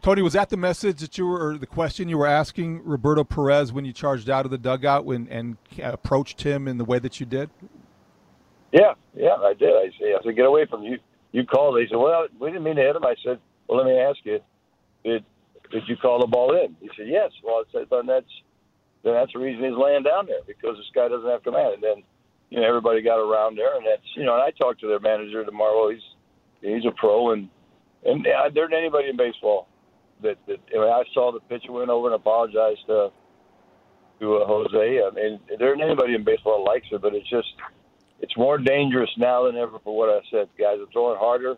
Tony, 0.00 0.22
was 0.22 0.32
that 0.34 0.48
the 0.48 0.56
message 0.56 1.00
that 1.00 1.18
you 1.18 1.26
were, 1.26 1.48
or 1.48 1.58
the 1.58 1.66
question 1.66 2.08
you 2.08 2.18
were 2.18 2.26
asking 2.26 2.82
Roberto 2.84 3.24
Perez 3.24 3.72
when 3.72 3.84
you 3.84 3.92
charged 3.92 4.30
out 4.30 4.44
of 4.44 4.50
the 4.50 4.58
dugout 4.58 5.04
when, 5.04 5.26
and 5.28 5.56
approached 5.82 6.42
him 6.42 6.68
in 6.68 6.78
the 6.78 6.84
way 6.84 6.98
that 6.98 7.18
you 7.18 7.26
did? 7.26 7.50
Yeah, 8.72 8.94
yeah, 9.14 9.34
I 9.34 9.54
did. 9.54 9.70
I 9.70 9.90
said, 9.98 10.08
I 10.18 10.22
said, 10.22 10.36
get 10.36 10.46
away 10.46 10.66
from 10.66 10.82
you. 10.82 10.98
You 11.32 11.44
called. 11.44 11.80
He 11.80 11.86
said, 11.88 11.96
well, 11.96 12.26
we 12.38 12.50
didn't 12.50 12.62
mean 12.64 12.76
to 12.76 12.82
hit 12.82 12.96
him. 12.96 13.04
I 13.04 13.16
said, 13.24 13.38
well, 13.66 13.78
let 13.78 13.86
me 13.86 13.98
ask 13.98 14.18
you, 14.24 14.40
did 15.04 15.24
did 15.70 15.82
you 15.86 15.96
call 15.96 16.20
the 16.20 16.26
ball 16.26 16.54
in? 16.54 16.76
He 16.80 16.88
said, 16.96 17.08
yes. 17.08 17.30
Well, 17.42 17.56
I 17.56 17.72
said, 17.72 17.86
then 17.90 18.06
that's 18.06 18.30
then 19.04 19.14
that's 19.14 19.32
the 19.32 19.38
reason 19.38 19.64
he's 19.64 19.78
laying 19.78 20.02
down 20.02 20.26
there 20.26 20.42
because 20.46 20.76
this 20.76 20.90
guy 20.94 21.08
doesn't 21.08 21.28
have 21.28 21.42
command. 21.42 21.74
And 21.74 21.82
then, 21.82 22.02
you 22.50 22.60
know, 22.60 22.66
everybody 22.66 23.02
got 23.02 23.18
around 23.18 23.56
there, 23.56 23.76
and 23.76 23.86
that's 23.86 24.02
you 24.16 24.24
know, 24.24 24.34
and 24.34 24.42
I 24.42 24.50
talked 24.50 24.80
to 24.80 24.88
their 24.88 25.00
manager 25.00 25.44
tomorrow. 25.44 25.90
He's 25.90 26.02
he's 26.60 26.84
a 26.86 26.92
pro, 26.92 27.32
and 27.32 27.48
and 28.04 28.24
there 28.24 28.64
isn't 28.64 28.76
anybody 28.76 29.08
in 29.08 29.16
baseball 29.16 29.68
that 30.22 30.36
that 30.46 30.58
I, 30.74 30.78
mean, 30.78 30.88
I 30.88 31.02
saw 31.14 31.32
the 31.32 31.40
pitcher 31.40 31.72
went 31.72 31.90
over 31.90 32.08
and 32.08 32.16
apologized 32.16 32.86
to 32.86 33.10
to 34.20 34.36
uh, 34.36 34.46
Jose. 34.46 35.00
I 35.00 35.10
mean, 35.14 35.40
there 35.58 35.74
isn't 35.74 35.84
anybody 35.84 36.14
in 36.14 36.24
baseball 36.24 36.64
that 36.64 36.70
likes 36.70 36.86
it, 36.90 37.00
but 37.00 37.14
it's 37.14 37.28
just 37.28 37.48
it's 38.20 38.36
more 38.36 38.58
dangerous 38.58 39.10
now 39.16 39.46
than 39.46 39.56
ever 39.56 39.78
for 39.84 39.96
what 39.96 40.08
I 40.08 40.20
said. 40.30 40.48
Guys 40.58 40.78
are 40.80 40.90
throwing 40.92 41.18
harder, 41.18 41.56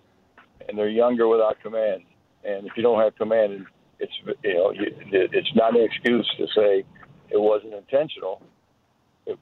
and 0.68 0.76
they're 0.76 0.88
younger 0.88 1.28
without 1.28 1.60
command. 1.62 2.02
And 2.44 2.66
if 2.66 2.72
you 2.76 2.82
don't 2.82 3.00
have 3.00 3.16
command, 3.16 3.66
it's 3.98 4.12
you 4.44 4.54
know 4.54 4.72
it's 4.76 5.54
not 5.54 5.76
an 5.76 5.84
excuse 5.84 6.28
to 6.38 6.46
say 6.54 6.84
it 7.30 7.40
wasn't 7.40 7.74
intentional, 7.74 8.42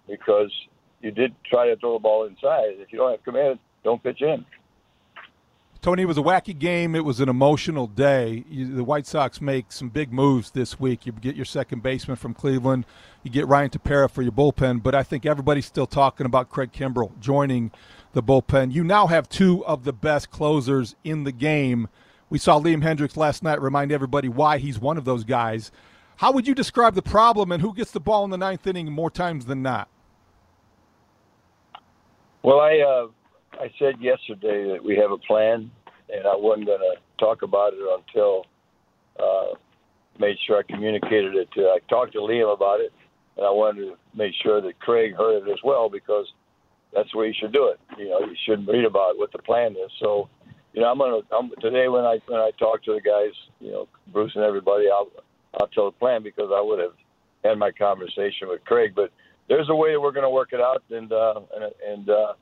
because 0.09 0.53
you 1.01 1.11
did 1.11 1.34
try 1.45 1.68
to 1.68 1.76
throw 1.76 1.95
the 1.95 1.99
ball 1.99 2.26
inside. 2.26 2.74
If 2.78 2.93
you 2.93 2.99
don't 2.99 3.12
have 3.12 3.24
command, 3.24 3.59
don't 3.84 4.03
pitch 4.03 4.22
in. 4.22 4.45
Tony, 5.80 6.03
it 6.03 6.07
was 6.07 6.18
a 6.18 6.22
wacky 6.22 6.59
game. 6.59 6.97
It 6.97 7.05
was 7.05 7.20
an 7.20 7.28
emotional 7.28 7.86
day. 7.86 8.45
You, 8.51 8.74
the 8.74 8.82
White 8.82 9.07
Sox 9.07 9.41
make 9.41 9.70
some 9.70 9.91
big 9.91 10.12
moves 10.12 10.51
this 10.51 10.80
week. 10.80 11.07
You 11.07 11.12
get 11.12 11.36
your 11.36 11.45
second 11.45 11.84
baseman 11.84 12.16
from 12.16 12.34
Cleveland. 12.34 12.84
You 13.22 13.30
get 13.30 13.47
Ryan 13.47 13.70
Tepera 13.70 14.11
for 14.11 14.22
your 14.22 14.32
bullpen. 14.32 14.82
But 14.82 14.97
I 14.97 15.05
think 15.05 15.24
everybody's 15.24 15.66
still 15.66 15.86
talking 15.86 16.26
about 16.26 16.51
Craig 16.51 16.72
Kimbrel 16.72 17.16
joining 17.20 17.70
the 18.12 18.24
bullpen. 18.24 18.72
You 18.72 18.82
now 18.82 19.07
have 19.07 19.28
two 19.28 19.64
of 19.66 19.84
the 19.84 19.93
best 19.93 20.32
closers 20.32 20.97
in 21.05 21.22
the 21.22 21.30
game. 21.30 21.89
We 22.28 22.39
saw 22.39 22.59
Liam 22.59 22.82
Hendriks 22.82 23.16
last 23.16 23.45
night 23.45 23.62
remind 23.62 23.93
everybody 23.93 24.28
why 24.28 24.59
he's 24.59 24.80
one 24.80 24.99
of 24.99 25.05
those 25.05 25.22
guys. 25.22 25.70
How 26.19 26.33
would 26.33 26.49
you 26.49 26.55
describe 26.55 26.97
the 26.97 27.03
problem 27.03 27.53
and 27.53 27.62
who 27.62 27.73
gets 27.73 27.93
the 27.93 28.01
ball 28.01 28.25
in 28.25 28.31
the 28.31 28.37
ninth 28.37 28.66
inning 28.66 28.91
more 28.91 29.09
times 29.09 29.47
than 29.47 29.62
not? 29.62 29.89
Well, 32.43 32.59
I 32.59 32.79
uh, 32.81 33.07
I 33.53 33.71
said 33.79 34.01
yesterday 34.01 34.73
that 34.73 34.83
we 34.83 34.97
have 34.97 35.12
a 35.12 35.19
plan, 35.19 35.71
and 36.12 36.27
I 36.27 36.35
wasn't 36.35 36.66
going 36.66 36.81
to 36.81 36.97
talk 37.25 37.43
about 37.43 37.73
it 37.73 37.79
until 38.01 38.47
uh, 39.21 39.55
made 40.19 40.37
sure 40.45 40.59
I 40.59 40.62
communicated 40.73 41.37
it. 41.37 41.51
To, 41.53 41.61
I 41.66 41.79
talked 41.89 42.14
to 42.14 42.19
Liam 42.19 42.53
about 42.53 42.81
it, 42.81 42.93
and 43.37 43.47
I 43.47 43.51
wanted 43.51 43.83
to 43.83 43.95
make 44.12 44.33
sure 44.43 44.61
that 44.61 44.81
Craig 44.81 45.14
heard 45.14 45.47
it 45.47 45.53
as 45.53 45.59
well 45.62 45.89
because 45.89 46.27
that's 46.93 47.14
where 47.14 47.27
you 47.27 47.35
should 47.39 47.53
do 47.53 47.69
it. 47.69 47.79
You 47.97 48.09
know, 48.09 48.21
you 48.21 48.35
shouldn't 48.45 48.69
read 48.69 48.85
about 48.85 49.19
what 49.19 49.31
the 49.31 49.39
plan 49.39 49.73
is. 49.73 49.93
So, 50.01 50.29
you 50.73 50.81
know, 50.81 50.91
I'm 50.91 50.99
gonna 50.99 51.21
I'm, 51.31 51.51
today 51.61 51.87
when 51.87 52.05
I 52.05 52.19
when 52.27 52.41
I 52.41 52.51
talk 52.59 52.83
to 52.85 52.95
the 52.95 53.01
guys, 53.01 53.35
you 53.61 53.71
know, 53.71 53.87
Bruce 54.12 54.33
and 54.35 54.43
everybody, 54.43 54.87
I'll 54.91 55.11
I'll 55.55 55.68
tell 55.68 55.86
the 55.86 55.96
plan 55.96 56.22
because 56.22 56.51
I 56.55 56.61
would 56.61 56.78
have 56.78 56.94
had 57.44 57.59
my 57.59 57.70
conversation 57.70 58.49
with 58.49 58.64
Craig. 58.64 58.92
But 58.94 59.11
there's 59.49 59.68
a 59.68 59.74
way 59.74 59.96
we're 59.96 60.12
going 60.12 60.24
to 60.24 60.30
work 60.30 60.53
it 60.53 60.61
out, 60.61 60.82
and 60.90 61.12
uh, 61.12 61.40
and 61.55 61.72
and 61.86 62.11
uh, 62.11 62.32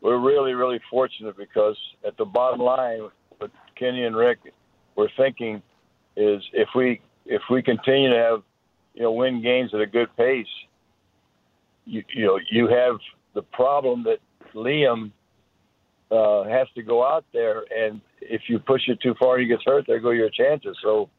we're 0.00 0.18
really 0.18 0.54
really 0.54 0.80
fortunate 0.90 1.36
because 1.36 1.76
at 2.06 2.16
the 2.16 2.24
bottom 2.24 2.60
line, 2.60 3.08
what 3.38 3.50
Kenny 3.78 4.04
and 4.04 4.16
Rick 4.16 4.38
were 4.96 5.10
thinking 5.16 5.62
is 6.16 6.42
if 6.52 6.68
we 6.74 7.00
if 7.26 7.42
we 7.50 7.62
continue 7.62 8.10
to 8.10 8.16
have 8.16 8.42
you 8.94 9.02
know 9.02 9.12
win 9.12 9.42
games 9.42 9.72
at 9.74 9.80
a 9.80 9.86
good 9.86 10.14
pace, 10.16 10.46
you 11.84 12.02
you 12.14 12.24
know 12.24 12.38
you 12.50 12.68
have 12.68 12.96
the 13.34 13.42
problem 13.42 14.04
that 14.04 14.18
Liam 14.54 15.12
uh, 16.10 16.44
has 16.44 16.68
to 16.74 16.82
go 16.82 17.04
out 17.04 17.24
there, 17.32 17.64
and 17.76 18.00
if 18.20 18.42
you 18.48 18.58
push 18.58 18.82
it 18.88 19.00
too 19.00 19.14
far, 19.18 19.38
he 19.38 19.46
gets 19.46 19.62
hurt. 19.64 19.86
There 19.86 20.00
go 20.00 20.10
your 20.10 20.30
chances. 20.30 20.76
So 20.82 21.10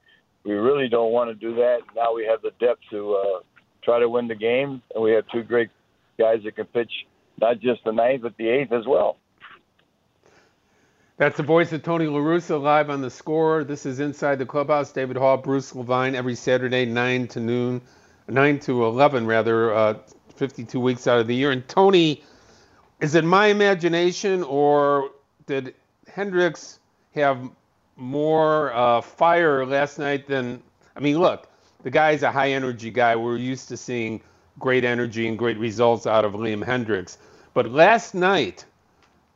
we 0.44 0.54
really 0.54 0.88
don't 0.88 1.12
want 1.12 1.30
to 1.30 1.36
do 1.36 1.56
that. 1.56 1.80
Now 1.96 2.14
we 2.14 2.26
have 2.26 2.42
the 2.42 2.52
depth 2.60 2.82
to 2.92 3.14
uh, 3.14 3.40
try 3.84 4.00
to 4.00 4.10
win 4.10 4.28
the 4.28 4.36
game, 4.36 4.82
and 4.94 5.04
we 5.04 5.12
have 5.12 5.26
two 5.32 5.44
great 5.44 5.70
guys 6.18 6.40
that 6.44 6.56
can 6.56 6.66
pitch 6.66 6.92
not 7.40 7.60
just 7.60 7.84
the 7.84 7.92
ninth 7.92 8.24
but 8.24 8.36
the 8.38 8.48
eighth 8.48 8.72
as 8.72 8.86
well. 8.86 9.18
That's 11.18 11.38
the 11.38 11.44
voice 11.44 11.74
of 11.74 11.82
Tony 11.82 12.06
La 12.06 12.20
Russa 12.20 12.62
live 12.62 12.92
on 12.92 13.02
the 13.02 13.10
score. 13.10 13.64
This 13.64 13.88
is 13.88 14.00
Inside 14.00 14.38
the 14.38 14.46
Clubhouse. 14.46 14.92
David 14.92 15.18
Haugh, 15.18 15.42
Bruce 15.42 15.74
Levine, 15.74 16.14
every 16.14 16.36
Saturday, 16.36 16.86
9 16.86 17.28
to 17.30 17.40
noon, 17.40 17.82
9 18.28 18.60
to 18.60 18.86
11, 18.86 19.26
rather, 19.26 19.74
uh, 19.74 19.96
52 20.36 20.80
weeks 20.80 21.08
out 21.08 21.20
of 21.20 21.26
the 21.26 21.34
year. 21.34 21.50
And 21.50 21.68
Tony, 21.68 22.24
is 23.02 23.16
it 23.16 23.24
my 23.24 23.48
imagination 23.48 24.44
or 24.44 25.10
did 25.48 25.74
Hendriks 26.08 26.78
have 27.16 27.50
more 27.98 28.74
uh, 28.74 29.02
fire 29.02 29.66
last 29.66 30.00
night 30.00 30.28
than? 30.28 30.62
I 30.96 31.00
mean, 31.00 31.20
look, 31.20 31.50
the 31.84 31.92
guy's 31.92 32.24
a 32.24 32.32
high 32.32 32.52
energy 32.52 32.90
guy. 32.92 33.16
We're 33.16 33.38
used 33.38 33.68
to 33.70 33.78
seeing 33.78 34.22
great 34.60 34.84
energy 34.84 35.28
and 35.28 35.38
great 35.38 35.58
results 35.58 36.08
out 36.08 36.26
of 36.26 36.34
Liam 36.34 36.64
Hendriks. 36.64 37.18
But 37.54 37.72
last 37.72 38.16
night, 38.16 38.66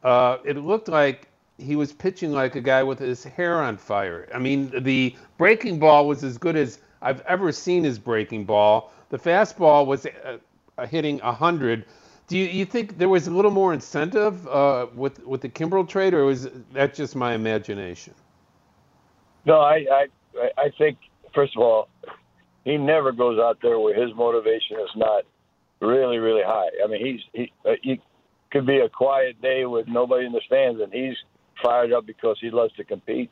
uh, 0.03 0.37
it 0.43 0.57
looked 0.57 0.87
like 0.87 1.27
he 1.57 1.75
was 1.75 1.93
pitching 1.93 2.31
like 2.31 2.55
a 2.55 2.61
guy 2.61 2.83
with 2.83 2.99
his 2.99 3.23
hair 3.23 3.61
on 3.61 3.77
fire. 3.77 4.27
I 4.33 4.39
mean, 4.39 4.71
the 4.83 5.15
breaking 5.37 5.79
ball 5.79 6.07
was 6.07 6.23
as 6.23 6.37
good 6.37 6.55
as 6.55 6.79
I've 7.01 7.21
ever 7.21 7.51
seen 7.51 7.83
his 7.83 7.99
breaking 7.99 8.45
ball. 8.45 8.91
The 9.09 9.17
fastball 9.17 9.85
was 9.85 10.05
uh, 10.05 10.85
hitting 10.87 11.19
100. 11.19 11.85
Do 12.27 12.37
you, 12.37 12.45
you 12.45 12.65
think 12.65 12.97
there 12.97 13.09
was 13.09 13.27
a 13.27 13.31
little 13.31 13.51
more 13.51 13.73
incentive 13.73 14.47
uh, 14.47 14.87
with 14.95 15.25
with 15.25 15.41
the 15.41 15.49
Kimbrel 15.49 15.87
trade, 15.87 16.13
or 16.13 16.25
was 16.25 16.47
that 16.73 16.93
just 16.93 17.15
my 17.15 17.33
imagination? 17.33 18.13
No, 19.45 19.59
I, 19.59 19.85
I 19.91 20.05
I 20.57 20.69
think 20.77 20.97
first 21.33 21.55
of 21.55 21.61
all, 21.61 21.89
he 22.63 22.77
never 22.77 23.11
goes 23.11 23.39
out 23.39 23.57
there 23.61 23.79
where 23.79 23.99
his 23.99 24.15
motivation 24.15 24.77
is 24.79 24.89
not 24.95 25.23
really 25.81 26.17
really 26.17 26.43
high. 26.43 26.69
I 26.83 26.87
mean, 26.87 27.05
he's 27.05 27.21
he 27.33 27.51
uh, 27.65 27.73
he 27.81 28.01
could 28.51 28.65
be 28.65 28.79
a 28.79 28.89
quiet 28.89 29.41
day 29.41 29.65
with 29.65 29.87
nobody 29.87 30.25
in 30.25 30.31
the 30.31 30.41
stands, 30.45 30.81
and 30.81 30.93
he's 30.93 31.15
fired 31.63 31.93
up 31.93 32.05
because 32.05 32.37
he 32.41 32.49
loves 32.51 32.73
to 32.73 32.83
compete. 32.83 33.31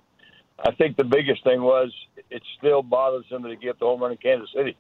I 0.66 0.72
think 0.72 0.97
the 0.97 1.03
biggest 1.03 1.43
thing 1.43 1.62
was 1.62 1.93
it 2.30 2.41
still 2.57 2.82
bothers 2.82 3.26
him 3.30 3.43
to 3.43 3.55
get 3.55 3.80
the 3.80 3.86
home 3.86 4.01
run 4.01 4.12
in 4.12 4.18
Kansas 4.18 4.49
City. 4.55 4.76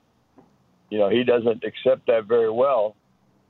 You 0.89 0.97
know, 0.97 1.09
he 1.09 1.23
doesn't 1.23 1.63
accept 1.63 2.07
that 2.07 2.25
very 2.25 2.51
well. 2.51 2.95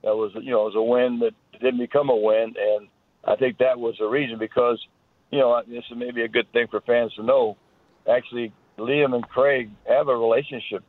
That 0.02 0.14
was, 0.14 0.32
you 0.34 0.50
know, 0.50 0.62
it 0.66 0.74
was 0.74 0.76
a 0.76 0.82
win 0.82 1.20
that 1.20 1.32
didn't 1.60 1.80
become 1.80 2.08
a 2.08 2.16
win, 2.16 2.54
and 2.58 2.88
I 3.24 3.36
think 3.36 3.58
that 3.58 3.78
was 3.78 3.96
the 3.98 4.06
reason 4.06 4.38
because, 4.38 4.80
you 5.30 5.38
know, 5.38 5.60
this 5.66 5.84
is 5.90 5.96
maybe 5.96 6.22
a 6.22 6.28
good 6.28 6.50
thing 6.52 6.66
for 6.70 6.80
fans 6.80 7.12
to 7.14 7.22
know. 7.22 7.56
Actually, 8.10 8.52
Liam 8.78 9.14
and 9.14 9.26
Craig 9.28 9.70
have 9.88 10.08
a 10.08 10.16
relationship 10.16 10.82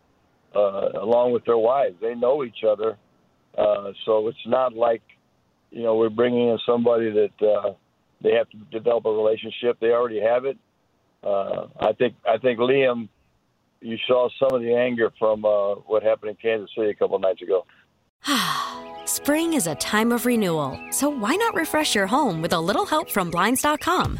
uh, 0.55 0.89
along 1.01 1.33
with 1.33 1.45
their 1.45 1.57
wives. 1.57 1.95
They 2.01 2.15
know 2.15 2.43
each 2.43 2.63
other, 2.67 2.97
uh, 3.57 3.91
so 4.05 4.27
it's 4.27 4.45
not 4.45 4.73
like, 4.73 5.01
you 5.71 5.83
know, 5.83 5.95
we're 5.95 6.09
bringing 6.09 6.49
in 6.49 6.59
somebody 6.65 7.11
that 7.11 7.47
uh, 7.47 7.73
they 8.21 8.31
have 8.31 8.49
to 8.49 8.57
develop 8.71 9.05
a 9.05 9.11
relationship. 9.11 9.77
They 9.79 9.91
already 9.91 10.21
have 10.21 10.45
it. 10.45 10.57
Uh, 11.23 11.67
I 11.79 11.93
think 11.93 12.15
I 12.27 12.37
think 12.37 12.59
Liam, 12.59 13.07
you 13.79 13.97
saw 14.07 14.29
some 14.39 14.55
of 14.55 14.61
the 14.61 14.73
anger 14.73 15.11
from 15.19 15.45
uh, 15.45 15.75
what 15.75 16.03
happened 16.03 16.31
in 16.31 16.37
Kansas 16.37 16.69
City 16.75 16.89
a 16.89 16.95
couple 16.95 17.15
of 17.15 17.21
nights 17.21 17.41
ago. 17.41 17.65
Spring 19.05 19.53
is 19.53 19.67
a 19.67 19.75
time 19.75 20.11
of 20.11 20.25
renewal, 20.25 20.79
so 20.91 21.09
why 21.09 21.35
not 21.35 21.53
refresh 21.53 21.93
your 21.95 22.07
home 22.07 22.41
with 22.41 22.53
a 22.53 22.59
little 22.59 22.85
help 22.85 23.09
from 23.09 23.29
Blinds.com? 23.29 24.19